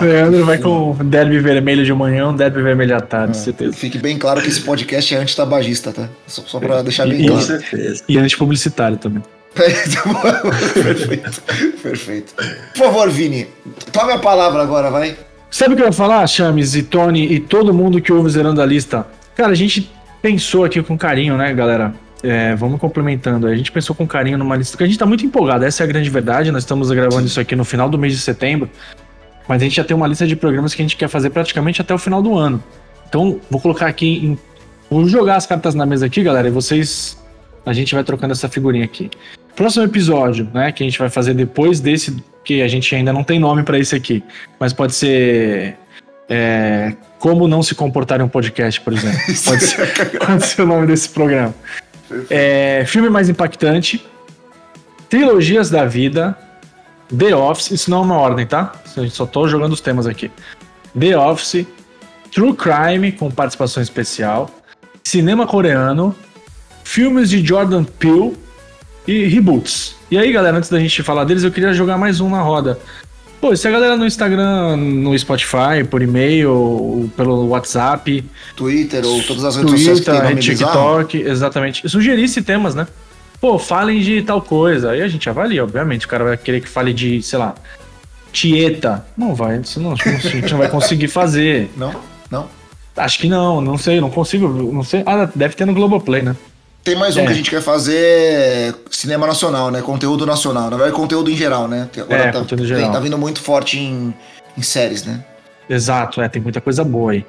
Leandro 0.00 0.44
vai 0.44 0.58
com 0.58 0.94
derby 1.04 1.38
vermelho 1.38 1.84
de 1.84 1.92
manhã, 1.92 2.28
um 2.28 2.36
derby 2.36 2.62
vermelho 2.62 2.96
à 2.96 3.00
tarde, 3.00 3.36
certeza. 3.36 3.72
Fique 3.72 3.98
bem 3.98 4.18
claro 4.18 4.40
que 4.40 4.48
esse 4.48 4.60
podcast 4.60 5.14
é 5.14 5.18
anti-tabagista, 5.18 5.92
tá? 5.92 6.08
Só, 6.26 6.42
só 6.42 6.58
pra 6.60 6.82
deixar 6.82 7.06
bem 7.06 7.20
E- 7.20 7.28
Com 7.28 7.32
claro. 7.38 7.42
certeza. 7.46 8.04
E 8.08 8.18
antipublicitário 8.18 8.96
também. 8.96 9.22
perfeito, 9.54 11.42
perfeito. 11.82 12.34
Por 12.74 12.84
favor, 12.84 13.10
Vini, 13.10 13.46
tome 13.92 14.12
a 14.12 14.18
palavra 14.18 14.62
agora, 14.62 14.90
vai. 14.90 15.16
Sabe 15.50 15.74
o 15.74 15.76
que 15.76 15.82
eu 15.82 15.86
ia 15.86 15.92
falar, 15.92 16.26
Chames 16.26 16.74
e 16.74 16.82
Tony 16.82 17.30
e 17.30 17.38
todo 17.40 17.74
mundo 17.74 18.00
que 18.00 18.12
ouve 18.12 18.30
zerando 18.30 18.62
a 18.62 18.66
lista? 18.66 19.06
Cara, 19.36 19.50
a 19.52 19.54
gente 19.54 19.90
pensou 20.22 20.64
aqui 20.64 20.82
com 20.82 20.96
carinho, 20.96 21.36
né, 21.36 21.52
galera? 21.52 21.92
É, 22.22 22.54
vamos 22.54 22.80
complementando. 22.80 23.46
A 23.48 23.54
gente 23.54 23.70
pensou 23.72 23.94
com 23.94 24.06
carinho 24.06 24.38
numa 24.38 24.56
lista, 24.56 24.72
porque 24.72 24.84
a 24.84 24.86
gente 24.86 24.98
tá 24.98 25.04
muito 25.04 25.26
empolgado, 25.26 25.64
essa 25.64 25.82
é 25.82 25.84
a 25.84 25.86
grande 25.88 26.08
verdade. 26.08 26.50
Nós 26.52 26.62
estamos 26.62 26.90
gravando 26.90 27.26
isso 27.26 27.40
aqui 27.40 27.54
no 27.56 27.64
final 27.64 27.90
do 27.90 27.98
mês 27.98 28.14
de 28.14 28.20
setembro, 28.20 28.70
mas 29.48 29.60
a 29.60 29.64
gente 29.64 29.76
já 29.76 29.84
tem 29.84 29.96
uma 29.96 30.06
lista 30.06 30.26
de 30.26 30.36
programas 30.36 30.74
que 30.74 30.82
a 30.82 30.84
gente 30.84 30.96
quer 30.96 31.08
fazer 31.08 31.30
praticamente 31.30 31.80
até 31.80 31.94
o 31.94 31.98
final 31.98 32.22
do 32.22 32.36
ano. 32.36 32.62
Então, 33.08 33.40
vou 33.50 33.60
colocar 33.60 33.86
aqui 33.86 34.26
em. 34.26 34.38
Vou 34.90 35.06
jogar 35.08 35.36
as 35.36 35.46
cartas 35.46 35.74
na 35.74 35.86
mesa 35.86 36.06
aqui, 36.06 36.22
galera, 36.22 36.48
e 36.48 36.50
vocês. 36.50 37.18
A 37.64 37.72
gente 37.72 37.94
vai 37.94 38.02
trocando 38.02 38.32
essa 38.32 38.48
figurinha 38.48 38.84
aqui. 38.84 39.10
Próximo 39.54 39.84
episódio, 39.84 40.48
né, 40.52 40.72
que 40.72 40.82
a 40.82 40.86
gente 40.86 40.98
vai 40.98 41.08
fazer 41.08 41.34
depois 41.34 41.78
desse, 41.78 42.16
que 42.42 42.62
a 42.62 42.68
gente 42.68 42.94
ainda 42.94 43.12
não 43.12 43.22
tem 43.22 43.38
nome 43.38 43.62
pra 43.62 43.78
esse 43.78 43.94
aqui, 43.94 44.24
mas 44.58 44.72
pode 44.72 44.94
ser 44.94 45.76
é, 46.28 46.94
como 47.18 47.46
não 47.46 47.62
se 47.62 47.74
comportar 47.74 48.20
em 48.20 48.24
um 48.24 48.28
podcast, 48.28 48.80
por 48.80 48.92
exemplo. 48.92 49.18
Pode 49.44 49.62
ser, 49.62 50.18
pode 50.18 50.46
ser 50.46 50.62
o 50.62 50.66
nome 50.66 50.86
desse 50.86 51.08
programa. 51.08 51.54
É, 52.30 52.84
filme 52.86 53.10
mais 53.10 53.28
impactante, 53.28 54.04
trilogias 55.08 55.68
da 55.68 55.84
vida, 55.84 56.36
The 57.16 57.34
Office, 57.34 57.70
isso 57.70 57.90
não 57.90 57.98
é 57.98 58.00
uma 58.02 58.16
ordem, 58.16 58.46
tá? 58.46 58.72
Eu 58.96 59.08
só 59.10 59.26
tô 59.26 59.46
jogando 59.46 59.72
os 59.72 59.80
temas 59.80 60.06
aqui. 60.06 60.30
The 60.98 61.16
Office, 61.18 61.66
True 62.32 62.54
Crime 62.54 63.12
com 63.12 63.30
participação 63.30 63.82
especial, 63.82 64.50
cinema 65.04 65.46
coreano, 65.46 66.14
filmes 66.84 67.28
de 67.28 67.44
Jordan 67.44 67.84
Peele 67.84 68.36
e 69.06 69.24
reboots. 69.26 69.96
E 70.10 70.18
aí, 70.18 70.32
galera, 70.32 70.56
antes 70.56 70.70
da 70.70 70.78
gente 70.78 71.02
falar 71.02 71.24
deles, 71.24 71.44
eu 71.44 71.50
queria 71.50 71.72
jogar 71.72 71.98
mais 71.98 72.20
um 72.20 72.30
na 72.30 72.40
roda. 72.40 72.78
Pô, 73.40 73.56
se 73.56 73.66
a 73.66 73.70
galera 73.72 73.96
no 73.96 74.06
Instagram, 74.06 74.76
no 74.76 75.18
Spotify, 75.18 75.82
por 75.90 76.00
e-mail, 76.00 76.52
ou 76.52 77.10
pelo 77.16 77.48
WhatsApp, 77.48 78.24
Twitter 78.54 79.04
ou 79.04 79.20
todas 79.24 79.44
as 79.44 79.56
redes 79.56 79.72
sociais 79.72 79.98
que 79.98 80.04
tem 80.06 80.20
Twitter, 80.20 80.50
bizarro. 80.50 81.04
TikTok, 81.04 81.28
exatamente. 81.28 81.88
Sugerisse 81.88 82.40
temas, 82.40 82.76
né? 82.76 82.86
Pô, 83.42 83.58
falem 83.58 84.00
de 84.00 84.22
tal 84.22 84.40
coisa. 84.40 84.92
Aí 84.92 85.02
a 85.02 85.08
gente 85.08 85.28
avalia, 85.28 85.64
obviamente. 85.64 86.06
O 86.06 86.08
cara 86.08 86.22
vai 86.22 86.36
querer 86.38 86.60
que 86.62 86.68
fale 86.68 86.94
de, 86.94 87.20
sei 87.22 87.38
lá, 87.40 87.54
Tieta. 88.32 89.04
Não 89.16 89.34
vai, 89.34 89.58
isso 89.58 89.80
não, 89.80 89.92
a 89.92 89.96
gente 89.96 90.50
não 90.52 90.58
vai 90.58 90.68
conseguir 90.68 91.08
fazer. 91.08 91.68
Não? 91.76 91.92
Não? 92.30 92.48
Acho 92.96 93.18
que 93.18 93.28
não, 93.28 93.60
não 93.60 93.76
sei, 93.78 94.00
não 94.00 94.10
consigo, 94.10 94.46
não 94.72 94.82
sei. 94.84 95.02
Ah, 95.06 95.28
deve 95.34 95.54
ter 95.54 95.64
no 95.66 95.72
Globoplay, 95.74 96.22
né? 96.22 96.36
Tem 96.84 96.94
mais 96.94 97.16
um 97.16 97.20
É. 97.20 97.26
que 97.26 97.32
a 97.32 97.34
gente 97.34 97.48
quer 97.50 97.62
fazer 97.62 98.74
cinema 98.90 99.26
nacional, 99.26 99.70
né? 99.70 99.80
Conteúdo 99.82 100.24
nacional. 100.26 100.64
Na 100.70 100.76
verdade, 100.76 100.94
conteúdo 100.94 101.30
em 101.30 101.36
geral, 101.36 101.66
né? 101.68 101.88
Que 101.92 102.00
agora 102.00 102.24
É, 102.24 102.30
tá, 102.32 102.38
conteúdo 102.40 102.60
tem- 102.66 102.68
geral. 102.76 102.92
tá 102.92 103.00
vindo 103.00 103.16
muito 103.18 103.40
forte 103.40 103.78
em, 103.78 104.12
em 104.58 104.62
séries, 104.62 105.04
né? 105.04 105.24
Exato, 105.70 106.20
é, 106.20 106.28
tem 106.28 106.40
muita 106.42 106.60
coisa 106.60 106.84
boa 106.84 107.12
aí. 107.12 107.24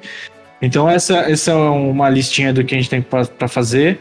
Então 0.60 0.88
essa, 0.88 1.16
essa 1.30 1.50
é 1.52 1.54
uma 1.54 2.08
listinha 2.10 2.52
do 2.52 2.62
que 2.64 2.74
a 2.74 2.78
gente 2.78 2.90
tem 2.90 3.00
pra 3.02 3.48
fazer. 3.48 4.00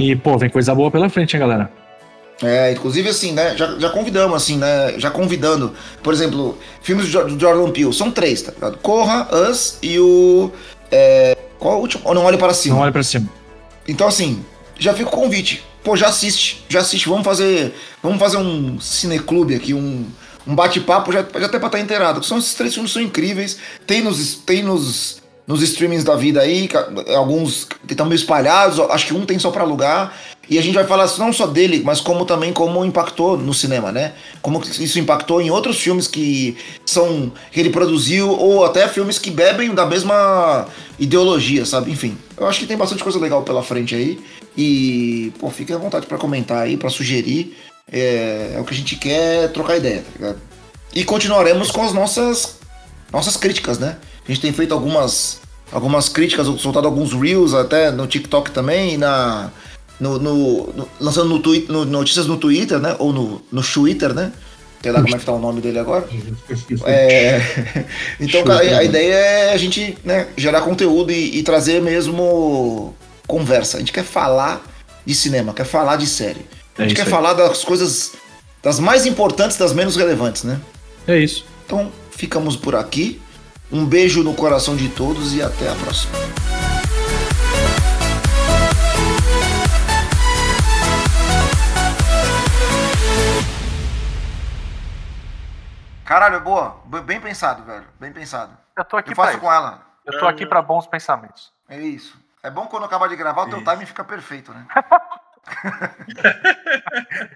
E, 0.00 0.16
pô, 0.16 0.36
vem 0.38 0.48
coisa 0.50 0.74
boa 0.74 0.90
pela 0.90 1.08
frente, 1.08 1.34
hein, 1.34 1.40
galera? 1.40 1.70
É, 2.42 2.72
inclusive 2.72 3.08
assim, 3.08 3.32
né? 3.32 3.54
Já, 3.56 3.78
já 3.78 3.90
convidamos, 3.90 4.34
assim, 4.34 4.56
né? 4.56 4.94
Já 4.96 5.10
convidando. 5.10 5.74
Por 6.02 6.12
exemplo, 6.14 6.56
filmes 6.80 7.04
do, 7.06 7.10
Jo- 7.10 7.24
do 7.24 7.38
Jordan 7.38 7.70
Peele. 7.70 7.92
São 7.92 8.10
três, 8.10 8.40
tá 8.40 8.52
ligado? 8.52 8.78
Corra, 8.78 9.28
Us 9.50 9.76
e 9.82 9.98
o. 9.98 10.50
é, 10.90 11.36
qual 11.58 11.74
é 11.74 11.76
o 11.76 11.80
último? 11.80 12.02
Ou 12.06 12.14
Não 12.14 12.24
Olhe 12.24 12.38
Para 12.38 12.54
Cima. 12.54 12.76
Não 12.76 12.82
olha 12.82 12.92
pra 12.92 13.02
cima. 13.02 13.28
Então, 13.86 14.06
assim, 14.08 14.42
já 14.78 14.94
fica 14.94 15.08
o 15.10 15.12
convite. 15.12 15.62
Pô, 15.84 15.96
já 15.96 16.08
assiste, 16.08 16.64
já 16.68 16.80
assiste. 16.80 17.08
Vamos 17.08 17.24
fazer, 17.24 17.74
vamos 18.02 18.18
fazer 18.18 18.38
um 18.38 18.80
cineclube 18.80 19.54
aqui, 19.54 19.74
um, 19.74 20.06
um 20.46 20.54
bate-papo, 20.54 21.12
já, 21.12 21.22
já 21.38 21.44
até 21.46 21.58
pra 21.58 21.66
estar 21.68 21.78
inteirado. 21.80 22.24
São 22.24 22.38
esses 22.38 22.54
três 22.54 22.72
filmes 22.72 22.90
são 22.90 23.02
incríveis. 23.02 23.58
Tem 23.86 24.00
nos, 24.02 24.36
tem 24.36 24.62
nos, 24.62 25.19
nos 25.46 25.62
streamings 25.62 26.04
da 26.04 26.14
vida 26.14 26.40
aí, 26.40 26.68
alguns 27.16 27.66
estão 27.88 28.06
meio 28.06 28.16
espalhados. 28.16 28.78
Acho 28.90 29.06
que 29.06 29.14
um 29.14 29.26
tem 29.26 29.38
só 29.38 29.50
pra 29.50 29.62
alugar. 29.62 30.14
E 30.48 30.58
a 30.58 30.62
gente 30.62 30.74
vai 30.74 30.84
falar 30.84 31.08
não 31.18 31.32
só 31.32 31.46
dele, 31.46 31.80
mas 31.84 32.00
como 32.00 32.24
também 32.24 32.52
como 32.52 32.84
impactou 32.84 33.36
no 33.36 33.54
cinema, 33.54 33.92
né? 33.92 34.14
Como 34.42 34.60
isso 34.64 34.98
impactou 34.98 35.40
em 35.40 35.48
outros 35.48 35.78
filmes 35.78 36.08
que 36.08 36.56
são 36.84 37.32
que 37.52 37.60
ele 37.60 37.70
produziu 37.70 38.28
ou 38.28 38.64
até 38.64 38.88
filmes 38.88 39.16
que 39.16 39.30
bebem 39.30 39.72
da 39.72 39.86
mesma 39.86 40.66
ideologia, 40.98 41.64
sabe? 41.64 41.92
Enfim, 41.92 42.18
eu 42.36 42.48
acho 42.48 42.58
que 42.58 42.66
tem 42.66 42.76
bastante 42.76 43.04
coisa 43.04 43.18
legal 43.20 43.42
pela 43.42 43.62
frente 43.62 43.94
aí. 43.94 44.18
E, 44.56 45.32
pô, 45.38 45.50
fique 45.50 45.72
à 45.72 45.78
vontade 45.78 46.06
pra 46.06 46.18
comentar 46.18 46.58
aí, 46.58 46.76
pra 46.76 46.90
sugerir. 46.90 47.56
É, 47.90 48.54
é 48.56 48.60
o 48.60 48.64
que 48.64 48.74
a 48.74 48.76
gente 48.76 48.96
quer 48.96 49.52
trocar 49.52 49.76
ideia, 49.76 50.02
tá 50.02 50.10
ligado? 50.16 50.40
E 50.92 51.04
continuaremos 51.04 51.70
com 51.70 51.84
as 51.84 51.92
nossas, 51.92 52.58
nossas 53.12 53.36
críticas, 53.36 53.78
né? 53.78 53.96
A 54.24 54.28
gente 54.32 54.40
tem 54.40 54.52
feito 54.52 54.72
algumas, 54.74 55.40
algumas 55.72 56.08
críticas, 56.08 56.46
soltado 56.60 56.86
alguns 56.86 57.12
reels 57.12 57.52
até 57.54 57.90
no 57.90 58.06
TikTok 58.06 58.50
também, 58.52 58.96
na, 58.96 59.50
no, 59.98 60.18
no- 60.18 60.66
no- 60.72 60.88
lançando 61.00 61.28
no 61.28 61.38
Twitter, 61.40 61.72
no- 61.72 61.84
notícias 61.84 62.26
no 62.26 62.36
Twitter, 62.36 62.78
né? 62.78 62.94
Ou 62.98 63.12
no, 63.12 63.42
no 63.50 63.62
Twitter, 63.62 64.14
né? 64.14 64.32
Sei 64.82 64.90
lá 64.92 65.02
como 65.02 65.14
é 65.14 65.18
que 65.18 65.24
tá 65.26 65.32
o 65.32 65.38
nome 65.38 65.60
dele 65.60 65.78
agora. 65.78 66.08
É, 66.86 67.40
então, 68.18 68.42
cara, 68.44 68.78
a 68.78 68.84
ideia 68.84 69.14
é 69.14 69.52
a 69.52 69.56
gente 69.56 69.96
né, 70.04 70.28
gerar 70.36 70.62
conteúdo 70.62 71.12
e, 71.12 71.38
e 71.38 71.42
trazer 71.42 71.82
mesmo 71.82 72.94
conversa. 73.26 73.76
A 73.76 73.80
gente 73.80 73.92
quer 73.92 74.04
falar 74.04 74.62
de 75.04 75.14
cinema, 75.14 75.52
quer 75.52 75.64
falar 75.66 75.96
de 75.96 76.06
série. 76.06 76.46
A 76.78 76.82
É 76.82 76.88
gente 76.88 76.96
isso 76.96 76.96
quer 76.96 77.02
aí. 77.02 77.10
falar 77.10 77.34
das 77.34 77.62
coisas, 77.62 78.12
das 78.62 78.78
mais 78.80 79.04
importantes, 79.04 79.56
das 79.58 79.72
menos 79.74 79.96
relevantes, 79.96 80.44
né? 80.44 80.58
É 81.06 81.18
isso. 81.18 81.44
Então, 81.66 81.90
ficamos 82.10 82.56
por 82.56 82.74
aqui. 82.74 83.20
Um 83.72 83.84
beijo 83.86 84.22
no 84.24 84.34
coração 84.34 84.76
de 84.76 84.88
todos 84.88 85.32
e 85.34 85.42
até 85.42 85.68
a 85.70 85.74
próxima. 85.76 86.12
Caralho, 96.04 96.36
é 96.36 96.40
boa. 96.40 96.80
Bem 97.04 97.20
pensado, 97.20 97.62
velho. 97.62 97.84
Bem 97.98 98.12
pensado. 98.12 98.56
Eu 98.76 98.84
tô 98.84 98.96
aqui 98.96 99.12
Eu 99.12 99.16
faço 99.16 99.32
pra 99.32 99.40
com 99.40 99.46
isso. 99.46 99.54
ela. 99.54 99.82
Eu 100.04 100.18
tô 100.18 100.26
aqui 100.26 100.44
pra 100.46 100.60
bons 100.60 100.86
pensamentos. 100.86 101.52
É 101.68 101.78
isso. 101.78 102.18
É 102.42 102.50
bom 102.50 102.66
quando 102.66 102.84
acabar 102.84 103.08
de 103.08 103.16
gravar, 103.16 103.42
o 103.42 103.50
teu 103.50 103.62
timing 103.62 103.86
fica 103.86 104.02
perfeito, 104.02 104.52
né? 104.52 104.66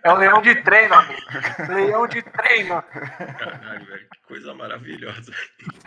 É 0.02 0.12
o 0.12 0.16
leão 0.16 0.42
de 0.42 0.55
treino, 0.62 0.94
amigo. 0.94 1.22
Leão 1.68 2.07
de 2.07 2.22
treino. 2.22 2.82
Caralho, 2.82 3.86
velho, 3.86 4.09
que 4.11 4.20
coisa 4.26 4.55
maravilhosa. 4.55 5.32